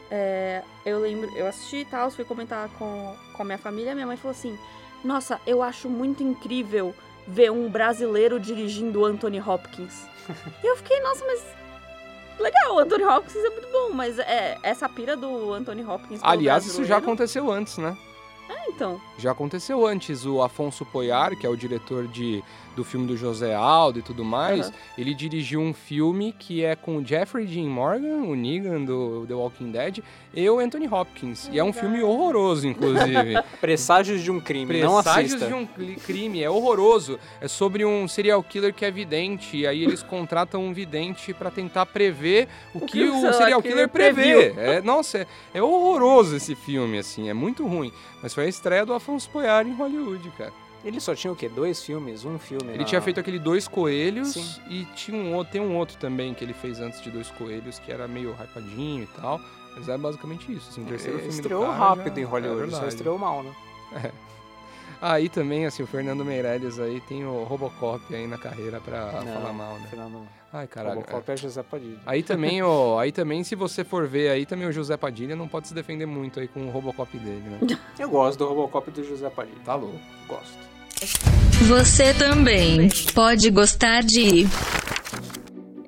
é, 0.10 0.64
eu 0.86 1.00
lembro, 1.00 1.30
eu 1.36 1.48
assisti 1.48 1.78
e 1.78 1.86
tal, 1.86 2.10
fui 2.12 2.26
comentar 2.26 2.70
com, 2.70 3.16
com 3.34 3.42
a 3.42 3.46
minha 3.46 3.58
família, 3.58 3.94
minha 3.94 4.08
mãe 4.08 4.18
falou 4.18 4.32
assim: 4.32 4.58
Nossa, 5.04 5.40
eu 5.48 5.62
acho 5.64 5.90
muito 5.90 6.22
incrível 6.24 6.94
ver 7.28 7.52
um 7.52 7.70
brasileiro 7.70 8.40
dirigindo 8.40 9.06
Anthony 9.06 9.40
Hopkins. 9.40 10.06
e 10.64 10.68
eu 10.68 10.76
fiquei, 10.78 11.00
nossa, 11.02 11.24
mas 11.26 11.44
legal, 12.40 12.76
o 12.76 12.80
Anthony 12.80 13.04
Hopkins 13.04 13.44
é 13.44 13.50
muito 13.50 13.68
bom, 13.72 13.92
mas 13.94 14.18
é, 14.20 14.58
essa 14.64 14.88
pira 14.90 15.16
do 15.16 15.54
Anthony 15.54 15.84
Hopkins. 15.86 16.20
Aliás, 16.24 16.66
isso 16.66 16.78
já 16.78 16.96
brasileiro- 16.96 17.06
aconteceu 17.06 17.52
antes, 17.52 17.78
né? 17.78 17.96
Então, 18.70 19.00
Já 19.18 19.32
aconteceu 19.32 19.86
antes. 19.86 20.26
O 20.26 20.42
Afonso 20.42 20.86
Poyar, 20.86 21.36
que 21.36 21.46
é 21.46 21.50
o 21.50 21.56
diretor 21.56 22.08
de, 22.08 22.44
do 22.76 22.84
filme 22.84 23.06
do 23.06 23.18
José 23.18 23.54
Aldo 23.54 24.00
e 24.00 24.02
tudo 24.02 24.24
mais, 24.24 24.68
Aham. 24.68 24.74
ele 24.98 25.14
dirigiu 25.14 25.60
um 25.60 25.74
filme 25.74 26.34
que 26.38 26.64
é 26.64 26.76
com 26.76 26.98
o 26.98 27.06
Jeffrey 27.06 27.46
Dean 27.46 27.68
Morgan, 27.70 28.24
o 28.24 28.36
Negan 28.36 28.84
do 28.86 29.26
The 29.28 29.34
Walking 29.34 29.72
Dead, 29.72 30.00
e 30.34 30.50
o 30.50 30.60
Anthony 30.60 30.88
Hopkins. 30.88 31.50
E 31.52 31.60
é 31.60 31.64
um 31.64 31.74
filme 31.74 32.02
horroroso, 32.02 32.68
inclusive. 32.68 33.42
Presságios 33.60 34.22
de 34.22 34.32
um 34.32 34.40
crime, 34.40 34.82
não 34.82 35.02
Presságios 35.02 35.34
assista. 35.34 35.48
de 35.48 35.54
um 35.54 35.66
crime, 35.98 36.42
é 36.42 36.50
horroroso. 36.50 37.20
É 37.42 37.48
sobre 37.48 37.84
um 37.84 38.08
serial 38.08 38.42
killer 38.44 38.74
que 38.74 38.86
é 38.86 38.92
vidente, 38.92 39.58
e 39.58 39.68
aí 39.68 39.84
eles 39.84 40.04
contratam 40.04 40.64
um 40.64 40.74
vidente 40.74 41.34
pra 41.34 41.50
tentar 41.52 41.86
prever 41.88 42.48
o, 42.74 42.80
que, 42.80 43.00
que 43.00 43.04
o 43.04 43.28
o 43.30 43.34
serial 43.34 43.62
killer 43.62 43.90
killer 43.90 43.90
prevê. 43.90 44.54
É, 44.56 44.82
nossa, 44.82 45.20
é, 45.20 45.28
é 45.56 45.62
horroroso 45.62 46.36
esse 46.36 46.56
filme, 46.56 46.98
assim, 47.00 47.30
é 47.30 47.34
muito 47.34 47.66
ruim. 47.66 47.92
Mas 48.22 48.34
foi 48.34 48.46
estreia 48.60 48.86
do 48.86 48.94
Afonso 48.94 49.30
Poyar 49.30 49.66
em 49.66 49.74
Hollywood, 49.74 50.30
cara. 50.38 50.52
Ele 50.84 51.00
só 51.00 51.14
tinha 51.16 51.32
o 51.32 51.36
quê? 51.36 51.48
Dois 51.50 51.82
filmes? 51.84 52.24
Um 52.26 52.38
filme? 52.38 52.70
Ele 52.70 52.80
na- 52.80 52.84
tinha 52.86 53.02
feito 53.02 53.20
aquele 53.20 53.40
Dois 53.40 53.68
Coelhos 53.68 54.34
Sim. 54.34 54.62
e 54.70 54.86
tinha 54.96 55.18
um 55.18 55.34
outro, 55.34 55.52
tem 55.54 55.62
um 55.62 55.76
outro 55.78 55.98
também 55.98 56.34
que 56.34 56.44
ele 56.44 56.54
fez 56.54 56.80
antes 56.80 57.02
de 57.02 57.10
Dois 57.10 57.30
Coelhos, 57.32 57.80
que 57.80 57.92
era 57.92 58.08
meio 58.08 58.32
hypadinho 58.34 59.04
e 59.04 59.08
tal. 59.22 59.40
Mas 59.76 59.88
é 59.90 59.98
basicamente 59.98 60.52
isso, 60.52 60.70
assim, 60.70 60.84
o 60.84 60.86
terceiro 60.86 61.18
Ele 61.18 61.24
filme 61.24 61.36
do 61.38 61.42
estreou 61.42 61.66
cara 61.66 61.78
rápido 61.78 62.16
já- 62.16 62.22
em 62.22 62.24
Hollywood, 62.26 62.74
é 62.74 62.78
só 62.78 62.88
estreou 62.88 63.18
mal, 63.18 63.44
né? 63.44 63.54
Aí 65.02 65.30
também, 65.30 65.66
assim, 65.66 65.82
o 65.82 65.88
Fernando 65.88 66.26
Meirelles 66.26 66.78
aí 66.78 67.00
tem 67.02 67.24
o 67.26 67.44
Robocop 67.44 68.14
aí 68.14 68.28
na 68.28 68.38
carreira 68.38 68.82
pra 68.82 69.24
Não, 69.24 69.34
falar 69.34 69.54
mal, 69.54 69.76
né? 69.76 69.88
Fernando, 69.90 70.28
Ai, 70.52 70.68
caralho. 70.68 70.96
Robocop 71.00 71.32
é 71.32 71.38
José 71.38 71.64
Padilha. 71.64 72.00
Aí 72.06 72.22
também, 72.22 72.62
ó, 72.64 73.00
aí 73.00 73.12
também, 73.12 73.44
se 73.44 73.56
você 73.56 73.84
for 73.84 74.08
ver 74.08 74.30
aí, 74.30 74.46
também 74.46 74.68
o 74.68 74.72
José 74.72 74.98
Padilha 74.98 75.36
não 75.36 75.48
pode 75.48 75.70
se 75.70 75.74
defender 75.74 76.06
muito 76.06 76.40
aí 76.40 76.48
com 76.50 76.68
o 76.68 76.70
Robocop 76.70 77.18
dele, 77.18 77.44
né? 77.50 77.60
Eu 77.98 78.10
gosto 78.10 78.40
do 78.40 78.48
Robocop 78.48 78.92
do 78.92 79.04
José 79.04 79.30
Padilha. 79.30 79.60
Tá 79.64 79.76
louco. 79.76 80.00
Gosto. 80.28 80.70
Você 81.68 82.14
também 82.14 82.90
pode 83.14 83.50
gostar 83.52 84.02
de 84.04 84.46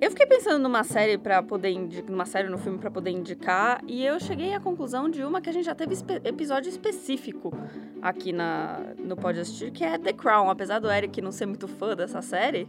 eu 0.02 0.10
fiquei 0.10 0.26
pensando 0.26 0.62
numa 0.62 0.84
série 0.84 1.18
para 1.18 1.42
poder 1.44 1.70
indicar, 1.70 2.10
numa 2.12 2.26
série 2.26 2.50
no 2.50 2.58
filme 2.58 2.78
pra 2.80 2.90
poder 2.92 3.12
indicar, 3.12 3.82
e 3.88 4.04
eu 4.06 4.20
cheguei 4.20 4.54
à 4.54 4.60
conclusão 4.60 5.08
de 5.10 5.24
uma 5.24 5.40
que 5.40 5.50
a 5.50 5.54
gente 5.54 5.66
já 5.66 5.76
teve 5.76 5.94
espe- 5.94 6.22
episódio 6.26 6.70
específico 6.70 7.54
aqui 8.02 8.34
na 8.34 8.80
no 9.00 9.16
Pode 9.16 9.40
Assistir, 9.40 9.72
que 9.72 9.84
é 9.84 9.98
The 9.98 10.12
Crown. 10.14 10.50
Apesar 10.50 10.80
do 10.80 10.92
Eric 10.92 11.22
não 11.22 11.32
ser 11.32 11.46
muito 11.46 11.68
fã 11.68 11.96
dessa 11.96 12.22
série, 12.22 12.68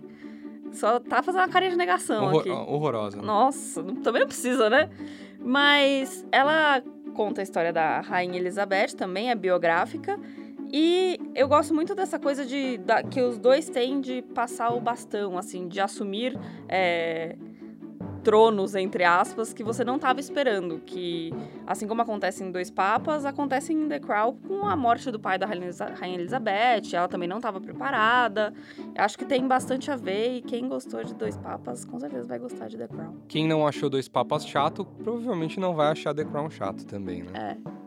só 0.72 1.00
tá 1.00 1.22
fazendo 1.22 1.40
uma 1.42 1.48
carinha 1.48 1.70
de 1.72 1.76
negação 1.76 2.24
Horror- 2.26 2.40
aqui. 2.40 2.50
horrorosa. 2.50 3.16
né? 3.16 3.22
Nossa, 3.24 3.82
também 4.04 4.20
não 4.20 4.28
precisa, 4.28 4.70
né? 4.70 4.88
Mas 5.40 6.24
ela 6.30 6.82
conta 7.14 7.40
a 7.40 7.44
história 7.44 7.72
da 7.72 8.00
Rainha 8.00 8.38
Elizabeth, 8.38 8.94
também 8.96 9.30
é 9.30 9.34
biográfica. 9.34 10.18
E 10.72 11.18
eu 11.34 11.46
gosto 11.48 11.74
muito 11.74 11.94
dessa 11.94 12.18
coisa 12.18 12.46
de 12.46 12.78
da- 12.78 13.02
que 13.02 13.20
os 13.20 13.36
dois 13.38 13.68
têm 13.68 14.00
de 14.00 14.22
passar 14.22 14.70
o 14.70 14.80
bastão, 14.80 15.36
assim, 15.36 15.68
de 15.68 15.80
assumir 15.80 16.38
é, 16.68 17.36
tronos, 18.24 18.74
entre 18.76 19.02
aspas, 19.04 19.52
que 19.52 19.62
você 19.64 19.84
não 19.84 19.96
estava 19.96 20.20
esperando. 20.20 20.78
Que, 20.86 21.30
assim 21.66 21.86
como 21.88 22.00
acontece 22.02 22.42
em 22.44 22.50
Dois 22.52 22.70
Papas, 22.70 23.24
acontece 23.26 23.72
em 23.72 23.88
The 23.88 23.98
Crown 23.98 24.36
com 24.48 24.64
a 24.64 24.76
morte 24.76 25.10
do 25.10 25.18
pai 25.18 25.36
da 25.38 25.44
Rainha 25.46 26.14
Elizabeth. 26.18 26.94
Ela 26.94 27.08
também 27.08 27.28
não 27.28 27.36
estava 27.38 27.60
preparada. 27.60 28.54
Acho 28.96 29.18
que 29.18 29.24
tem 29.24 29.46
bastante 29.46 29.90
a 29.90 29.96
ver 29.96 30.36
e 30.36 30.40
quem 30.40 30.68
gostou 30.68 31.02
de 31.04 31.14
Dois 31.14 31.36
Papas, 31.36 31.84
com 31.84 31.98
certeza 31.98 32.26
vai 32.26 32.38
gostar 32.38 32.68
de 32.68 32.78
The 32.78 32.86
Crown. 32.88 33.16
Quem 33.28 33.46
não 33.46 33.66
achou 33.66 33.90
Dois 33.90 34.08
Papas 34.08 34.46
chato, 34.46 34.84
provavelmente 34.84 35.58
não 35.60 35.74
vai 35.74 35.90
achar 35.90 36.14
The 36.14 36.24
Crown 36.24 36.48
chato 36.48 36.86
também, 36.86 37.24
né? 37.24 37.56
É. 37.60 37.81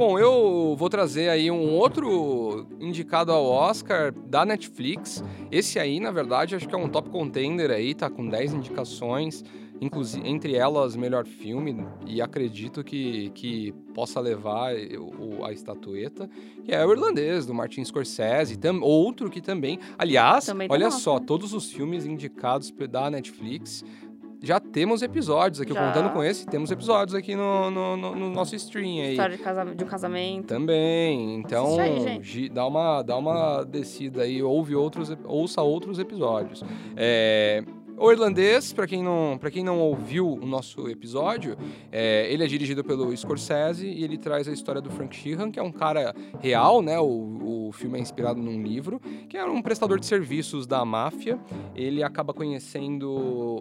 Bom, 0.00 0.18
eu 0.18 0.74
vou 0.78 0.88
trazer 0.88 1.28
aí 1.28 1.50
um 1.50 1.74
outro 1.74 2.66
indicado 2.80 3.32
ao 3.32 3.44
Oscar 3.44 4.10
da 4.10 4.46
Netflix. 4.46 5.22
Esse 5.52 5.78
aí, 5.78 6.00
na 6.00 6.10
verdade, 6.10 6.56
acho 6.56 6.66
que 6.66 6.74
é 6.74 6.78
um 6.78 6.88
top 6.88 7.10
contender 7.10 7.70
aí, 7.70 7.94
tá 7.94 8.08
com 8.08 8.26
10 8.26 8.54
indicações, 8.54 9.44
inclusive 9.78 10.26
entre 10.26 10.54
elas 10.54 10.96
melhor 10.96 11.26
filme, 11.26 11.86
e 12.06 12.22
acredito 12.22 12.82
que, 12.82 13.28
que 13.34 13.72
possa 13.92 14.20
levar 14.20 14.72
o, 14.74 15.44
a 15.44 15.52
estatueta, 15.52 16.30
que 16.64 16.72
é 16.72 16.82
o 16.86 16.92
irlandês, 16.92 17.44
do 17.44 17.52
Martin 17.52 17.84
Scorsese, 17.84 18.56
tam, 18.56 18.80
outro 18.80 19.28
que 19.28 19.42
também, 19.42 19.78
aliás, 19.98 20.46
Também 20.46 20.66
tá 20.66 20.72
olha 20.72 20.90
só, 20.90 21.20
todos 21.20 21.52
os 21.52 21.70
filmes 21.70 22.06
indicados 22.06 22.72
da 22.88 23.10
Netflix 23.10 23.84
já 24.42 24.58
temos 24.58 25.02
episódios 25.02 25.60
aqui, 25.60 25.72
Já. 25.72 25.86
contando 25.86 26.10
com 26.12 26.22
esse, 26.24 26.46
temos 26.46 26.70
episódios 26.70 27.14
aqui 27.14 27.34
no, 27.36 27.70
no, 27.70 27.96
no- 27.96 28.14
no 28.16 28.30
nosso 28.30 28.54
stream 28.56 29.02
aí. 29.02 29.10
História 29.12 29.36
de, 29.36 29.42
casa- 29.42 29.64
de 29.74 29.84
um 29.84 29.86
casamento. 29.86 30.46
Também, 30.46 31.34
então 31.36 31.78
aí, 31.78 32.48
dá 32.48 32.66
uma 32.66 33.02
dá 33.02 33.16
uma 33.16 33.62
descida 33.64 34.22
aí, 34.22 34.42
ouve 34.42 34.74
outros, 34.74 35.12
ouça 35.24 35.60
outros 35.62 35.98
episódios. 35.98 36.62
É, 36.96 37.62
o 38.02 38.10
irlandês, 38.10 38.72
para 38.72 38.86
quem 38.86 39.02
não 39.02 39.38
quem 39.52 39.62
não 39.64 39.78
ouviu 39.78 40.26
o 40.34 40.46
nosso 40.46 40.88
episódio, 40.88 41.56
é, 41.92 42.32
ele 42.32 42.42
é 42.44 42.46
dirigido 42.46 42.82
pelo 42.84 43.14
Scorsese 43.16 43.86
e 43.86 44.04
ele 44.04 44.16
traz 44.16 44.46
a 44.48 44.52
história 44.52 44.80
do 44.80 44.88
Frank 44.90 45.14
Sheeran, 45.14 45.50
que 45.50 45.58
é 45.58 45.62
um 45.62 45.72
cara 45.72 46.14
real, 46.40 46.80
né? 46.82 46.98
O, 47.00 47.66
o 47.68 47.72
filme 47.72 47.98
é 47.98 48.00
inspirado 48.00 48.40
num 48.40 48.62
livro, 48.62 49.00
que 49.28 49.36
era 49.36 49.50
um 49.50 49.60
prestador 49.60 49.98
de 49.98 50.06
serviços 50.06 50.66
da 50.66 50.84
máfia. 50.84 51.38
Ele 51.74 52.02
acaba 52.02 52.32
conhecendo 52.32 53.10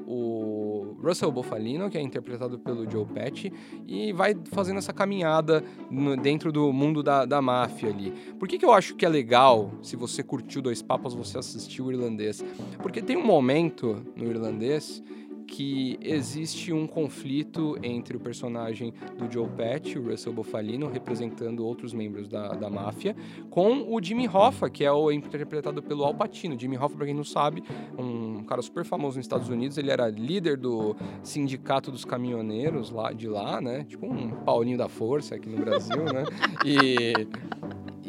o 0.08 0.96
Russell 1.04 1.32
Bufalino, 1.32 1.90
que 1.90 1.98
é 1.98 2.02
interpretado 2.02 2.60
pelo 2.60 2.90
Joe 2.90 3.06
Pesci, 3.06 3.52
e 3.88 4.12
vai 4.14 4.36
fazendo 4.52 4.78
essa 4.78 4.94
caminhada 4.94 5.64
no- 5.90 6.16
dentro 6.16 6.52
do 6.52 6.72
mundo 6.72 7.02
da, 7.04 7.26
da 7.26 7.42
máfia 7.42 7.90
ali. 7.90 8.12
Por 8.38 8.48
que, 8.48 8.58
que 8.58 8.66
eu 8.66 8.72
acho 8.74 8.96
que 8.96 9.06
é 9.06 9.10
legal, 9.10 9.72
se 9.82 9.96
você 9.96 10.22
curtiu 10.24 10.62
Dois 10.62 10.82
Papas, 10.82 11.14
você 11.14 11.38
assistiu 11.38 11.86
o 11.86 11.92
irlandês? 11.92 12.44
Porque 12.82 13.02
tem 13.02 13.18
um 13.18 13.26
momento 13.26 14.04
no 14.16 14.29
irlandês 14.32 15.02
que 15.50 15.98
existe 16.02 16.72
um 16.72 16.86
conflito 16.86 17.78
entre 17.82 18.16
o 18.16 18.20
personagem 18.20 18.94
do 19.18 19.32
Joe 19.32 19.50
Pesci, 19.50 19.98
o 19.98 20.10
Russell 20.10 20.32
Bufalino, 20.32 20.88
representando 20.88 21.66
outros 21.66 21.94
membros 21.94 22.28
da, 22.28 22.50
da 22.50 22.70
máfia, 22.70 23.16
com 23.50 23.94
o 23.94 24.02
Jimmy 24.02 24.28
Hoffa, 24.28 24.70
que 24.70 24.86
é 24.86 24.92
o 24.92 25.12
interpretado 25.12 25.82
pelo 25.82 26.04
Al 26.04 26.14
Pacino. 26.14 26.58
Jimmy 26.58 26.78
Hoffa, 26.78 26.96
pra 26.96 27.06
quem 27.06 27.16
não 27.16 27.24
sabe, 27.24 27.64
um 27.98 28.44
cara 28.44 28.62
super 28.62 28.86
famoso 28.86 29.18
nos 29.18 29.26
Estados 29.26 29.50
Unidos, 29.50 29.78
ele 29.78 29.90
era 29.90 30.08
líder 30.08 30.56
do 30.56 30.96
sindicato 31.24 31.92
dos 31.92 32.06
caminhoneiros 32.06 32.92
lá 32.92 33.12
de 33.12 33.28
lá, 33.28 33.60
né? 33.60 33.86
Tipo 33.86 34.06
um 34.06 34.30
Paulinho 34.30 34.78
da 34.78 34.88
Força 34.88 35.36
aqui 35.36 35.50
no 35.50 35.58
Brasil, 35.58 36.04
né? 36.04 36.24
E 36.64 37.28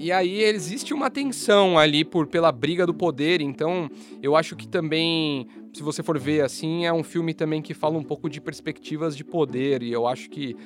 e 0.02 0.11
aí 0.11 0.42
existe 0.44 0.94
uma 0.94 1.11
tensão 1.11 1.78
ali 1.78 2.06
por 2.06 2.26
pela 2.26 2.50
briga 2.50 2.87
do 2.87 2.94
poder, 2.94 3.42
então 3.42 3.90
eu 4.22 4.35
acho 4.35 4.56
que 4.56 4.66
também, 4.66 5.46
se 5.72 5.83
você 5.83 6.02
for 6.02 6.18
ver 6.18 6.42
assim, 6.42 6.85
é 6.87 6.92
um 6.92 7.02
filme 7.02 7.33
também 7.35 7.62
que 7.62 7.74
fala 7.74 7.96
um 7.98 8.02
pouco 8.02 8.28
de 8.28 8.40
perspectivas 8.40 9.16
de 9.16 9.24
poder, 9.24 9.83
e 9.83 9.92
eu 9.92 10.06
acho 10.06 10.28
que 10.30 10.56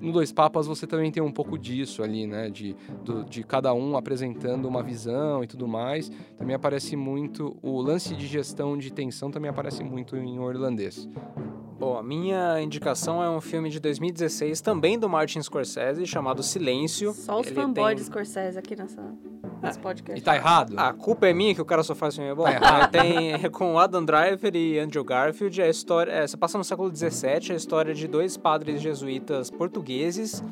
no 0.00 0.12
Dois 0.12 0.30
Papas 0.30 0.66
você 0.66 0.86
também 0.86 1.10
tem 1.10 1.22
um 1.22 1.32
pouco 1.32 1.58
disso 1.58 2.02
ali, 2.02 2.26
né? 2.26 2.50
De, 2.50 2.76
do- 3.02 3.24
de 3.24 3.42
cada 3.42 3.72
um 3.72 3.96
apresentando 3.96 4.68
uma 4.68 4.82
visão 4.82 5.42
e 5.42 5.46
tudo 5.46 5.66
mais. 5.66 6.10
Também 6.36 6.54
aparece 6.54 6.94
muito. 6.96 7.56
O 7.62 7.80
lance 7.80 8.14
de 8.14 8.26
gestão 8.26 8.76
de 8.76 8.92
tensão 8.92 9.30
também 9.30 9.50
aparece 9.50 9.82
muito 9.82 10.16
em 10.16 10.36
irlandês. 10.48 11.08
Bom, 11.78 11.98
a 11.98 12.02
minha 12.02 12.60
indicação 12.62 13.22
é 13.22 13.28
um 13.28 13.40
filme 13.40 13.68
de 13.68 13.78
2016, 13.78 14.62
também 14.62 14.98
do 14.98 15.08
Martin 15.10 15.42
Scorsese, 15.42 16.06
chamado 16.06 16.42
Silêncio. 16.42 17.12
Só 17.12 17.38
os 17.40 17.48
fanboys 17.50 17.88
tem- 17.88 17.96
de 17.96 18.04
Scorsese 18.04 18.58
aqui 18.58 18.74
nessa, 18.74 19.02
nesse 19.62 19.78
podcast. 19.78 20.18
E 20.18 20.24
tá 20.24 20.34
errado? 20.34 20.72
A 20.78 20.94
culpa 20.94 21.26
é 21.26 21.34
minha 21.34 21.54
que 21.54 21.60
o 21.60 21.66
cara 21.66 21.82
só 21.82 21.94
faz 21.94 22.16
filme 22.16 22.34
bom. 22.34 22.44
Tá 22.44 22.52
errado. 22.52 22.90
Tem 22.92 23.34
é 23.34 23.48
com 23.50 23.78
Adam 23.78 24.02
Driver 24.04 24.56
e 24.56 24.78
Andrew 24.78 25.04
Garfield. 25.04 25.60
A 25.60 25.68
história 25.68 26.12
é, 26.12 26.26
se 26.26 26.34
passa 26.38 26.56
no 26.56 26.64
século 26.64 26.90
XVII, 26.94 27.52
a 27.52 27.54
história 27.54 27.94
de 27.94 28.08
dois 28.08 28.38
padres 28.38 28.80
jesuítas 28.80 29.50
portugueses 29.50 30.42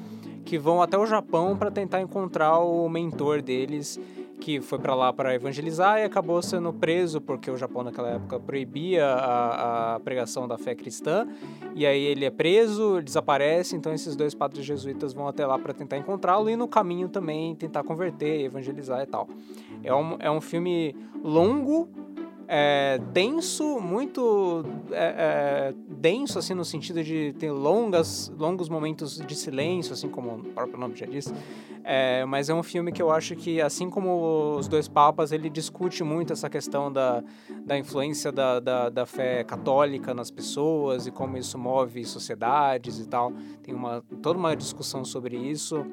que 0.44 0.58
vão 0.58 0.82
até 0.82 0.98
o 0.98 1.06
Japão 1.06 1.56
para 1.56 1.70
tentar 1.70 2.02
encontrar 2.02 2.58
o 2.58 2.86
mentor 2.86 3.40
deles, 3.40 3.98
que 4.40 4.60
foi 4.60 4.78
para 4.78 4.94
lá 4.94 5.12
para 5.12 5.34
evangelizar 5.34 5.98
e 5.98 6.04
acabou 6.04 6.40
sendo 6.42 6.72
preso 6.72 7.20
porque 7.20 7.50
o 7.50 7.56
Japão 7.56 7.82
naquela 7.82 8.10
época 8.10 8.38
proibia 8.38 9.06
a, 9.06 9.94
a 9.94 10.00
pregação 10.00 10.46
da 10.46 10.58
fé 10.58 10.74
cristã. 10.74 11.26
E 11.74 11.86
aí 11.86 12.02
ele 12.04 12.24
é 12.24 12.30
preso, 12.30 13.00
desaparece. 13.02 13.76
Então 13.76 13.92
esses 13.92 14.14
dois 14.16 14.34
padres 14.34 14.64
jesuítas 14.64 15.12
vão 15.12 15.26
até 15.26 15.46
lá 15.46 15.58
para 15.58 15.72
tentar 15.72 15.96
encontrá-lo 15.96 16.50
e 16.50 16.56
no 16.56 16.68
caminho 16.68 17.08
também 17.08 17.54
tentar 17.54 17.82
converter, 17.82 18.42
evangelizar 18.42 19.02
e 19.02 19.06
tal. 19.06 19.28
É 19.82 19.94
um, 19.94 20.16
é 20.18 20.30
um 20.30 20.40
filme 20.40 20.94
longo, 21.22 21.88
é, 22.48 22.98
denso, 23.12 23.80
muito 23.80 24.64
é, 24.90 25.72
é, 25.72 25.74
denso, 25.88 26.38
assim, 26.38 26.54
no 26.54 26.64
sentido 26.64 27.02
de 27.02 27.34
ter 27.38 27.50
longas, 27.50 28.32
longos 28.38 28.68
momentos 28.68 29.18
de 29.18 29.34
silêncio, 29.34 29.92
assim 29.92 30.08
como 30.08 30.34
o 30.34 30.44
próprio 30.52 30.78
nome 30.78 30.96
já 30.96 31.06
diz. 31.06 31.32
É, 31.82 32.24
mas 32.24 32.48
é 32.48 32.54
um 32.54 32.62
filme 32.62 32.90
que 32.92 33.02
eu 33.02 33.10
acho 33.10 33.36
que, 33.36 33.60
assim 33.60 33.90
como 33.90 34.56
Os 34.56 34.68
Dois 34.68 34.88
Papas, 34.88 35.32
ele 35.32 35.50
discute 35.50 36.02
muito 36.02 36.32
essa 36.32 36.48
questão 36.48 36.90
da, 36.90 37.22
da 37.64 37.76
influência 37.78 38.32
da, 38.32 38.58
da, 38.58 38.88
da 38.88 39.06
fé 39.06 39.44
católica 39.44 40.14
nas 40.14 40.30
pessoas 40.30 41.06
e 41.06 41.10
como 41.10 41.36
isso 41.36 41.58
move 41.58 42.04
sociedades 42.04 42.98
e 42.98 43.06
tal. 43.06 43.32
Tem 43.62 43.74
uma, 43.74 44.02
toda 44.22 44.38
uma 44.38 44.56
discussão 44.56 45.04
sobre 45.04 45.36
isso, 45.36 45.84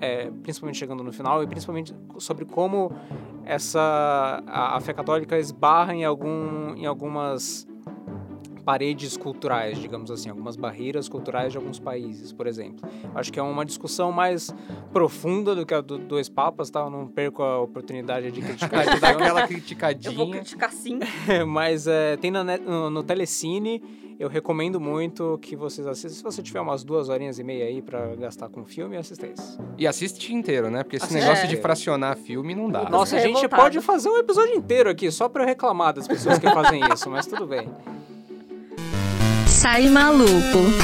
é, 0.00 0.30
principalmente 0.42 0.78
chegando 0.78 1.02
no 1.02 1.12
final, 1.12 1.42
e 1.42 1.46
principalmente 1.46 1.94
sobre 2.18 2.44
como 2.44 2.92
essa 3.44 4.42
a, 4.46 4.76
a 4.76 4.80
fé 4.80 4.92
católica 4.92 5.38
esbarra 5.38 5.94
em, 5.94 6.04
algum, 6.04 6.74
em 6.76 6.86
algumas 6.86 7.66
paredes 8.68 9.16
culturais, 9.16 9.78
digamos 9.78 10.10
assim, 10.10 10.28
algumas 10.28 10.54
barreiras 10.54 11.08
culturais 11.08 11.52
de 11.52 11.56
alguns 11.56 11.78
países, 11.78 12.34
por 12.34 12.46
exemplo. 12.46 12.86
Acho 13.14 13.32
que 13.32 13.40
é 13.40 13.42
uma 13.42 13.64
discussão 13.64 14.12
mais 14.12 14.54
profunda 14.92 15.54
do 15.54 15.64
que 15.64 15.72
a 15.72 15.80
do 15.80 15.96
Dois 15.96 16.28
Papas, 16.28 16.68
tá? 16.68 16.80
Eu 16.80 16.90
não 16.90 17.06
perco 17.08 17.42
a 17.42 17.60
oportunidade 17.60 18.30
de 18.30 18.42
criticar. 18.42 18.94
de 18.94 19.00
dar 19.00 19.12
aquela 19.12 19.46
criticadinha. 19.46 20.12
Eu 20.12 20.16
vou 20.18 20.30
criticar 20.30 20.70
sim. 20.70 20.98
Mas 21.48 21.86
é, 21.86 22.18
tem 22.18 22.30
na 22.30 22.44
no, 22.44 22.90
no 22.90 23.02
Telecine, 23.02 23.82
eu 24.18 24.28
recomendo 24.28 24.80
muito 24.80 25.38
que 25.40 25.54
vocês 25.54 25.86
assistam. 25.86 26.16
Se 26.16 26.22
você 26.22 26.42
tiver 26.42 26.60
umas 26.60 26.82
duas 26.82 27.08
horinhas 27.08 27.38
e 27.38 27.44
meia 27.44 27.66
aí 27.66 27.80
pra 27.80 28.16
gastar 28.16 28.48
com 28.48 28.64
filme, 28.64 28.96
assista 28.96 29.26
isso. 29.26 29.58
E 29.78 29.86
assiste 29.86 30.34
inteiro, 30.34 30.70
né? 30.70 30.82
Porque 30.82 30.96
esse 30.96 31.04
Assiste 31.06 31.20
negócio 31.20 31.42
de 31.42 31.46
inteiro. 31.46 31.62
fracionar 31.62 32.16
filme 32.16 32.54
não 32.54 32.68
dá. 32.68 32.88
Nossa, 32.90 33.16
a 33.16 33.20
gente 33.20 33.36
revoltado. 33.36 33.62
pode 33.62 33.80
fazer 33.80 34.08
um 34.08 34.16
episódio 34.16 34.56
inteiro 34.56 34.90
aqui 34.90 35.10
só 35.12 35.28
pra 35.28 35.44
eu 35.44 35.46
reclamar 35.46 35.94
das 35.94 36.08
pessoas 36.08 36.38
que 36.38 36.50
fazem 36.50 36.80
isso, 36.92 37.08
mas 37.08 37.26
tudo 37.26 37.46
bem. 37.46 37.68
Sai 39.46 39.88
maluco. 39.88 40.28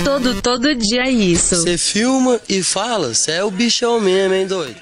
Todo, 0.04 0.40
todo 0.42 0.74
dia 0.74 1.10
isso. 1.10 1.56
Você 1.56 1.76
filma 1.78 2.40
e 2.48 2.62
fala, 2.62 3.14
você 3.14 3.32
é 3.32 3.44
o 3.44 3.50
bichão 3.50 4.00
mesmo, 4.00 4.34
hein, 4.34 4.46
doido? 4.46 4.80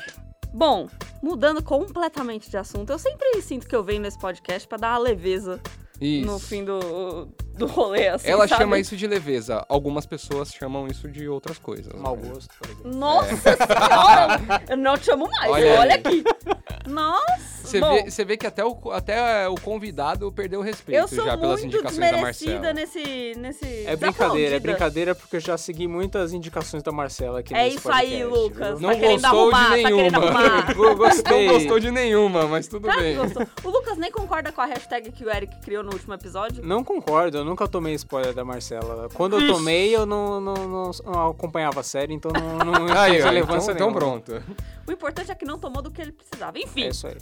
Bom, 0.52 0.88
mudando 1.22 1.62
completamente 1.62 2.50
de 2.50 2.56
assunto, 2.58 2.90
eu 2.90 2.98
sempre 2.98 3.40
sinto 3.40 3.66
que 3.66 3.74
eu 3.74 3.82
venho 3.82 4.02
nesse 4.02 4.18
podcast 4.18 4.68
pra 4.68 4.76
dar 4.76 4.90
uma 4.92 4.98
leveza 4.98 5.60
Isso. 6.00 6.26
no 6.26 6.38
fim 6.38 6.64
do, 6.64 7.28
do 7.56 7.66
rolê, 7.66 8.08
assim, 8.08 8.28
Ela 8.28 8.48
sabe? 8.48 8.62
chama 8.62 8.78
isso 8.78 8.96
de 8.96 9.06
leveza. 9.06 9.64
Algumas 9.68 10.06
pessoas 10.06 10.52
chamam 10.52 10.86
isso 10.86 11.08
de 11.08 11.28
outras 11.28 11.58
coisas. 11.58 11.92
Mau 11.94 12.16
né? 12.16 12.28
gosto, 12.32 12.54
por 12.58 12.70
exemplo. 12.70 12.94
Nossa 12.94 13.36
senhora! 13.36 14.62
Eu 14.68 14.76
não 14.76 14.96
te 14.96 15.06
chamo 15.06 15.28
mais, 15.30 15.50
Olha 15.50 15.80
olha, 15.80 15.94
aí. 15.94 16.00
aqui. 16.00 16.24
Nossa! 16.88 17.52
Você 17.62 17.80
vê, 17.80 18.10
você 18.10 18.24
vê 18.24 18.36
que 18.36 18.46
até 18.46 18.64
o, 18.64 18.76
até 18.90 19.48
o 19.48 19.54
convidado 19.54 20.30
perdeu 20.32 20.60
o 20.60 20.62
respeito 20.62 20.98
eu 21.00 21.06
sou 21.08 21.24
já 21.24 21.38
pelas 21.38 21.60
muito 21.60 21.76
indicações 21.76 21.98
da 22.00 22.10
desmerecida 22.10 22.52
Marcela. 22.54 22.72
nesse, 22.74 23.34
nesse... 23.38 23.86
É 23.86 23.94
brincadeira, 23.96 24.56
é 24.56 24.60
brincadeira 24.60 25.14
porque 25.14 25.36
eu 25.36 25.40
já 25.40 25.56
segui 25.56 25.86
muitas 25.86 26.32
indicações 26.32 26.82
da 26.82 26.90
Marcela 26.90 27.38
aqui 27.38 27.54
É 27.54 27.64
nesse 27.64 27.76
isso 27.78 27.90
aí, 27.90 28.24
podcast, 28.24 28.42
Lucas. 28.42 28.78
viu? 28.80 28.88
Não 28.88 28.94
tá 28.94 29.00
querendo 29.00 29.20
gostou 29.22 29.40
arrumar, 29.54 29.76
de 29.76 29.82
tá 29.82 29.88
nenhuma. 29.90 30.88
Eu 30.88 30.96
gostei. 30.98 31.46
Não 31.46 31.54
gostou 31.54 31.78
de 31.80 31.90
nenhuma, 31.92 32.46
mas 32.48 32.66
tudo 32.66 32.82
Claro 32.82 32.98
que 32.98 33.04
bem. 33.06 33.16
gostou. 33.16 33.46
O 33.62 33.70
Lucas 33.70 33.96
nem 33.96 34.10
concorda 34.10 34.50
com 34.52 34.60
a 34.60 34.66
hashtag 34.66 35.12
que 35.12 35.24
o 35.24 35.30
Eric 35.30 35.56
criou 35.60 35.84
no 35.84 35.92
último 35.92 36.12
episódio. 36.14 36.66
Não 36.66 36.82
concordo, 36.82 37.41
eu 37.42 37.46
nunca 37.46 37.68
tomei 37.68 37.94
spoiler 37.94 38.33
da 38.33 38.44
Marcela. 38.44 39.09
Quando 39.14 39.38
eu 39.38 39.46
tomei, 39.52 39.94
eu 39.94 40.07
não, 40.07 40.40
não, 40.40 40.55
não- 40.55 40.90
não 41.05 41.31
acompanhava 41.31 41.81
a 41.81 41.83
série, 41.83 42.14
então 42.14 42.31
não, 42.33 42.59
não 42.72 42.87
Aí, 42.96 43.12
tinha 43.12 43.24
ó, 43.24 43.28
relevância 43.28 43.72
então, 43.72 43.90
então 43.90 43.92
pronto. 43.98 44.42
O 44.87 44.92
importante 44.92 45.31
é 45.31 45.35
que 45.35 45.44
não 45.44 45.59
tomou 45.59 45.83
do 45.83 45.90
que 45.90 46.00
ele 46.00 46.12
precisava. 46.12 46.59
Enfim, 46.59 46.85
É 46.85 46.88
isso 46.88 47.07
aí. 47.07 47.16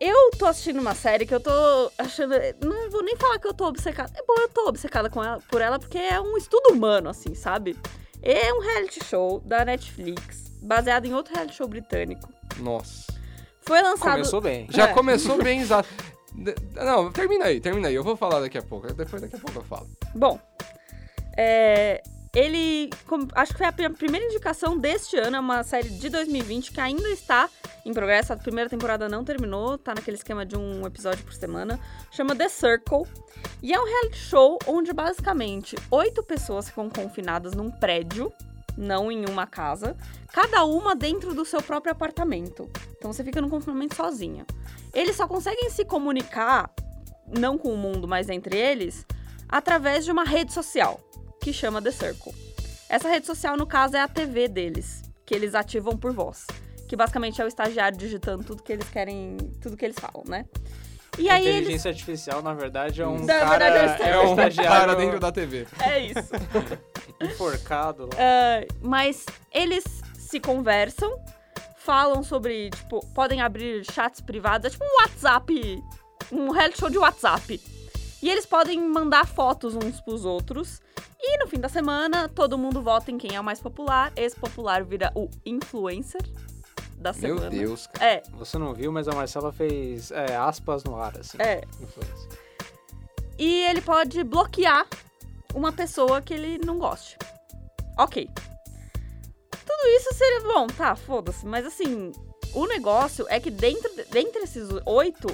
eu 0.00 0.30
tô 0.38 0.46
assistindo 0.46 0.80
uma 0.80 0.94
série 0.94 1.24
que 1.26 1.34
eu 1.34 1.40
tô 1.40 1.50
achando. 1.98 2.34
Não 2.64 2.90
vou 2.90 3.02
nem 3.02 3.16
falar 3.16 3.38
que 3.38 3.46
eu 3.46 3.54
tô 3.54 3.66
obcecada. 3.66 4.10
É 4.16 4.22
bom, 4.26 4.34
eu 4.38 4.48
tô 4.48 4.68
obcecada 4.68 5.08
com 5.08 5.22
ela, 5.22 5.38
por 5.50 5.60
ela 5.60 5.78
porque 5.78 5.98
é 5.98 6.20
um 6.20 6.36
estudo 6.36 6.72
humano, 6.72 7.08
assim, 7.08 7.34
sabe? 7.34 7.76
É 8.22 8.52
um 8.54 8.60
reality 8.60 9.04
show 9.04 9.40
da 9.44 9.64
Netflix, 9.64 10.50
baseado 10.62 11.06
em 11.06 11.14
outro 11.14 11.32
reality 11.34 11.56
show 11.56 11.66
britânico. 11.68 12.28
Nossa. 12.58 13.12
Foi 13.64 13.80
lançado. 13.80 14.12
Começou 14.12 14.40
bem. 14.40 14.66
Já 14.70 14.88
É. 14.88 14.92
começou 14.92 15.38
bem 15.42 15.60
exato. 15.60 15.88
Não, 16.74 17.12
termina 17.12 17.46
aí, 17.46 17.60
termina 17.60 17.88
aí. 17.88 17.94
Eu 17.94 18.02
vou 18.04 18.16
falar 18.16 18.40
daqui 18.40 18.58
a 18.58 18.62
pouco. 18.62 18.92
Depois 18.92 19.20
daqui 19.22 19.36
a 19.36 19.38
pouco 19.38 19.58
eu 19.58 19.64
falo. 19.64 19.88
Bom, 20.14 20.38
é, 21.36 22.02
ele. 22.34 22.90
acho 23.34 23.52
que 23.52 23.58
foi 23.58 23.66
a 23.66 23.72
pri- 23.72 23.90
primeira 23.90 24.26
indicação 24.26 24.76
deste 24.78 25.16
ano, 25.16 25.36
é 25.36 25.40
uma 25.40 25.62
série 25.62 25.88
de 25.90 26.08
2020 26.08 26.72
que 26.72 26.80
ainda 26.80 27.08
está 27.10 27.48
em 27.84 27.92
progresso. 27.92 28.32
A 28.32 28.36
primeira 28.36 28.68
temporada 28.70 29.08
não 29.08 29.24
terminou, 29.24 29.76
tá 29.78 29.94
naquele 29.94 30.16
esquema 30.16 30.44
de 30.46 30.56
um 30.56 30.86
episódio 30.86 31.24
por 31.24 31.34
semana. 31.34 31.78
Chama 32.10 32.34
The 32.34 32.48
Circle. 32.48 33.02
E 33.62 33.72
é 33.72 33.80
um 33.80 33.84
reality 33.84 34.18
show 34.18 34.58
onde 34.66 34.92
basicamente 34.92 35.76
oito 35.90 36.22
pessoas 36.22 36.68
ficam 36.68 36.88
confinadas 36.88 37.54
num 37.54 37.70
prédio, 37.70 38.32
não 38.76 39.10
em 39.10 39.24
uma 39.26 39.46
casa, 39.46 39.96
cada 40.32 40.64
uma 40.64 40.94
dentro 40.94 41.34
do 41.34 41.44
seu 41.44 41.62
próprio 41.62 41.92
apartamento. 41.92 42.68
Então 42.96 43.12
você 43.12 43.22
fica 43.22 43.40
num 43.40 43.48
confinamento 43.48 43.94
sozinha. 43.94 44.46
Eles 44.94 45.16
só 45.16 45.26
conseguem 45.26 45.70
se 45.70 45.84
comunicar, 45.84 46.70
não 47.26 47.56
com 47.56 47.72
o 47.72 47.76
mundo, 47.76 48.06
mas 48.06 48.28
entre 48.28 48.56
eles, 48.56 49.06
através 49.48 50.04
de 50.04 50.12
uma 50.12 50.24
rede 50.24 50.52
social 50.52 51.00
que 51.40 51.52
chama 51.52 51.82
The 51.82 51.90
Circle. 51.90 52.32
Essa 52.88 53.08
rede 53.08 53.26
social, 53.26 53.56
no 53.56 53.66
caso, 53.66 53.96
é 53.96 54.00
a 54.00 54.08
TV 54.08 54.48
deles, 54.48 55.02
que 55.24 55.34
eles 55.34 55.54
ativam 55.54 55.96
por 55.96 56.12
voz. 56.12 56.46
Que 56.86 56.94
basicamente 56.94 57.40
é 57.40 57.44
o 57.44 57.48
estagiário 57.48 57.96
digitando 57.96 58.44
tudo 58.44 58.62
que 58.62 58.72
eles 58.72 58.88
querem, 58.90 59.36
tudo 59.60 59.76
que 59.76 59.84
eles 59.84 59.96
falam, 59.98 60.24
né? 60.26 60.46
E 61.18 61.28
aí 61.28 61.46
eles. 61.46 61.60
Inteligência 61.60 61.90
artificial, 61.90 62.42
na 62.42 62.54
verdade, 62.54 63.02
é 63.02 63.06
um 63.06 63.24
Na 63.24 63.38
cara... 63.40 63.70
verdade, 63.70 64.02
é 64.02 64.10
É 64.10 64.18
um 64.20 64.30
estagiário 64.30 64.70
cara 64.70 64.94
dentro 64.94 65.20
da 65.20 65.30
TV. 65.30 65.66
É 65.78 65.98
isso. 66.00 66.32
enforcado 67.20 68.04
lá. 68.04 68.10
Ah, 68.18 68.66
mas 68.80 69.26
eles 69.52 69.84
se 70.14 70.40
conversam, 70.40 71.14
falam 71.76 72.22
sobre, 72.22 72.70
tipo, 72.70 73.06
podem 73.14 73.40
abrir 73.40 73.84
chats 73.92 74.20
privados, 74.20 74.66
é 74.66 74.70
tipo 74.70 74.84
um 74.84 75.02
WhatsApp, 75.02 75.84
um 76.30 76.50
reality 76.50 76.78
show 76.78 76.90
de 76.90 76.98
WhatsApp. 76.98 77.60
E 78.22 78.30
eles 78.30 78.46
podem 78.46 78.80
mandar 78.80 79.26
fotos 79.26 79.74
uns 79.74 80.00
pros 80.00 80.24
outros. 80.24 80.80
E 81.20 81.38
no 81.38 81.46
fim 81.46 81.58
da 81.58 81.68
semana, 81.68 82.28
todo 82.28 82.56
mundo 82.56 82.80
vota 82.80 83.10
em 83.10 83.18
quem 83.18 83.34
é 83.34 83.40
o 83.40 83.44
mais 83.44 83.60
popular. 83.60 84.12
Esse 84.16 84.36
popular 84.36 84.84
vira 84.84 85.12
o 85.14 85.28
influencer 85.44 86.22
da 87.02 87.12
Meu 87.12 87.20
semana. 87.36 87.50
Deus, 87.50 87.86
cara. 87.88 88.06
É, 88.06 88.22
Você 88.32 88.56
não 88.58 88.72
viu, 88.72 88.90
mas 88.92 89.08
a 89.08 89.12
Marcela 89.12 89.52
fez 89.52 90.10
é, 90.10 90.36
aspas 90.36 90.84
no 90.84 90.96
ar, 90.96 91.18
assim. 91.18 91.36
é. 91.40 91.60
Influência. 91.80 92.28
E 93.38 93.64
ele 93.64 93.80
pode 93.80 94.22
bloquear 94.24 94.86
uma 95.54 95.72
pessoa 95.72 96.22
que 96.22 96.32
ele 96.32 96.58
não 96.64 96.78
goste. 96.78 97.18
Ok. 97.98 98.28
Tudo 99.50 99.88
isso 99.96 100.14
seria 100.14 100.40
bom, 100.42 100.66
tá, 100.66 100.94
foda-se. 100.94 101.44
Mas 101.44 101.66
assim, 101.66 102.12
o 102.54 102.66
negócio 102.66 103.26
é 103.28 103.40
que 103.40 103.50
dentro, 103.50 103.90
dentre 104.10 104.42
esses 104.42 104.68
oito, 104.86 105.28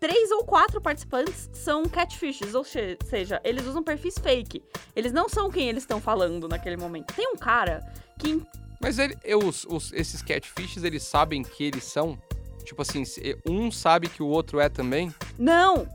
três 0.00 0.30
ou 0.30 0.44
quatro 0.44 0.80
participantes 0.80 1.48
são 1.52 1.84
catfishes, 1.84 2.54
ou 2.54 2.64
seja, 2.64 3.40
eles 3.44 3.64
usam 3.66 3.82
perfis 3.82 4.16
fake. 4.18 4.62
Eles 4.94 5.12
não 5.12 5.28
são 5.28 5.50
quem 5.50 5.68
eles 5.68 5.82
estão 5.82 6.00
falando 6.00 6.48
naquele 6.48 6.76
momento. 6.76 7.14
Tem 7.14 7.26
um 7.28 7.36
cara 7.36 7.80
que 8.18 8.42
Mas 8.80 8.98
ele, 8.98 9.16
os, 9.44 9.64
os- 9.64 9.92
esses 9.92 10.22
catfishes, 10.22 10.84
eles 10.84 11.02
sabem 11.02 11.42
que 11.42 11.64
eles 11.64 11.84
são? 11.84 12.18
Tipo 12.64 12.82
assim, 12.82 13.04
se- 13.04 13.36
um 13.48 13.70
sabe 13.70 14.08
que 14.08 14.22
o 14.22 14.26
outro 14.26 14.60
é 14.60 14.68
também? 14.68 15.12
não. 15.38 15.86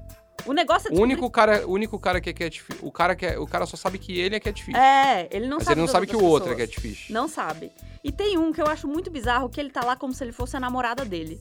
O 0.45 0.51
negócio 0.51 0.89
é 0.91 0.93
O 0.93 1.01
único 1.01 1.29
cara, 1.29 1.65
o 1.65 1.71
único 1.71 1.97
cara 1.97 2.19
que 2.19 2.29
é 2.29 2.33
catfish, 2.33 2.77
o 2.81 2.91
cara 2.91 3.15
que 3.15 3.25
é, 3.25 3.39
o 3.39 3.47
cara 3.47 3.65
só 3.65 3.77
sabe 3.77 3.97
que 3.97 4.19
ele 4.19 4.35
é 4.35 4.39
catfish. 4.41 4.75
É, 4.75 5.29
ele 5.31 5.47
não 5.47 5.55
mas 5.57 5.63
sabe 5.65 5.79
ele 5.79 5.85
não 5.85 5.87
sabe 5.93 6.05
que 6.07 6.15
o 6.17 6.23
outro 6.23 6.51
é 6.51 6.55
catfish. 6.57 7.09
Não 7.11 7.29
sabe. 7.29 7.71
E 8.03 8.11
tem 8.11 8.37
um 8.37 8.51
que 8.51 8.61
eu 8.61 8.65
acho 8.67 8.85
muito 8.85 9.09
bizarro, 9.09 9.47
que 9.47 9.57
ele 9.57 9.69
tá 9.69 9.85
lá 9.85 9.95
como 9.95 10.11
se 10.13 10.21
ele 10.21 10.33
fosse 10.33 10.57
a 10.57 10.59
namorada 10.59 11.05
dele. 11.05 11.39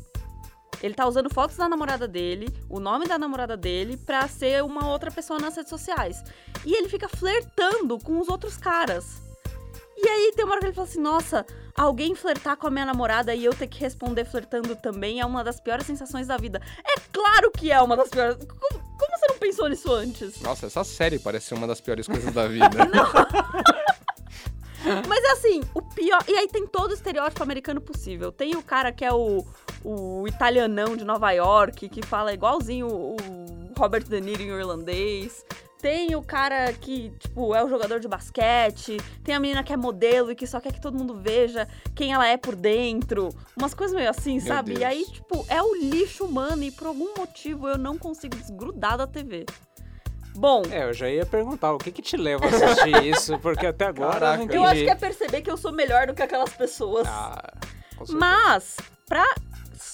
Ele 0.81 0.94
tá 0.94 1.05
usando 1.09 1.28
fotos 1.35 1.57
da 1.57 1.68
namorada 1.68 2.07
dele, 2.07 2.46
o 2.68 2.78
nome 2.78 3.09
da 3.09 3.18
namorada 3.18 3.57
dele, 3.57 3.96
pra 3.96 4.28
ser 4.28 4.62
uma 4.62 4.87
outra 4.88 5.11
pessoa 5.11 5.40
nas 5.40 5.57
redes 5.57 5.70
sociais. 5.70 6.22
E 6.64 6.72
ele 6.72 6.88
fica 6.88 7.09
flertando 7.09 7.98
com 7.98 8.20
os 8.20 8.28
outros 8.28 8.57
caras. 8.57 9.20
E 10.05 10.09
aí 10.09 10.33
tem 10.35 10.45
uma 10.45 10.53
hora 10.53 10.61
que 10.61 10.67
ele 10.67 10.75
fala 10.75 10.88
assim: 10.88 11.01
Nossa, 11.01 11.47
alguém 11.77 12.15
flertar 12.15 12.57
com 12.57 12.67
a 12.67 12.71
minha 12.71 12.85
namorada 12.85 13.33
e 13.35 13.45
eu 13.45 13.55
ter 13.55 13.69
que 13.69 13.79
responder 13.79 14.25
flertando 14.25 14.75
também 14.75 15.21
é 15.21 15.27
uma 15.27 15.45
das 15.45 15.61
piores 15.61 15.87
sensações 15.87 16.27
da 16.27 16.37
vida. 16.37 16.61
É 16.85 16.99
claro 17.12 17.53
que 17.53 17.71
é 17.71 17.81
uma 17.81 17.97
das 17.97 18.09
piores. 18.09 18.37
Como, 18.45 18.83
como 18.99 19.19
você 19.19 19.27
não 19.29 19.38
pensou 19.38 19.69
nisso 19.69 19.93
antes? 19.93 20.41
Nossa, 20.41 20.67
essa 20.67 20.83
série 20.83 21.21
parece 21.21 21.47
ser 21.47 21.55
uma 21.55 21.69
das 21.69 21.81
piores 21.81 22.07
coisas 22.07 22.35
da 22.35 22.49
vida. 22.49 22.79
Mas 25.09 25.23
é 25.25 25.31
assim, 25.31 25.61
o 25.75 25.81
pior. 25.81 26.25
E 26.27 26.37
aí 26.37 26.49
tem 26.49 26.67
todo 26.67 26.91
o 26.91 26.95
estereótipo 26.95 27.41
americano 27.43 27.81
possível. 27.81 28.33
Tem 28.33 28.57
o 28.57 28.62
cara 28.62 28.91
que 28.91 29.05
é 29.05 29.12
o, 29.12 29.47
o 29.85 30.27
italianão 30.27 30.97
de 30.97 31.05
Nova 31.05 31.31
York, 31.31 31.88
que 31.88 32.05
fala 32.05 32.35
igualzinho 32.35 32.88
o, 32.88 33.15
o 33.15 33.79
Robert 33.79 34.03
De 34.03 34.21
Niro 34.21 34.43
em 34.43 34.49
irlandês. 34.49 35.45
Tem 35.83 36.14
o 36.14 36.23
cara 36.23 36.73
que, 36.73 37.11
tipo, 37.18 37.55
é 37.57 37.62
o 37.62 37.68
jogador 37.68 37.99
de 37.99 38.07
basquete, 38.07 38.99
tem 39.25 39.35
a 39.35 39.40
menina 39.40 39.64
que 39.64 39.73
é 39.73 39.77
modelo 39.77 40.31
e 40.31 40.35
que 40.37 40.47
só 40.47 40.61
quer 40.61 40.73
que 40.73 40.81
todo 40.81 40.97
mundo 40.97 41.21
veja 41.21 41.68
quem 41.95 42.12
ela 42.12 42.27
é 42.27 42.37
por 42.37 42.55
dentro. 42.55 43.31
Umas 43.57 43.75
coisas 43.75 43.95
meio 43.95 44.09
assim, 44.09 44.35
Meu 44.38 44.47
sabe? 44.47 44.68
Deus. 44.71 44.81
E 44.81 44.85
aí, 44.85 45.05
tipo, 45.07 45.45
é 45.49 45.61
o 45.61 45.75
lixo 45.75 46.25
humano 46.25 46.62
e 46.62 46.71
por 46.71 46.87
algum 46.87 47.12
motivo 47.18 47.68
eu 47.68 47.77
não 47.77 47.99
consigo 47.99 48.37
desgrudar 48.37 48.97
da 48.97 49.07
TV. 49.09 49.45
Bom, 50.37 50.62
É, 50.71 50.85
eu 50.85 50.95
já 50.95 51.11
ia 51.11 51.27
perguntar, 51.27 51.73
o 51.75 51.79
que 51.79 51.90
que 51.90 52.01
te 52.01 52.16
leva 52.16 52.47
a 52.47 52.49
assistir 52.49 53.03
isso? 53.05 53.38
Porque 53.40 53.66
até 53.66 53.87
agora 53.87 54.14
eu 54.14 54.21
Caraca. 54.21 54.55
eu 54.55 54.64
acho 54.64 54.85
que 54.85 54.90
é 54.90 54.95
perceber 54.95 55.42
que 55.42 55.51
eu 55.51 55.57
sou 55.57 55.73
melhor 55.73 56.07
do 56.07 56.14
que 56.14 56.23
aquelas 56.23 56.51
pessoas. 56.55 57.07
Ah, 57.09 57.53
com 57.99 58.07
certeza. 58.07 58.18
Mas, 58.18 58.77
pra. 59.07 59.27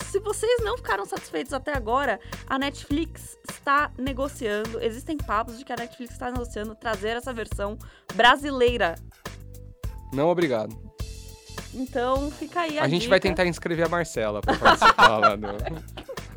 Se 0.04 0.18
vocês 0.20 0.62
não 0.64 0.76
ficaram 0.76 1.04
satisfeitos 1.04 1.52
até 1.52 1.72
agora, 1.76 2.18
a 2.46 2.58
Netflix 2.58 3.36
está 3.50 3.90
negociando. 3.98 4.80
Existem 4.82 5.16
papos 5.16 5.58
de 5.58 5.64
que 5.64 5.72
a 5.72 5.76
Netflix 5.76 6.12
está 6.12 6.30
negociando 6.30 6.74
trazer 6.74 7.16
essa 7.16 7.32
versão 7.32 7.76
brasileira. 8.14 8.94
Não, 10.12 10.28
obrigado. 10.28 10.74
Então 11.74 12.30
fica 12.30 12.60
aí 12.60 12.78
a 12.78 12.84
A 12.84 12.88
gente 12.88 13.02
dica. 13.02 13.10
vai 13.10 13.20
tentar 13.20 13.44
inscrever 13.46 13.84
a 13.84 13.88
Marcela 13.88 14.40
pra 14.40 14.56
participar 14.56 15.18
lá 15.18 15.36
do... 15.36 15.46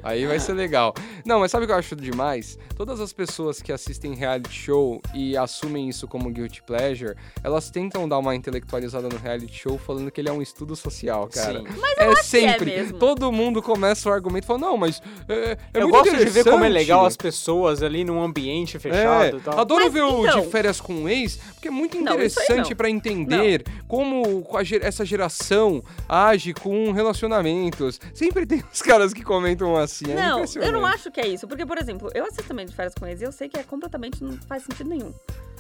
Aí 0.04 0.26
vai 0.26 0.40
ser 0.40 0.54
legal. 0.54 0.94
Não, 1.26 1.40
mas 1.40 1.52
sabe 1.52 1.64
o 1.66 1.68
que 1.68 1.74
eu 1.74 1.78
acho 1.78 1.96
demais? 1.96 2.58
Todas 2.76 3.00
as 3.00 3.14
pessoas 3.14 3.62
que 3.62 3.72
assistem 3.72 4.14
reality 4.16 4.52
show 4.54 5.02
e 5.14 5.38
assumem 5.38 5.88
isso 5.90 6.08
como 6.08 6.30
guilty 6.32 6.62
pleasure, 6.64 7.16
elas 7.44 7.70
tentam 7.70 8.08
dar 8.10 8.18
uma 8.18 8.36
intelectualizada 8.36 9.08
no 9.10 9.18
reality 9.18 9.54
show 9.56 9.78
falando 9.78 10.10
que 10.12 10.20
ele 10.20 10.30
é 10.30 10.32
um 10.32 10.42
estudo 10.42 10.76
social, 10.76 11.28
cara. 11.28 11.60
Sim. 11.60 11.66
é 11.98 12.06
que 12.06 12.20
é 12.20 12.24
sempre. 12.24 12.66
mesmo. 12.72 12.98
todo 13.00 13.32
mundo 13.32 13.62
começa 13.62 14.10
o 14.10 14.12
argumento 14.12 14.46
falando, 14.46 14.64
não, 14.64 14.78
mas 14.78 15.02
é, 15.30 15.58
é 15.74 15.82
eu 15.82 15.88
muito 15.88 16.04
gosto 16.10 16.18
de 16.18 16.26
ver 16.26 16.44
como 16.44 16.56
é 16.64 16.70
interessante." 16.70 16.74
legal 16.74 17.06
as 17.06 17.16
pessoas 17.18 17.84
ali 17.84 18.04
num 18.04 18.22
ambiente 18.22 18.80
fechado 18.80 19.36
É, 19.36 19.40
e 19.40 19.42
tal. 19.42 19.60
adoro 19.60 19.84
Mas 19.86 19.94
ver 19.94 20.04
o 20.04 20.26
então- 20.26 20.42
de 20.42 20.48
férias 20.48 20.82
com 20.82 21.04
o 21.04 21.10
ex, 21.10 21.36
porque 21.54 21.68
é 21.68 21.72
muito 21.72 21.96
Não, 21.98 22.14
interessante 22.14 22.70
não. 22.72 22.76
pra 22.78 22.90
entender 22.90 23.64
como 23.88 24.42
com 24.44 24.58
a 24.58 24.64
ge- 24.64 24.80
essa 24.82 25.06
geração 25.06 25.84
age 26.10 26.54
com 26.54 26.92
relacionamentos. 26.92 28.00
Sempre 28.14 28.46
tem 28.46 28.64
os 28.74 28.82
caras 28.82 29.14
que 29.14 29.24
comentam 29.24 29.78
assim, 29.92 30.12
é 30.12 30.16
Não, 30.16 30.44
eu 30.68 30.72
não 30.72 30.86
acho 30.86 31.12
que 31.12 31.20
é 31.22 31.28
isso. 31.28 31.48
Porque, 31.48 31.66
por 31.66 31.78
exemplo, 31.78 32.10
eu 32.14 32.24
assisto 32.26 32.44
também 32.44 32.66
de 32.66 32.74
férias 32.76 32.94
com 32.94 33.06
eles 33.06 33.22
e 33.22 33.26
eu 33.26 33.32
sei 33.32 33.48
que 33.50 33.58
é 33.60 33.64
completamente. 33.64 34.24
não 34.24 34.38
faz 34.48 34.64
sentido 34.64 34.90
nenhum. 34.90 35.14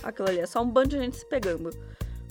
Aquilo 0.04 0.28
ali. 0.30 0.40
É 0.40 0.46
só 0.48 0.62
um 0.62 0.68
bando 0.70 0.90
de 0.90 0.98
gente 0.98 1.18
se 1.18 1.26
pegando. 1.28 1.70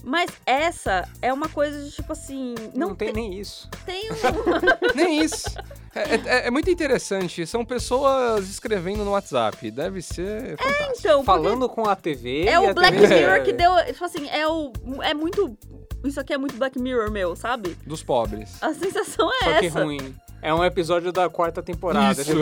Mas 0.02 0.30
essa 0.46 1.06
é 1.20 1.30
uma 1.30 1.48
coisa 1.48 1.82
de 1.84 1.90
tipo 1.90 2.10
assim. 2.12 2.54
Não, 2.74 2.88
Não, 2.88 2.94
tem 2.94 3.12
nem 3.12 3.38
isso. 3.38 3.68
tem 3.84 4.08
um. 4.10 4.94
Nem 4.96 5.20
isso. 5.22 5.46
É, 5.94 6.14
é- 6.14 6.46
é 6.46 6.50
muito 6.50 6.70
interessante. 6.70 7.46
São 7.46 7.64
pessoas 7.66 8.48
escrevendo 8.48 9.04
no 9.04 9.10
WhatsApp. 9.10 9.70
Deve 9.70 10.00
ser 10.00 10.56
fantástico. 10.56 10.92
Então, 11.00 11.22
porque 11.24 11.42
Falando 11.42 11.68
com 11.68 11.86
a 11.86 11.94
TV. 11.94 12.46
é 12.46 12.58
o 12.58 12.72
Black 12.72 12.96
TV 12.98 13.14
Mirror 13.20 13.42
que 13.44 13.52
deu. 13.52 13.72
Tipo 13.86 14.04
assim, 14.04 14.26
é 14.30 14.48
o. 14.48 14.72
É 15.02 15.12
muito. 15.12 15.54
Isso 16.02 16.18
aqui 16.18 16.32
é 16.32 16.38
muito 16.38 16.56
Black 16.56 16.78
Mirror, 16.78 17.10
meu, 17.10 17.36
sabe? 17.36 17.76
Dos 17.86 18.02
pobres. 18.02 18.50
A 18.62 18.72
sensação 18.72 19.28
é 19.42 19.44
Só 19.44 19.58
que 19.60 19.66
essa. 19.66 19.84
ruim. 19.84 20.14
É 20.42 20.53
um 20.55 20.64
episódio 20.64 21.12
da 21.12 21.29
quarta 21.29 21.62
temporada. 21.62 22.22
Isso. 22.22 22.33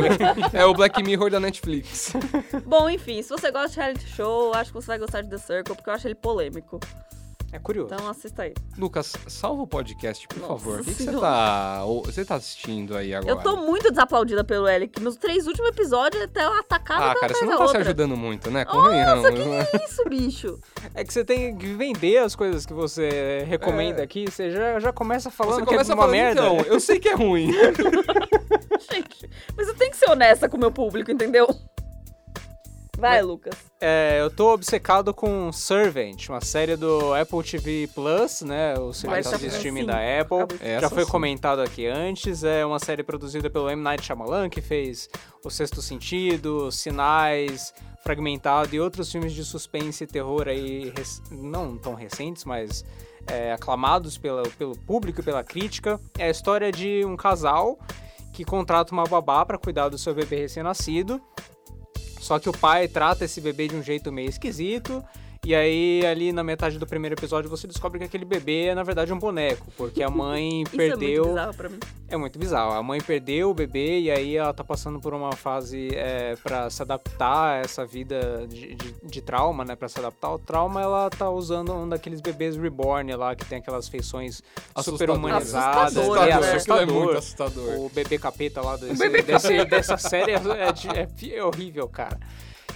é 0.57 0.65
o 0.65 0.73
Black 0.73 1.03
Mirror 1.03 1.31
da 1.31 1.41
Netflix. 1.41 2.13
Bom, 2.65 2.89
enfim, 2.89 3.23
se 3.23 3.29
você 3.29 3.51
gosta 3.51 3.69
de 3.71 3.77
reality 3.77 4.07
show, 4.09 4.55
acho 4.55 4.71
que 4.71 4.75
você 4.75 4.87
vai 4.87 4.99
gostar 4.99 5.23
de 5.23 5.31
The 5.31 5.39
Circle, 5.39 5.75
porque 5.75 5.91
eu 5.91 5.95
acho 5.95 6.07
ele 6.07 6.15
polêmico. 6.15 6.79
É 7.51 7.59
curioso. 7.59 7.95
Então 7.95 8.09
assista 8.09 8.43
aí. 8.43 8.53
Lucas, 8.77 9.15
salva 9.27 9.63
o 9.63 9.67
podcast, 9.67 10.29
por 10.29 10.39
Nossa 10.39 10.53
favor. 10.53 10.81
O 10.81 10.85
que, 10.85 10.93
você 10.93 11.11
tá. 11.13 11.83
Você 12.05 12.25
tá 12.25 12.35
assistindo 12.35 12.95
aí 12.95 13.15
agora? 13.15 13.33
Eu 13.33 13.43
tô 13.43 13.57
muito 13.57 13.89
desaplaudida 13.91 14.45
pelo 14.45 14.67
que 14.93 15.01
nos 15.01 15.17
três 15.17 15.47
últimos 15.47 15.71
episódios 15.71 16.23
até 16.25 16.45
eu 16.45 16.53
atacava 16.53 17.11
Ah, 17.13 17.15
cara, 17.15 17.33
você 17.35 17.45
não 17.47 17.53
tá 17.53 17.57
se 17.57 17.63
outra. 17.63 17.81
ajudando 17.81 18.17
muito, 18.19 18.51
né? 18.51 18.67
Convenhamos. 18.67 19.31
Nossa, 19.31 19.65
que 19.79 19.85
isso, 19.85 20.05
bicho? 20.09 20.59
É 20.95 21.03
que 21.05 21.13
você 21.13 21.25
tem 21.25 21.57
que 21.57 21.67
vender 21.73 22.19
as 22.19 22.37
coisas 22.37 22.67
que 22.67 22.75
você 22.75 23.45
recomenda 23.49 24.01
É. 24.03 24.05
aqui. 24.05 24.27
Você 24.31 24.51
já, 24.51 24.79
já 24.79 24.93
começa 24.93 25.31
falando 25.31 25.55
Você 25.55 25.61
que 25.63 25.67
começa 25.69 25.93
é 25.93 25.95
uma 25.95 26.03
falando, 26.03 26.17
merda. 26.17 26.41
então, 26.43 26.61
eu 26.67 26.79
sei 26.79 27.01
que 27.01 27.09
é 27.09 27.15
ruim. 27.15 27.51
Gente, 28.93 29.29
mas 29.57 29.69
eu 29.69 29.75
tenho 29.75 29.91
que 29.91 29.97
ser 29.97 30.11
honesta 30.11 30.49
com 30.49 30.57
o 30.57 30.61
meu 30.61 30.71
público, 30.71 31.11
entendeu? 31.11 31.47
Vai, 32.99 33.23
Lucas. 33.23 33.55
É, 33.81 34.21
eu 34.21 34.29
tô 34.29 34.53
obcecado 34.53 35.15
com 35.15 35.53
Servant, 35.53 36.29
uma 36.29 36.41
série 36.41 36.77
do 36.77 37.15
Apple 37.15 37.45
TV 37.45 37.89
Plus, 37.95 38.43
né? 38.43 38.75
O 38.77 38.93
serviço 38.93 39.39
de 39.39 39.47
streaming 39.47 39.87
da 39.87 39.99
Apple. 40.21 40.59
Essa 40.61 40.81
Já 40.81 40.91
foi 40.91 41.05
sim. 41.05 41.11
comentado 41.11 41.61
aqui 41.61 41.87
antes. 41.87 42.43
É 42.43 42.67
uma 42.67 42.81
série 42.81 43.05
produzida 43.05 43.49
pelo 43.49 43.71
M. 43.71 43.81
Night 43.81 44.05
Shyamalan, 44.05 44.51
que 44.51 44.61
fez 44.61 45.09
O 45.45 45.49
Sexto 45.49 45.81
Sentido, 45.81 46.73
Sinais, 46.73 47.73
Fragmentado 48.03 48.75
e 48.75 48.81
outros 48.81 49.13
filmes 49.13 49.33
de 49.33 49.45
suspense 49.45 50.03
e 50.03 50.07
terror 50.07 50.49
aí, 50.49 50.93
não 51.31 51.79
tão 51.79 51.95
recentes, 51.95 52.45
mas 52.45 52.85
é, 53.29 53.53
aclamados 53.53 54.19
pela, 54.19 54.43
pelo 54.59 54.77
público 54.77 55.21
e 55.21 55.23
pela 55.23 55.45
crítica. 55.45 56.01
É 56.19 56.25
a 56.25 56.31
história 56.31 56.73
de 56.73 57.05
um 57.05 57.17
casal 57.17 57.79
que 58.33 58.45
contrata 58.45 58.93
uma 58.93 59.05
babá 59.05 59.47
para 59.47 59.57
cuidar 59.57 59.89
do 59.89 59.99
seu 59.99 60.15
bebê 60.15 60.37
recém-nascido. 60.37 61.23
Só 62.21 62.39
que 62.39 62.49
o 62.49 62.53
pai 62.53 62.89
trata 62.89 63.25
esse 63.25 63.41
bebê 63.41 63.69
de 63.69 63.77
um 63.77 63.83
jeito 63.83 64.13
meio 64.13 64.29
esquisito. 64.29 65.05
E 65.45 65.55
aí, 65.55 66.05
ali 66.05 66.31
na 66.33 66.43
metade 66.43 66.79
do 66.79 66.87
primeiro 66.87 67.15
episódio, 67.15 67.49
você 67.49 67.67
descobre 67.67 67.99
que 67.99 68.05
aquele 68.05 68.25
bebê 68.25 68.67
é, 68.67 68.75
na 68.75 68.83
verdade, 68.83 69.13
um 69.13 69.19
boneco. 69.19 69.67
Porque 69.77 70.03
a 70.03 70.11
mãe 70.11 70.63
Isso 70.67 70.75
é 70.75 70.77
perdeu. 70.77 71.25
muito 71.25 71.29
bizarro 71.35 71.55
pra 71.55 71.69
mim. 71.71 71.79
É 72.09 72.17
muito 72.17 72.39
bizarro. 72.39 72.73
A 72.73 72.83
mãe 72.83 73.01
perdeu 73.01 73.51
o 73.51 73.55
bebê 73.55 74.01
e 74.01 74.11
aí 74.11 74.37
ela 74.37 74.53
tá 74.53 74.63
passando 74.65 75.01
por 75.01 75.15
uma 75.15 75.33
fase 75.33 75.89
é, 75.95 76.37
para 76.43 76.69
se 76.69 76.83
adaptar 76.83 77.55
a 77.55 77.57
essa 77.59 77.87
vida 77.87 78.47
de, 78.49 78.75
de, 78.75 78.95
de 79.03 79.23
trauma, 79.23 79.65
né? 79.65 79.75
Pra 79.77 79.89
se 79.89 79.99
adaptar 79.99 80.29
ao 80.29 80.39
trauma, 80.39 80.83
ela 80.83 81.09
tá 81.09 81.31
usando 81.31 81.73
um 81.73 81.89
daqueles 81.89 82.21
bebês 82.21 82.57
reborn 82.57 83.15
lá, 83.15 83.35
que 83.35 83.45
tem 83.47 83.59
aquelas 83.59 83.89
feições 83.89 84.43
super 84.83 85.09
humanizadas. 85.11 85.97
Assustador, 85.97 86.17
é? 86.19 86.33
Aquilo 86.33 86.45
é 86.45 86.51
assustador. 86.57 86.95
muito 86.95 87.19
assustador. 87.19 87.75
O 87.81 87.89
bebê 87.91 88.19
capeta 88.19 88.61
lá 88.61 88.77
desse, 88.77 89.09
desse- 89.23 89.65
dessa 89.67 89.97
série 89.97 90.33
é, 90.33 90.37
é 90.37 90.99
é- 91.01 91.37
é 91.37 91.45
horrível, 91.45 91.89
cara. 91.89 92.19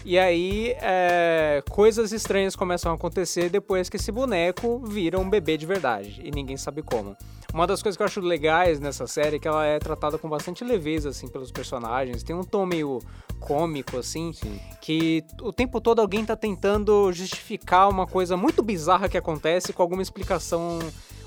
E 0.05 0.19
aí, 0.19 0.75
é, 0.81 1.63
coisas 1.71 2.13
estranhas 2.13 2.57
começam 2.57 2.91
a 2.91 2.95
acontecer 2.95 3.49
depois 3.49 3.89
que 3.89 3.97
esse 3.97 4.11
boneco 4.11 4.81
vira 4.85 5.19
um 5.19 5.31
bebê 5.31 5.57
de 5.57 5.65
verdade. 5.65 6.21
E 6.25 6.31
ninguém 6.31 6.57
sabe 6.57 6.83
como. 6.83 7.17
Uma 7.55 7.67
das 7.67 7.83
coisas 7.83 7.97
que 7.97 8.03
eu 8.03 8.07
acho 8.07 8.21
legais 8.21 8.81
nessa 8.81 9.07
série 9.07 9.37
é 9.37 9.39
que 9.39 9.47
ela 9.47 9.65
é 9.65 9.79
tratada 9.79 10.19
com 10.19 10.29
bastante 10.29 10.65
leveza, 10.65 11.11
assim, 11.11 11.29
pelos 11.29 11.53
personagens. 11.53 12.23
Tem 12.23 12.35
um 12.35 12.43
tom 12.43 12.67
meio 12.67 12.99
cômico, 13.39 13.99
assim, 13.99 14.33
Sim. 14.33 14.59
que 14.81 15.23
o 15.41 15.53
tempo 15.53 15.81
todo 15.81 16.01
alguém 16.01 16.25
tá 16.25 16.35
tentando 16.35 17.13
justificar 17.13 17.89
uma 17.89 18.07
coisa 18.07 18.37
muito 18.37 18.63
bizarra 18.63 19.09
que 19.09 19.19
acontece 19.19 19.73
com 19.73 19.83
alguma 19.83 20.03
explicação 20.03 20.79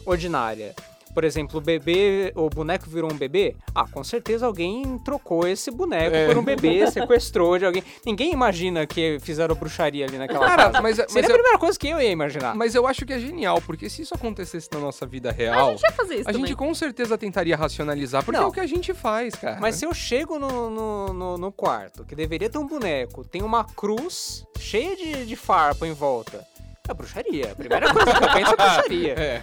ordinária. 0.06 0.76
Por 1.16 1.24
exemplo, 1.24 1.58
o 1.60 1.62
bebê, 1.62 2.32
o 2.36 2.50
boneco 2.50 2.88
virou 2.90 3.12
um 3.12 3.16
bebê? 3.18 3.56
Ah, 3.74 3.86
com 3.90 4.04
certeza 4.04 4.46
alguém 4.46 5.00
trocou 5.00 5.48
esse 5.48 5.72
boneco 5.72 6.14
É. 6.16 6.28
por 6.28 6.38
um 6.38 6.44
bebê, 6.44 6.86
sequestrou 6.92 7.58
de 7.58 7.66
alguém. 7.66 7.82
Ninguém 8.06 8.34
imagina 8.34 8.86
que 8.86 9.18
fizeram 9.22 9.56
bruxaria 9.56 10.06
ali 10.06 10.18
naquela 10.18 10.46
Cara, 10.46 10.64
casa. 10.66 10.82
mas, 10.82 10.98
mas, 10.98 11.12
Seria 11.12 11.30
a 11.30 11.32
eu, 11.32 11.36
primeira 11.36 11.58
coisa 11.58 11.80
que 11.80 11.88
eu 11.88 12.02
ia 12.02 12.12
imaginar. 12.12 12.54
mas 12.54 12.76
eu 12.76 12.86
acho 12.86 13.06
que 13.06 13.14
é 13.14 13.20
genial, 13.20 13.62
porque 13.62 13.90
se 13.90 14.02
isso 14.02 14.14
acontecesse 14.14 14.68
na 14.74 14.80
nossa 14.80 15.06
vida 15.06 15.30
A 15.30 15.32
real, 15.32 15.72
gente 15.72 15.84
ia 15.84 15.92
fazer 15.94 16.14
isso 16.16 16.30
a 16.30 16.34
também. 16.34 16.48
gente 16.48 16.56
com 16.58 16.76
certeza 16.76 17.18
tentaria 17.18 17.56
racionalizar, 17.56 18.22
porque 18.24 18.38
Não. 18.38 18.48
é 18.48 18.50
o 18.50 18.52
que 18.52 18.60
a 18.60 18.68
gente 18.68 18.94
faz, 18.94 19.34
cara. 19.36 19.58
Mas 19.62 19.76
se 19.76 19.86
eu 19.86 19.94
chego 19.94 20.38
no, 20.38 20.70
no, 20.70 21.14
no- 21.14 21.38
no 21.38 21.52
quarto, 21.52 22.04
que 22.04 22.14
deveria 22.14 22.50
ter 22.50 22.58
um 22.58 22.68
boneco, 22.68 23.24
tem 23.24 23.42
uma 23.42 23.64
cruz 23.64 24.44
cheia 24.60 24.96
de, 24.98 25.26
de 25.26 25.36
farpa 25.38 25.88
em 25.88 25.94
volta. 25.94 26.46
É 26.88 26.94
bruxaria. 26.94 27.52
A 27.52 27.56
primeira 27.56 27.92
coisa 27.92 28.12
que 28.14 28.24
eu 28.24 28.34
penso 28.34 28.52
é 28.52 28.56
bruxaria. 28.58 29.16
É. 29.18 29.42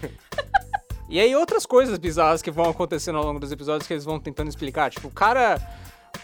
E 1.12 1.20
aí 1.20 1.37
outras 1.37 1.66
coisas 1.66 1.98
bizarras 1.98 2.40
que 2.40 2.51
vão 2.51 2.70
acontecendo 2.70 3.18
ao 3.18 3.25
longo 3.25 3.38
dos 3.38 3.53
episódios 3.53 3.87
que 3.87 3.92
eles 3.92 4.03
vão 4.05 4.18
tentando 4.18 4.48
explicar. 4.48 4.90
Tipo, 4.90 5.09
o 5.09 5.11
cara. 5.11 5.61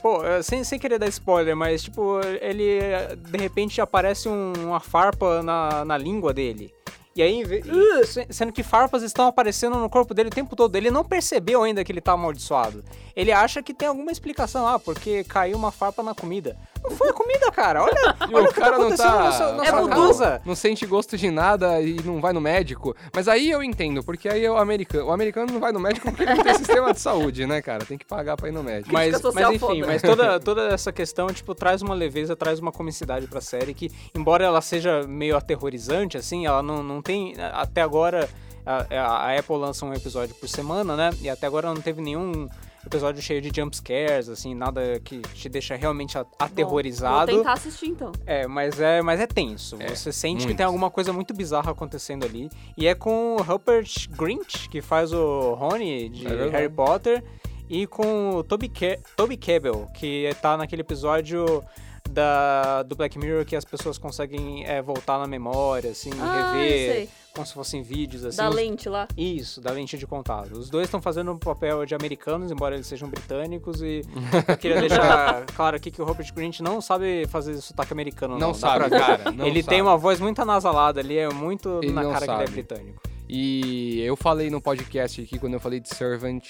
Pô, 0.00 0.24
eh, 0.24 0.42
sem, 0.42 0.64
sem 0.64 0.78
querer 0.78 0.98
dar 0.98 1.08
spoiler, 1.08 1.54
mas 1.54 1.82
tipo, 1.82 2.20
ele 2.40 2.78
de 3.18 3.36
repente 3.38 3.80
aparece 3.82 4.28
um- 4.30 4.52
uma 4.66 4.80
farpa 4.80 5.42
na, 5.42 5.84
na 5.84 5.98
língua 5.98 6.32
dele. 6.32 6.72
E 7.18 7.22
aí, 7.22 7.42
e 7.42 8.06
se- 8.06 8.26
sendo 8.30 8.52
que 8.52 8.62
farpas 8.62 9.02
estão 9.02 9.26
aparecendo 9.26 9.76
no 9.76 9.90
corpo 9.90 10.14
dele 10.14 10.28
o 10.28 10.32
tempo 10.32 10.54
todo, 10.54 10.76
ele 10.76 10.88
não 10.88 11.04
percebeu 11.04 11.64
ainda 11.64 11.82
que 11.82 11.90
ele 11.90 12.00
tá 12.00 12.12
amaldiçoado. 12.12 12.84
Ele 13.16 13.32
acha 13.32 13.60
que 13.60 13.74
tem 13.74 13.88
alguma 13.88 14.12
explicação, 14.12 14.68
ah, 14.68 14.78
porque 14.78 15.24
caiu 15.24 15.56
uma 15.56 15.72
farpa 15.72 16.00
na 16.00 16.14
comida. 16.14 16.56
Não 16.80 16.92
foi 16.92 17.08
a 17.08 17.12
comida, 17.12 17.50
cara. 17.50 17.82
Olha, 17.82 18.14
olha 18.32 18.44
o 18.46 18.50
o 18.50 18.54
que 18.54 18.60
cara 18.60 18.76
tá 18.76 18.78
não 18.78 18.96
tá. 18.96 19.14
na 19.24 19.32
sua, 19.32 19.52
na 19.54 19.64
É 19.64 19.66
sua 19.70 19.88
casa. 19.88 20.42
Não 20.44 20.54
sente 20.54 20.86
gosto 20.86 21.16
de 21.18 21.28
nada 21.28 21.80
e 21.82 21.94
não 22.04 22.20
vai 22.20 22.32
no 22.32 22.40
médico. 22.40 22.94
Mas 23.12 23.26
aí 23.26 23.50
eu 23.50 23.64
entendo, 23.64 24.04
porque 24.04 24.28
aí 24.28 24.44
é 24.44 24.50
o 24.50 24.56
americano. 24.56 25.06
O 25.06 25.12
americano 25.12 25.52
não 25.52 25.58
vai 25.58 25.72
no 25.72 25.80
médico 25.80 26.12
porque 26.12 26.24
não 26.24 26.40
tem 26.44 26.54
sistema 26.54 26.92
de 26.94 27.00
saúde, 27.00 27.46
né, 27.46 27.60
cara? 27.60 27.84
Tem 27.84 27.98
que 27.98 28.06
pagar 28.06 28.36
pra 28.36 28.48
ir 28.48 28.52
no 28.52 28.62
médico. 28.62 28.92
Mas, 28.92 29.20
mas 29.34 29.48
enfim, 29.48 29.58
foda. 29.58 29.86
mas 29.88 30.02
toda, 30.02 30.38
toda 30.40 30.68
essa 30.68 30.92
questão, 30.92 31.26
tipo, 31.26 31.52
traz 31.52 31.82
uma 31.82 31.94
leveza, 31.96 32.36
traz 32.36 32.60
uma 32.60 32.70
comicidade 32.70 33.26
pra 33.26 33.40
série 33.40 33.74
que, 33.74 33.90
embora 34.14 34.44
ela 34.44 34.60
seja 34.60 35.02
meio 35.02 35.36
aterrorizante, 35.36 36.16
assim, 36.16 36.46
ela 36.46 36.62
não, 36.62 36.80
não 36.84 37.02
tem, 37.08 37.34
até 37.54 37.80
agora, 37.80 38.28
a, 38.66 38.84
a 39.30 39.38
Apple 39.38 39.56
lança 39.56 39.86
um 39.86 39.94
episódio 39.94 40.34
por 40.34 40.48
semana, 40.48 40.94
né, 40.94 41.10
e 41.22 41.28
até 41.30 41.46
agora 41.46 41.72
não 41.72 41.80
teve 41.80 42.02
nenhum 42.02 42.46
episódio 42.86 43.20
cheio 43.20 43.40
de 43.42 43.50
jump 43.54 43.74
scares, 43.76 44.28
assim, 44.28 44.54
nada 44.54 45.00
que 45.00 45.20
te 45.34 45.48
deixa 45.48 45.74
realmente 45.74 46.16
a- 46.16 46.22
Vou 46.22 46.32
aterrorizado. 46.38 47.32
tentar 47.32 47.52
assistir 47.54 47.86
então. 47.88 48.12
É, 48.26 48.46
mas 48.46 48.80
é, 48.80 49.02
mas 49.02 49.20
é 49.20 49.26
tenso. 49.26 49.76
É, 49.80 49.88
Você 49.94 50.12
sente 50.12 50.40
que 50.40 50.44
muito. 50.46 50.56
tem 50.58 50.64
alguma 50.66 50.90
coisa 50.90 51.12
muito 51.12 51.34
bizarra 51.34 51.72
acontecendo 51.72 52.24
ali. 52.24 52.48
E 52.78 52.86
é 52.86 52.94
com 52.94 53.36
o 53.36 53.42
Rupert 53.42 54.08
Grint, 54.10 54.68
que 54.68 54.80
faz 54.80 55.12
o 55.12 55.54
Rony 55.54 56.08
de 56.08 56.26
É. 56.26 56.48
Harry 56.50 56.68
Potter, 56.70 57.22
e 57.68 57.86
com 57.86 58.36
o 58.36 58.42
Toby, 58.42 58.68
Ke 58.70 58.98
Toby 59.16 59.36
que 59.36 60.30
tá 60.40 60.56
naquele 60.56 60.80
episódio 60.80 61.62
da, 62.08 62.82
do 62.82 62.96
Black 62.96 63.18
Mirror 63.18 63.44
que 63.44 63.54
as 63.54 63.64
pessoas 63.64 63.98
conseguem 63.98 64.64
é, 64.64 64.80
voltar 64.82 65.18
na 65.18 65.26
memória, 65.26 65.90
assim, 65.90 66.10
Ah, 66.20 66.52
eu 66.54 66.58
rever 66.58 66.92
sei. 66.94 67.08
como 67.34 67.46
se 67.46 67.52
fossem 67.54 67.82
vídeos, 67.82 68.24
assim. 68.24 68.36
Da 68.38 68.48
lente 68.48 68.88
lá. 68.88 69.06
Isso, 69.16 69.60
da 69.60 69.70
lente 69.70 69.96
de 69.98 70.06
contato. 70.06 70.52
Os 70.58 70.68
dois 70.70 70.86
estão 70.86 71.00
fazendo 71.00 71.30
um 71.32 71.38
papel 71.38 71.84
de 71.86 71.94
americanos, 71.94 72.50
embora 72.50 72.74
eles 72.74 72.86
sejam 72.86 73.08
britânicos, 73.08 73.80
e 73.82 74.02
eu 74.48 74.56
queria 74.56 74.80
deixar 74.80 75.44
claro 75.54 75.76
aqui 75.76 75.90
que 75.90 76.00
o 76.02 76.04
Robert 76.04 76.32
Grint 76.34 76.60
não 76.60 76.80
sabe 76.80 77.26
fazer 77.28 77.56
sotaque 77.60 77.92
americano, 77.92 78.38
não. 78.38 78.48
Não 78.48 78.54
sabe, 78.54 78.88
cara. 78.90 79.30
não 79.30 79.46
ele 79.46 79.62
sabe. 79.62 79.68
tem 79.74 79.82
uma 79.82 79.96
voz 79.96 80.18
muito 80.20 80.40
anasalada 80.42 81.00
ali, 81.00 81.18
é 81.18 81.28
muito 81.28 81.80
Ele 81.82 81.92
na 81.92 82.02
cara 82.02 82.18
que 82.18 82.24
ele 82.24 82.26
sabe. 82.26 82.44
é 82.44 82.48
britânico. 82.50 83.02
E 83.28 84.00
eu 84.00 84.16
falei 84.16 84.48
no 84.48 84.60
podcast 84.60 85.20
aqui, 85.20 85.38
quando 85.38 85.52
eu 85.54 85.60
falei 85.60 85.80
de 85.80 85.88
Servant, 85.94 86.44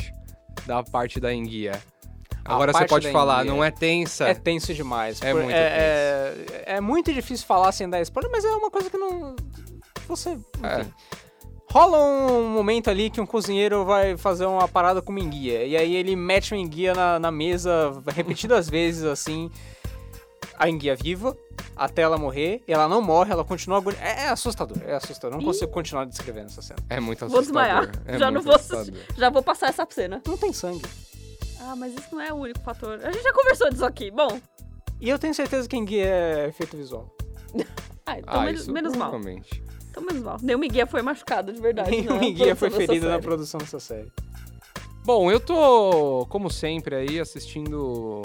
da 0.65 0.83
parte 0.85 1.19
da 1.19 1.35
enguia. 1.35 1.73
Agora 2.55 2.73
você 2.73 2.87
pode 2.87 3.11
falar, 3.13 3.45
não 3.45 3.63
é 3.63 3.71
tensa? 3.71 4.29
É 4.29 4.35
tenso 4.35 4.73
demais. 4.75 5.21
É 5.23 5.33
por- 5.33 5.43
muito 5.43 5.55
é, 5.55 6.35
é, 6.65 6.65
é 6.77 6.81
muito 6.81 7.13
difícil 7.13 7.47
falar 7.47 7.73
sem 7.73 7.89
dar 7.89 8.01
spoiler, 8.03 8.31
mas 8.33 8.45
é 8.45 8.49
uma 8.51 8.71
coisa 8.71 8.89
que 8.91 8.97
não. 8.97 9.35
Você. 10.07 10.31
Enfim. 10.31 10.43
É. 10.65 10.87
Rola 11.71 11.99
um 11.99 12.49
momento 12.49 12.89
ali 12.89 13.11
que 13.11 13.21
um 13.21 13.27
cozinheiro 13.27 13.85
vai 13.85 14.17
fazer 14.17 14.47
uma 14.47 14.67
parada 14.67 15.03
com 15.03 15.13
uma 15.13 15.21
enguia. 15.21 15.65
E 15.65 15.77
aí 15.77 15.95
ele 15.95 16.17
mete 16.17 16.55
uma 16.55 16.61
enguia 16.61 16.95
na, 16.95 17.19
na 17.19 17.31
mesa 17.31 17.93
repetidas 18.15 18.69
vezes 18.71 19.05
assim. 19.05 19.51
A 20.59 20.69
enguia 20.69 20.97
viva, 20.97 21.37
até 21.77 22.03
ela 22.03 22.17
morrer. 22.19 22.63
E 22.67 22.73
ela 22.73 22.89
não 22.89 23.01
morre, 23.03 23.31
ela 23.31 23.45
continua 23.45 23.79
agoni... 23.79 23.97
é, 24.01 24.25
é 24.25 24.29
assustador, 24.31 24.79
é 24.85 24.95
assustador. 24.95 25.35
Eu 25.37 25.43
Não 25.43 25.43
Ih. 25.43 25.53
consigo 25.53 25.71
continuar 25.71 26.05
descrevendo 26.07 26.47
essa 26.47 26.63
cena. 26.63 26.81
É 26.91 26.99
muito 26.99 27.29
Vou 27.29 27.39
assustador. 27.39 27.87
desmaiar. 27.87 28.03
É 28.07 28.19
Já 28.19 28.31
não 28.31 28.41
vou 28.43 28.55
assustador. 28.55 28.95
Já 29.17 29.31
vou 29.31 29.43
passar 29.43 29.69
essa 29.69 29.87
cena. 29.91 30.21
Não 30.27 30.37
tem 30.37 30.53
sangue. 30.53 30.83
Ah, 31.69 31.77
mas 31.77 31.93
isso 31.95 32.15
não 32.15 32.23
é 32.23 32.33
o 32.33 32.37
único 32.37 32.61
fator. 32.61 32.99
A 33.05 33.13
gente 33.13 33.23
já 33.23 33.33
conversou 33.33 33.69
disso 33.69 33.85
aqui. 33.85 34.11
Bom, 34.11 34.41
E 34.99 35.11
eu 35.11 35.19
tenho 35.19 35.35
certeza 35.35 35.69
que 35.69 35.77
enguia 35.77 36.07
é 36.07 36.47
efeito 36.49 36.79
visual. 36.79 37.15
ah, 38.07 38.19
então 38.19 38.41
Ah, 38.41 38.45
menos, 38.45 38.63
isso 38.63 38.73
menos 38.73 38.97
mal. 38.97 39.15
Então 39.91 40.03
menos 40.03 40.23
mal. 40.23 40.39
Nenhum 40.43 40.61
guia 40.61 40.87
foi 40.87 41.03
machucado 41.03 41.53
de 41.53 41.61
verdade. 41.61 41.91
Nenhuma 41.91 42.17
na 42.17 42.25
enguia 42.25 42.57
foi 42.57 42.71
ferida 42.71 43.11
na 43.11 43.19
produção 43.19 43.59
dessa 43.59 43.79
série. 43.79 44.11
Bom, 45.05 45.31
eu 45.31 45.39
tô, 45.39 46.27
como 46.31 46.51
sempre, 46.51 46.95
aí 46.95 47.21
assistindo 47.21 48.23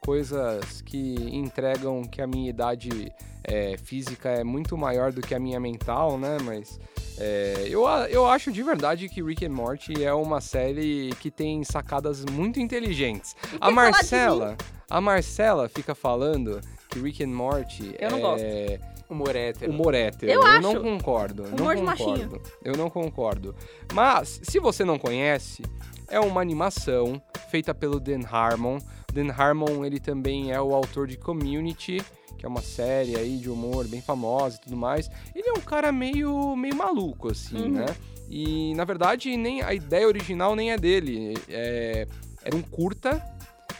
coisas 0.00 0.82
que 0.82 1.14
entregam 1.32 2.02
que 2.02 2.20
a 2.20 2.26
minha 2.26 2.50
idade 2.50 3.12
é, 3.44 3.76
física 3.76 4.28
é 4.28 4.44
muito 4.44 4.76
maior 4.76 5.12
do 5.12 5.20
que 5.20 5.34
a 5.34 5.38
minha 5.38 5.58
mental, 5.58 6.18
né? 6.18 6.38
Mas 6.42 6.78
é, 7.18 7.66
eu, 7.68 7.86
eu 8.08 8.26
acho 8.26 8.50
de 8.50 8.62
verdade 8.62 9.08
que 9.08 9.22
Rick 9.22 9.44
and 9.44 9.50
Morty 9.50 10.04
é 10.04 10.12
uma 10.12 10.40
série 10.40 11.10
que 11.20 11.30
tem 11.30 11.62
sacadas 11.64 12.24
muito 12.24 12.60
inteligentes. 12.60 13.36
A 13.60 13.70
Marcela, 13.70 14.56
a 14.88 15.00
Marcela 15.00 15.68
fica 15.68 15.94
falando 15.94 16.60
que 16.88 16.98
Rick 16.98 17.22
and 17.22 17.28
Morty 17.28 17.94
Eu 17.98 18.10
não 18.10 18.18
é 18.18 18.20
gosto. 18.20 18.99
Humor 19.10 19.34
hétero. 19.34 19.72
humor 19.72 19.94
hétero. 19.94 20.32
Eu 20.32 20.40
não 20.60 20.70
acho. 20.70 20.80
concordo. 20.80 21.42
Humor 21.44 21.74
de 21.74 21.80
não 21.82 21.86
machinho. 21.86 22.28
concordo. 22.28 22.42
Eu 22.64 22.76
não 22.76 22.88
concordo. 22.90 23.54
Mas, 23.92 24.40
se 24.42 24.58
você 24.60 24.84
não 24.84 24.98
conhece, 24.98 25.62
é 26.08 26.20
uma 26.20 26.40
animação 26.40 27.20
feita 27.50 27.74
pelo 27.74 27.98
Dan 28.00 28.20
Harmon. 28.30 28.78
Dan 29.12 29.32
Harmon, 29.36 29.84
ele 29.84 29.98
também 29.98 30.52
é 30.52 30.60
o 30.60 30.72
autor 30.74 31.06
de 31.08 31.16
Community, 31.16 32.00
que 32.38 32.46
é 32.46 32.48
uma 32.48 32.62
série 32.62 33.16
aí 33.16 33.36
de 33.38 33.50
humor 33.50 33.86
bem 33.88 34.00
famosa 34.00 34.56
e 34.56 34.60
tudo 34.60 34.76
mais. 34.76 35.10
Ele 35.34 35.48
é 35.48 35.52
um 35.52 35.60
cara 35.62 35.90
meio, 35.90 36.54
meio 36.56 36.76
maluco, 36.76 37.30
assim, 37.32 37.56
Uhum. 37.64 37.70
né? 37.70 37.86
E, 38.28 38.72
na 38.76 38.84
verdade, 38.84 39.36
nem 39.36 39.60
a 39.60 39.74
ideia 39.74 40.06
original 40.06 40.54
nem 40.54 40.70
é 40.70 40.76
dele. 40.78 41.34
É, 41.48 42.06
era 42.44 42.54
um 42.56 42.62
curta, 42.62 43.20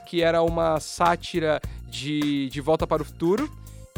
que 0.07 0.23
era 0.23 0.43
uma 0.43 0.81
sátira 0.81 1.61
de, 1.89 2.49
de 2.49 2.61
Volta 2.61 2.85
para 2.85 3.01
o 3.01 3.05
Futuro. 3.05 3.49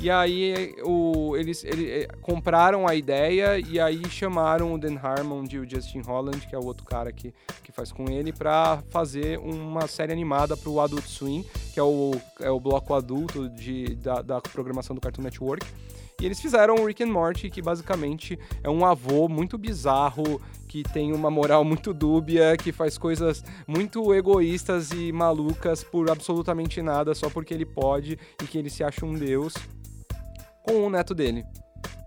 E 0.03 0.11
aí 0.11 0.75
o, 0.85 1.37
eles, 1.37 1.63
ele- 1.63 1.89
eh, 1.89 2.09
compraram 2.21 2.89
a 2.89 2.95
ideia 2.97 3.57
e 3.61 3.79
aí 3.79 4.03
chamaram 4.11 4.75
o 4.75 4.79
Dan 4.79 4.97
Harmon 5.01 5.45
e 5.49 5.59
o 5.59 5.69
Justin 5.71 6.01
Holland, 6.01 6.45
que 6.45 6.57
é 6.57 6.59
o 6.59 6.65
outro 6.65 6.85
cara 6.85 7.13
que, 7.13 7.33
que 7.63 7.71
faz 7.71 7.93
com 7.93 8.11
ele, 8.11 8.33
pra 8.33 8.83
fazer 8.91 9.39
uma 9.39 9.87
série 9.87 10.13
animada 10.13 10.57
pro 10.57 10.81
Adult 10.81 11.07
Swim, 11.07 11.45
que 11.73 11.79
é 11.79 11.83
o, 11.85 12.11
é 12.41 12.51
o 12.51 12.59
bloco 12.59 12.95
adulto 12.95 13.49
de, 13.49 13.95
da, 13.95 14.21
da 14.23 14.41
programação 14.41 14.93
do 14.93 15.01
Cartoon 15.01 15.23
Network. 15.23 15.65
E 16.21 16.27
eles 16.27 16.41
fizeram 16.41 16.75
o 16.75 16.85
Rick 16.85 17.03
and 17.05 17.13
Morty, 17.13 17.49
que 17.49 17.63
basicamente 17.63 18.37
é 18.63 18.69
um 18.71 18.85
avô 18.85 19.29
muito 19.29 19.57
bizarro, 19.57 20.41
que 20.67 20.83
tem 20.83 21.13
uma 21.13 21.31
moral 21.31 21.63
muito 21.65 21.95
dúbia, 21.95 22.57
que 22.57 22.73
faz 22.73 22.99
coisas 22.99 23.45
muito 23.69 24.13
egoístas 24.13 24.91
e 24.91 25.13
malucas 25.13 25.85
por 25.85 26.11
absolutamente 26.11 26.83
nada, 26.83 27.15
só 27.15 27.31
porque 27.31 27.55
ele 27.55 27.65
pode 27.67 28.19
e 28.43 28.47
que 28.47 28.59
ele 28.59 28.69
se 28.71 28.83
acha 28.85 29.05
um 29.07 29.15
deus, 29.15 29.55
com 30.63 30.87
o 30.87 30.91
neto 30.91 31.15
dele. 31.15 31.45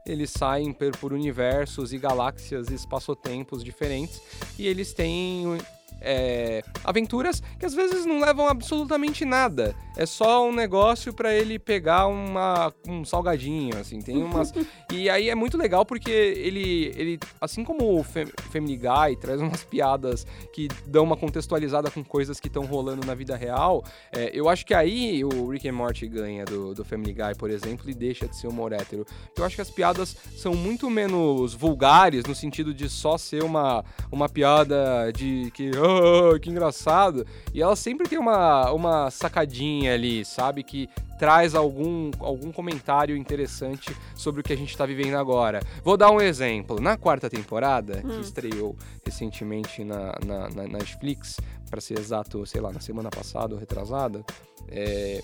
Eles 0.05 0.29
saem 0.29 0.71
por 0.73 1.13
universos 1.13 1.91
e 1.91 1.97
galáxias 1.97 2.69
e 2.69 2.75
espaçotempos 2.75 3.63
diferentes 3.63 4.21
e 4.57 4.67
eles 4.67 4.93
têm 4.93 5.57
é, 6.05 6.63
aventuras 6.83 7.41
que 7.59 7.65
às 7.65 7.73
vezes 7.73 8.05
não 8.05 8.19
levam 8.19 8.47
absolutamente 8.47 9.25
nada. 9.25 9.75
É 9.97 10.05
só 10.05 10.47
um 10.47 10.53
negócio 10.53 11.13
pra 11.13 11.33
ele 11.33 11.57
pegar 11.57 12.07
uma, 12.07 12.71
um 12.87 13.03
salgadinho, 13.03 13.77
assim. 13.77 13.99
Tem 14.01 14.17
umas. 14.17 14.53
e 14.93 15.09
aí 15.09 15.29
é 15.29 15.35
muito 15.35 15.57
legal 15.57 15.85
porque 15.85 16.11
ele, 16.11 16.93
ele 16.95 17.19
assim 17.41 17.63
como 17.63 17.99
o 17.99 18.03
Fam- 18.03 18.27
Family 18.51 18.77
Guy 18.77 19.15
traz 19.19 19.41
umas 19.41 19.63
piadas 19.63 20.27
que 20.53 20.67
dão 20.85 21.03
uma 21.03 21.17
contextualizada 21.17 21.89
com 21.89 22.03
coisas 22.03 22.39
que 22.39 22.47
estão 22.47 22.65
rolando 22.65 23.05
na 23.07 23.15
vida 23.15 23.35
real, 23.35 23.83
é, 24.11 24.29
eu 24.33 24.47
acho 24.47 24.65
que 24.65 24.73
aí 24.73 25.23
o 25.23 25.47
Rick 25.49 25.67
and 25.67 25.73
Morty 25.73 26.07
ganha 26.07 26.45
do, 26.45 26.73
do 26.75 26.85
Family 26.85 27.13
Guy, 27.13 27.35
por 27.37 27.49
exemplo, 27.49 27.89
e 27.89 27.93
deixa 27.93 28.27
de 28.27 28.35
ser 28.35 28.47
humor 28.47 28.73
hétero. 28.73 29.05
Eu 29.37 29.43
acho 29.45 29.55
que 29.55 29.61
as 29.61 29.71
piadas 29.71 30.15
são 30.35 30.53
muito 30.53 30.89
menos 30.89 31.53
vulgares, 31.53 32.25
no 32.25 32.35
sentido 32.35 32.73
de 32.73 32.89
só 32.89 33.17
ser 33.17 33.43
uma, 33.43 33.83
uma 34.11 34.27
piada 34.29 35.11
de 35.13 35.49
que, 35.51 35.71
"Ah, 35.95 36.37
que 36.41 36.49
engraçado. 36.49 37.25
E 37.53 37.61
ela 37.61 37.75
sempre 37.75 38.07
tem 38.07 38.17
uma, 38.19 38.71
uma 38.71 39.09
sacadinha 39.11 39.93
ali, 39.93 40.23
sabe? 40.25 40.63
Que 40.63 40.89
traz 41.17 41.55
algum, 41.55 42.11
algum 42.19 42.51
comentário 42.51 43.15
interessante 43.15 43.95
sobre 44.15 44.41
o 44.41 44.43
que 44.43 44.51
a 44.51 44.57
gente 44.57 44.75
tá 44.77 44.85
vivendo 44.85 45.15
agora. 45.15 45.61
Vou 45.83 45.95
dar 45.95 46.11
um 46.11 46.19
exemplo. 46.19 46.79
Na 46.81 46.97
quarta 46.97 47.29
temporada, 47.29 48.01
Hum. 48.03 48.09
que 48.09 48.21
estreou 48.21 48.75
recentemente 49.05 49.83
na, 49.83 50.13
na, 50.25 50.49
na 50.49 50.63
Netflix, 50.67 51.37
para 51.69 51.79
ser 51.79 51.97
exato, 51.99 52.45
sei 52.45 52.59
lá, 52.61 52.71
na 52.71 52.79
semana 52.81 53.09
passada 53.09 53.53
ou 53.53 53.59
retrasada, 53.59 54.23
é, 54.67 55.21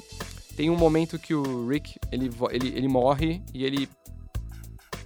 tem 0.55 0.69
um 0.69 0.77
momento 0.77 1.19
que 1.19 1.33
o 1.33 1.67
Rick, 1.67 1.95
ele, 2.11 2.29
ele, 2.51 2.67
ele 2.69 2.87
morre 2.87 3.41
e 3.53 3.63
ele 3.65 3.89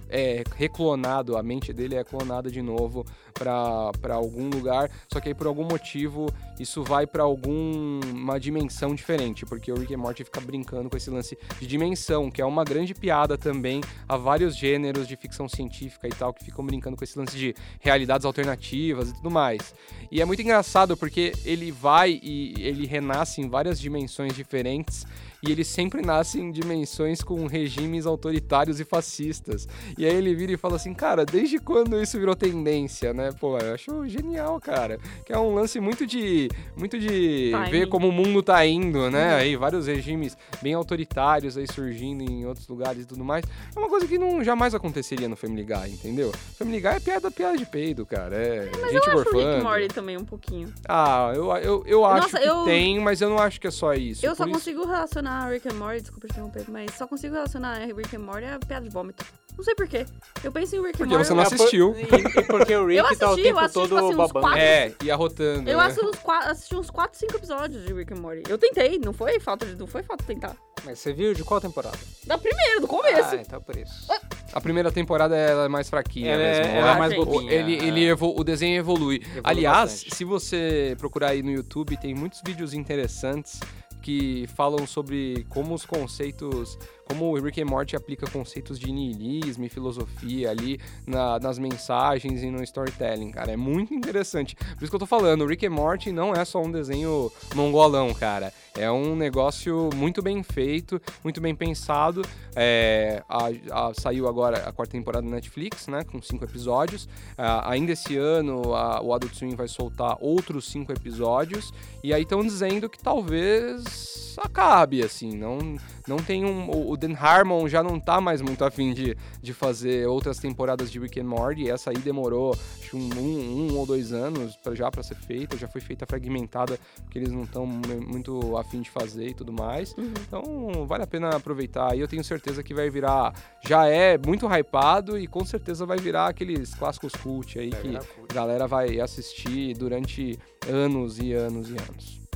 é 0.08 0.42
reclonado, 0.56 1.36
a 1.36 1.42
mente 1.42 1.72
dele 1.72 1.96
é 1.96 2.04
clonada 2.04 2.50
de 2.50 2.62
novo 2.62 3.04
para 3.34 4.14
algum 4.14 4.48
lugar, 4.48 4.90
só 5.12 5.20
que 5.20 5.28
aí 5.28 5.34
por 5.34 5.46
algum 5.46 5.64
motivo 5.64 6.26
isso 6.58 6.82
vai 6.82 7.06
para 7.06 7.22
alguma 7.22 8.38
dimensão 8.40 8.94
diferente, 8.94 9.44
porque 9.44 9.70
o 9.70 9.78
Rick 9.78 9.94
and 9.94 9.98
Morty 9.98 10.24
fica 10.24 10.40
brincando 10.40 10.88
com 10.88 10.96
esse 10.96 11.10
lance 11.10 11.36
de 11.60 11.66
dimensão, 11.66 12.30
que 12.30 12.40
é 12.40 12.44
uma 12.44 12.64
grande 12.64 12.94
piada 12.94 13.36
também 13.36 13.80
a 14.08 14.16
vários 14.16 14.56
gêneros 14.56 15.06
de 15.06 15.16
ficção 15.16 15.48
científica 15.48 16.06
e 16.06 16.10
tal, 16.10 16.32
que 16.32 16.44
ficam 16.44 16.64
brincando 16.64 16.96
com 16.96 17.04
esse 17.04 17.18
lance 17.18 17.36
de 17.36 17.54
realidades 17.80 18.24
alternativas 18.24 19.10
e 19.10 19.14
tudo 19.14 19.30
mais. 19.30 19.74
E 20.10 20.20
é 20.20 20.24
muito 20.24 20.42
engraçado 20.42 20.96
porque 20.96 21.32
ele 21.44 21.70
vai 21.70 22.20
e 22.22 22.54
ele 22.58 22.86
renasce 22.86 23.40
em 23.40 23.48
várias 23.48 23.80
dimensões 23.80 24.34
diferentes 24.34 25.04
e 25.46 25.52
ele 25.52 25.64
sempre 25.64 26.02
nasce 26.02 26.40
em 26.40 26.50
dimensões 26.50 27.22
com 27.22 27.46
regimes 27.46 28.06
autoritários 28.06 28.80
e 28.80 28.84
fascistas. 28.84 29.68
E 29.96 30.04
aí 30.04 30.14
ele 30.14 30.34
vira 30.34 30.52
e 30.52 30.56
fala 30.56 30.76
assim, 30.76 30.94
cara, 30.94 31.24
desde 31.24 31.58
quando 31.58 32.00
isso 32.00 32.18
virou 32.18 32.34
tendência, 32.34 33.12
né? 33.12 33.30
Pô, 33.32 33.58
eu 33.58 33.74
acho 33.74 34.08
genial, 34.08 34.60
cara. 34.60 34.98
Que 35.24 35.32
é 35.32 35.38
um 35.38 35.54
lance 35.54 35.78
muito 35.78 36.06
de 36.06 36.45
muito 36.76 36.98
de 36.98 37.50
Timing. 37.52 37.70
ver 37.70 37.88
como 37.88 38.08
o 38.08 38.12
mundo 38.12 38.42
tá 38.42 38.64
indo, 38.66 39.10
né? 39.10 39.32
Uhum. 39.32 39.36
Aí 39.40 39.56
vários 39.56 39.86
regimes 39.86 40.36
bem 40.62 40.74
autoritários 40.74 41.56
aí 41.56 41.66
surgindo 41.70 42.22
em 42.22 42.46
outros 42.46 42.66
lugares 42.68 43.02
e 43.02 43.06
tudo 43.06 43.24
mais. 43.24 43.44
É 43.74 43.78
uma 43.78 43.88
coisa 43.88 44.06
que 44.06 44.18
não 44.18 44.42
jamais 44.42 44.74
aconteceria 44.74 45.28
no 45.28 45.36
Family 45.36 45.64
Guy, 45.64 45.90
entendeu? 45.92 46.32
Family 46.58 46.80
Guy 46.80 46.88
é 46.90 47.00
piada, 47.00 47.30
piada 47.30 47.56
de 47.56 47.66
peido, 47.66 48.04
cara. 48.06 48.36
É, 48.36 48.70
Mas 48.80 48.92
gente 48.92 48.94
eu 48.94 48.98
acho 48.98 49.10
o 49.10 49.18
Rick 49.18 49.32
gorfando. 49.32 49.56
and 49.56 49.62
Morty 49.62 49.88
também 49.88 50.16
um 50.16 50.24
pouquinho. 50.24 50.72
Ah, 50.88 51.32
eu, 51.34 51.50
eu, 51.58 51.82
eu 51.86 52.04
acho 52.04 52.22
Nossa, 52.22 52.38
que 52.40 52.48
eu- 52.48 52.64
tem, 52.64 52.98
mas 53.00 53.20
eu 53.20 53.28
não 53.28 53.38
acho 53.38 53.60
que 53.60 53.66
é 53.66 53.70
só 53.70 53.92
isso. 53.94 54.24
eu 54.24 54.34
só 54.34 54.44
isso- 54.44 54.52
consigo 54.52 54.86
relacionar 54.86 55.50
Rick 55.50 55.68
and 55.68 55.74
Morty, 55.74 56.00
desculpa 56.02 56.26
te 56.28 56.32
interromper, 56.32 56.64
mas 56.68 56.90
só 56.96 57.06
consigo 57.06 57.34
relacionar 57.34 57.78
Rick 57.86 58.14
and 58.16 58.20
Morty 58.20 58.44
a 58.46 58.58
piada 58.58 58.84
de 58.86 58.90
vômito. 58.92 59.24
Não 59.56 59.64
sei 59.64 59.74
porquê. 59.74 60.04
Eu 60.44 60.52
penso 60.52 60.76
em 60.76 60.80
Rick 60.80 60.88
and 61.02 61.06
Porque 61.08 61.14
Morty. 61.14 61.26
você 61.28 61.34
não 61.34 61.42
É 61.42 61.46
assistiu. 61.46 61.96
E, 61.96 62.02
e 62.40 62.42
porque 62.44 62.76
o 62.76 62.86
Rick 62.86 62.98
Eu 62.98 63.04
que 63.08 63.16
tá 63.16 63.26
o 63.26 63.30
assisti, 63.30 63.42
tempo 63.48 63.58
assisti, 63.58 63.74
todo 63.74 63.88
tipo 63.88 63.98
assim, 64.06 64.16
babando. 64.16 64.40
quatro- 64.40 64.58
É, 64.58 64.92
ia 65.02 65.16
rotando. 65.16 65.70
Eu 65.70 65.78
né? 65.78 65.84
assisti 65.84 66.04
uns, 66.06 66.16
assisti 66.40 66.74
uns 66.76 66.90
4, 66.90 67.18
5 67.18 67.36
episódios 67.36 67.84
de 67.86 67.92
Rick 67.92 68.12
and 68.12 68.18
Morty. 68.18 68.42
Eu 68.48 68.58
tentei, 68.58 68.98
não 68.98 69.12
foi 69.12 69.38
falta 69.40 69.66
de, 69.66 69.74
não 69.76 69.86
foi 69.86 70.02
falta 70.02 70.22
de 70.22 70.28
tentar. 70.34 70.56
Mas 70.84 70.98
você 71.00 71.12
viu 71.12 71.34
de 71.34 71.42
qual 71.42 71.60
temporada? 71.60 71.98
Da 72.26 72.38
primeira, 72.38 72.80
do 72.80 72.86
começo. 72.86 73.34
Ah, 73.34 73.36
então 73.36 73.60
por 73.60 73.76
isso. 73.76 74.06
A 74.52 74.60
primeira 74.60 74.92
temporada 74.92 75.34
ela 75.36 75.64
é 75.64 75.68
mais 75.68 75.88
fraquinha 75.90 76.32
Ela 76.32 76.42
é- 76.42 76.60
mesmo. 76.60 76.76
ela 76.76 76.90
é 76.90 76.94
O- 76.94 76.98
mais 76.98 77.12
o- 77.12 77.24
bobinha, 77.24 77.52
Ele, 77.52 77.76
é. 77.78 77.84
ele 77.84 78.04
evo- 78.04 78.34
o 78.38 78.44
desenho 78.44 78.78
evolui. 78.78 79.16
Evolui 79.16 79.40
Aliás, 79.42 79.90
bastante. 79.92 80.14
se 80.14 80.24
você 80.24 80.94
procurar 80.98 81.30
aí 81.30 81.42
no 81.42 81.50
YouTube, 81.50 81.96
tem 81.96 82.14
muitos 82.14 82.40
vídeos 82.44 82.72
interessantes 82.72 83.60
que 84.02 84.46
falam 84.54 84.86
sobre 84.86 85.44
como 85.48 85.74
os 85.74 85.84
conceitos, 85.84 86.78
como 87.06 87.26
o 87.30 87.40
Rick 87.40 87.60
and 87.60 87.66
Morty 87.66 87.96
aplica 87.96 88.28
conceitos 88.30 88.78
de 88.78 88.90
niilismo 88.92 89.64
e 89.64 89.68
filosofia 89.68 90.50
ali 90.50 90.78
na- 91.06 91.38
nas 91.38 91.58
mensagens 91.58 92.42
e 92.42 92.50
no 92.50 92.62
storytelling, 92.62 93.30
cara. 93.30 93.52
É 93.52 93.56
muito 93.56 93.92
interessante. 93.94 94.54
Por 94.54 94.82
isso 94.82 94.90
que 94.90 94.94
eu 94.96 95.00
tô 95.00 95.06
falando, 95.06 95.42
o 95.42 95.46
Rick 95.46 95.66
and 95.66 95.70
Morty 95.70 96.12
não 96.12 96.32
é 96.34 96.44
só 96.44 96.62
um 96.62 96.70
desenho 96.70 97.30
mongolão, 97.54 98.12
cara. 98.14 98.52
É 98.78 98.90
um 98.90 99.16
negócio 99.16 99.88
muito 99.94 100.20
bem 100.22 100.42
feito, 100.42 101.00
muito 101.24 101.40
bem 101.40 101.54
pensado. 101.54 102.22
É, 102.54 103.22
a- 103.28 103.88
a- 103.88 103.92
saiu 103.94 104.28
agora 104.28 104.58
a 104.68 104.72
quarta 104.72 104.92
temporada 104.92 105.26
na 105.26 105.36
Netflix, 105.36 105.86
né? 105.88 106.04
Com 106.04 106.20
cinco 106.20 106.44
episódios. 106.44 107.08
Ah, 107.38 107.70
ainda 107.70 107.92
esse 107.92 108.16
ano 108.16 108.74
a- 108.74 109.00
o 109.02 109.14
Adult 109.14 109.34
Swim 109.34 109.54
vai 109.54 109.68
soltar 109.68 110.16
outros 110.20 110.66
cinco 110.70 110.92
episódios. 110.92 111.72
E 112.04 112.12
aí 112.12 112.22
estão 112.22 112.42
dizendo 112.42 112.88
que 112.88 112.98
talvez 112.98 114.36
acabe, 114.38 115.02
assim. 115.02 115.34
Não, 115.36 115.58
não 116.06 116.18
tem 116.18 116.44
um. 116.44 116.70
O 116.90 116.96
Dan 116.96 117.14
Harmon 117.18 117.68
já 117.68 117.82
não 117.82 117.98
tá 117.98 118.20
mais 118.20 118.42
muito 118.42 118.64
afim 118.64 118.92
de, 118.92 119.16
de 119.40 119.52
fazer 119.54 120.06
outras 120.06 120.38
temporadas 120.38 120.90
de 120.90 120.98
Rick 120.98 121.18
and 121.20 121.24
Morty. 121.24 121.70
Essa 121.70 121.90
aí 121.90 121.98
demorou 121.98 122.54
acho, 122.82 122.96
um, 122.96 123.08
um, 123.18 123.68
um 123.72 123.76
ou 123.78 123.86
dois 123.86 124.12
anos 124.12 124.56
pra, 124.56 124.74
já 124.74 124.90
para 124.90 125.02
ser 125.02 125.16
feita. 125.16 125.56
Já 125.56 125.66
foi 125.68 125.80
feita 125.80 126.06
fragmentada, 126.06 126.78
porque 127.04 127.18
eles 127.18 127.30
não 127.32 127.44
estão 127.44 127.66
muito 127.66 128.56
afim 128.56 128.65
de 128.66 128.90
fazer 128.90 129.28
e 129.28 129.34
tudo 129.34 129.52
mais. 129.52 129.94
Uhum. 129.96 130.12
Então 130.26 130.86
vale 130.86 131.04
a 131.04 131.06
pena 131.06 131.30
aproveitar. 131.30 131.96
E 131.96 132.00
eu 132.00 132.08
tenho 132.08 132.24
certeza 132.24 132.62
que 132.62 132.74
vai 132.74 132.90
virar. 132.90 133.32
Já 133.66 133.86
é 133.86 134.18
muito 134.18 134.46
hypado 134.46 135.18
e 135.18 135.26
com 135.26 135.44
certeza 135.44 135.86
vai 135.86 135.98
virar 135.98 136.28
aqueles 136.28 136.74
clássicos 136.74 137.12
cult 137.14 137.58
aí 137.58 137.70
Vai 137.70 137.80
que 137.80 137.96
a 137.96 138.34
galera 138.34 138.66
vai 138.66 139.00
assistir 139.00 139.74
durante 139.74 140.38
anos 140.68 141.18
e 141.18 141.32
anos 141.32 141.70
e 141.70 141.72
anos. 141.72 142.26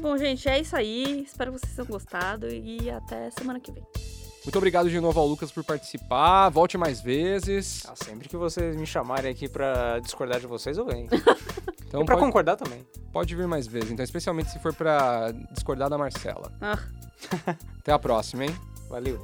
Bom, 0.00 0.16
gente, 0.16 0.48
é 0.48 0.60
isso 0.60 0.76
aí. 0.76 1.22
Espero 1.22 1.52
que 1.52 1.58
vocês 1.58 1.74
tenham 1.74 1.88
gostado 1.88 2.48
e 2.48 2.88
até 2.88 3.30
semana 3.30 3.58
que 3.58 3.72
vem. 3.72 3.84
Muito 4.44 4.56
obrigado 4.56 4.88
de 4.88 4.98
novo 5.00 5.18
ao 5.18 5.26
Lucas 5.26 5.50
por 5.50 5.64
participar. 5.64 6.48
Volte 6.48 6.78
mais 6.78 7.00
vezes. 7.00 7.84
Ah, 7.86 7.94
sempre 7.96 8.28
que 8.28 8.36
vocês 8.36 8.76
me 8.76 8.86
chamarem 8.86 9.30
aqui 9.30 9.48
pra 9.48 9.98
discordar 9.98 10.40
de 10.40 10.46
vocês, 10.46 10.78
eu 10.78 10.86
venho. 10.86 11.08
Então 11.88 12.02
e 12.02 12.04
pra 12.04 12.14
pode, 12.16 12.26
concordar 12.26 12.56
também. 12.56 12.86
pode 13.12 13.34
vir 13.34 13.46
mais 13.48 13.66
vezes. 13.66 13.90
Então, 13.90 14.04
especialmente 14.04 14.50
se 14.50 14.58
for 14.58 14.74
pra 14.74 15.32
discordar 15.52 15.88
da 15.88 15.98
Marcela. 15.98 16.52
Ah. 16.60 16.78
Até 17.80 17.92
a 17.92 17.98
próxima, 17.98 18.44
hein? 18.44 18.54
Valeu. 18.88 19.18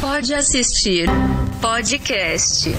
Pode 0.00 0.34
assistir 0.34 1.08
podcast. 1.60 2.70